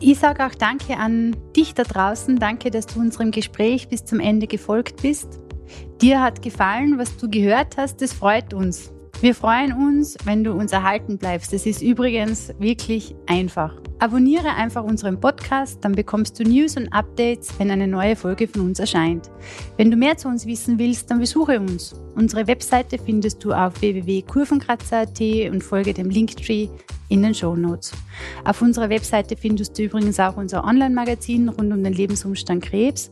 Ich 0.00 0.18
sage 0.18 0.44
auch 0.44 0.54
Danke 0.54 0.96
an 0.96 1.36
dich 1.56 1.74
da 1.74 1.84
draußen. 1.84 2.40
Danke, 2.40 2.70
dass 2.72 2.86
du 2.86 2.98
unserem 2.98 3.30
Gespräch 3.30 3.88
bis 3.88 4.04
zum 4.04 4.18
Ende 4.18 4.48
gefolgt 4.48 5.00
bist. 5.00 5.40
Dir 6.02 6.20
hat 6.20 6.42
gefallen, 6.42 6.98
was 6.98 7.16
du 7.16 7.30
gehört 7.30 7.76
hast. 7.76 8.02
Das 8.02 8.12
freut 8.12 8.52
uns. 8.52 8.92
Wir 9.22 9.34
freuen 9.34 9.72
uns, 9.72 10.16
wenn 10.24 10.44
du 10.44 10.52
uns 10.52 10.72
erhalten 10.72 11.16
bleibst. 11.16 11.50
Das 11.52 11.64
ist 11.64 11.80
übrigens 11.80 12.52
wirklich 12.58 13.16
einfach. 13.26 13.74
Abonniere 13.98 14.50
einfach 14.50 14.84
unseren 14.84 15.18
Podcast, 15.18 15.78
dann 15.80 15.92
bekommst 15.92 16.38
du 16.38 16.42
News 16.44 16.76
und 16.76 16.92
Updates, 16.92 17.48
wenn 17.58 17.70
eine 17.70 17.88
neue 17.88 18.14
Folge 18.14 18.46
von 18.46 18.60
uns 18.60 18.78
erscheint. 18.78 19.30
Wenn 19.78 19.90
du 19.90 19.96
mehr 19.96 20.18
zu 20.18 20.28
uns 20.28 20.44
wissen 20.44 20.78
willst, 20.78 21.10
dann 21.10 21.18
besuche 21.18 21.58
uns. 21.58 21.94
Unsere 22.14 22.46
Webseite 22.46 22.98
findest 22.98 23.42
du 23.42 23.54
auf 23.54 23.80
www.kurvenkratzer.at 23.80 25.20
und 25.50 25.64
folge 25.64 25.94
dem 25.94 26.10
Linktree 26.10 26.68
in 27.08 27.22
den 27.22 27.34
Show 27.34 27.56
Notes. 27.56 27.92
Auf 28.44 28.60
unserer 28.60 28.90
Webseite 28.90 29.34
findest 29.34 29.78
du 29.78 29.84
übrigens 29.84 30.20
auch 30.20 30.36
unser 30.36 30.62
Online-Magazin 30.62 31.48
rund 31.48 31.72
um 31.72 31.82
den 31.82 31.94
Lebensumstand 31.94 32.62
Krebs. 32.62 33.10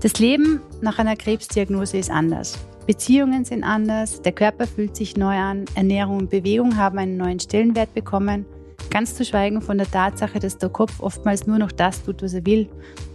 Das 0.00 0.20
Leben 0.20 0.60
nach 0.80 1.00
einer 1.00 1.16
Krebsdiagnose 1.16 1.98
ist 1.98 2.12
anders. 2.12 2.58
Beziehungen 2.86 3.44
sind 3.44 3.62
anders, 3.62 4.22
der 4.22 4.32
Körper 4.32 4.66
fühlt 4.66 4.96
sich 4.96 5.16
neu 5.16 5.36
an, 5.36 5.66
Ernährung 5.76 6.18
und 6.18 6.30
Bewegung 6.30 6.76
haben 6.76 6.98
einen 6.98 7.16
neuen 7.16 7.38
Stellenwert 7.38 7.94
bekommen, 7.94 8.44
ganz 8.90 9.14
zu 9.14 9.24
schweigen 9.24 9.62
von 9.62 9.78
der 9.78 9.88
Tatsache, 9.88 10.40
dass 10.40 10.58
der 10.58 10.68
Kopf 10.68 11.00
oftmals 11.00 11.46
nur 11.46 11.58
noch 11.58 11.70
das 11.70 12.02
tut, 12.02 12.22
was 12.22 12.34
er 12.34 12.44
will. 12.44 12.68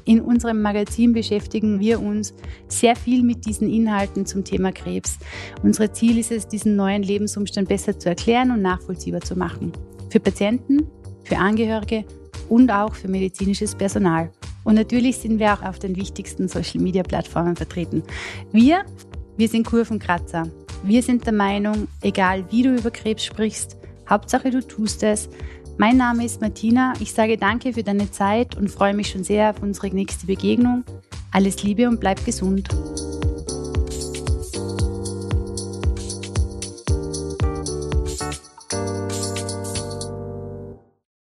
In 0.06 0.22
unserem 0.22 0.62
Magazin 0.62 1.12
beschäftigen 1.12 1.82
wir 1.82 2.02
uns 2.02 2.34
sehr 2.70 2.96
viel 2.96 3.24
mit 3.24 3.46
diesen 3.46 3.70
Inhalten 3.70 4.26
zum 4.26 4.46
Thema 4.46 4.72
Krebs. 4.72 5.18
Unser 5.64 5.92
Ziel 5.92 6.18
ist 6.18 6.32
es, 6.32 6.48
diesen 6.48 6.78
neuen 6.78 7.04
Lebensumstand 7.04 7.68
besser 7.68 8.00
zu 8.00 8.08
erklären 8.08 8.52
und 8.52 8.62
nachvollziehbar 8.62 9.20
zu 9.20 9.36
machen. 9.36 9.74
Für 10.10 10.22
Patienten, 10.22 10.88
für 11.26 11.38
Angehörige 11.38 12.06
und 12.48 12.72
auch 12.72 12.96
für 12.96 13.10
medizinisches 13.10 13.76
Personal. 13.76 14.32
Und 14.64 14.76
natürlich 14.76 15.18
sind 15.18 15.40
wir 15.40 15.54
auch 15.54 15.64
auf 15.64 15.80
den 15.80 15.98
wichtigsten 15.98 16.48
Social-Media-Plattformen 16.48 17.58
vertreten. 17.58 18.04
Wir 18.54 18.86
wir 19.38 19.48
sind 19.48 19.68
Kurvenkratzer. 19.68 20.50
Wir 20.84 21.04
sind 21.04 21.26
der 21.26 21.34
Meinung, 21.34 21.88
egal 22.02 22.46
wie 22.50 22.64
du 22.64 22.76
über 22.76 22.90
Krebs 22.90 23.24
sprichst, 23.24 23.78
Hauptsache 24.10 24.50
du 24.50 24.66
tust 24.66 25.04
es. 25.04 25.30
Mein 25.78 25.98
Name 25.98 26.26
ist 26.26 26.42
Martina. 26.42 26.94
Ich 27.00 27.14
sage 27.14 27.38
danke 27.38 27.74
für 27.74 27.84
deine 27.84 28.10
Zeit 28.10 28.56
und 28.56 28.70
freue 28.70 28.96
mich 28.96 29.10
schon 29.10 29.24
sehr 29.24 29.52
auf 29.52 29.62
unsere 29.62 29.90
nächste 29.90 30.26
Begegnung. 30.26 30.84
Alles 31.32 31.62
Liebe 31.62 31.88
und 31.88 32.00
bleib 32.00 32.26
gesund. 32.26 32.70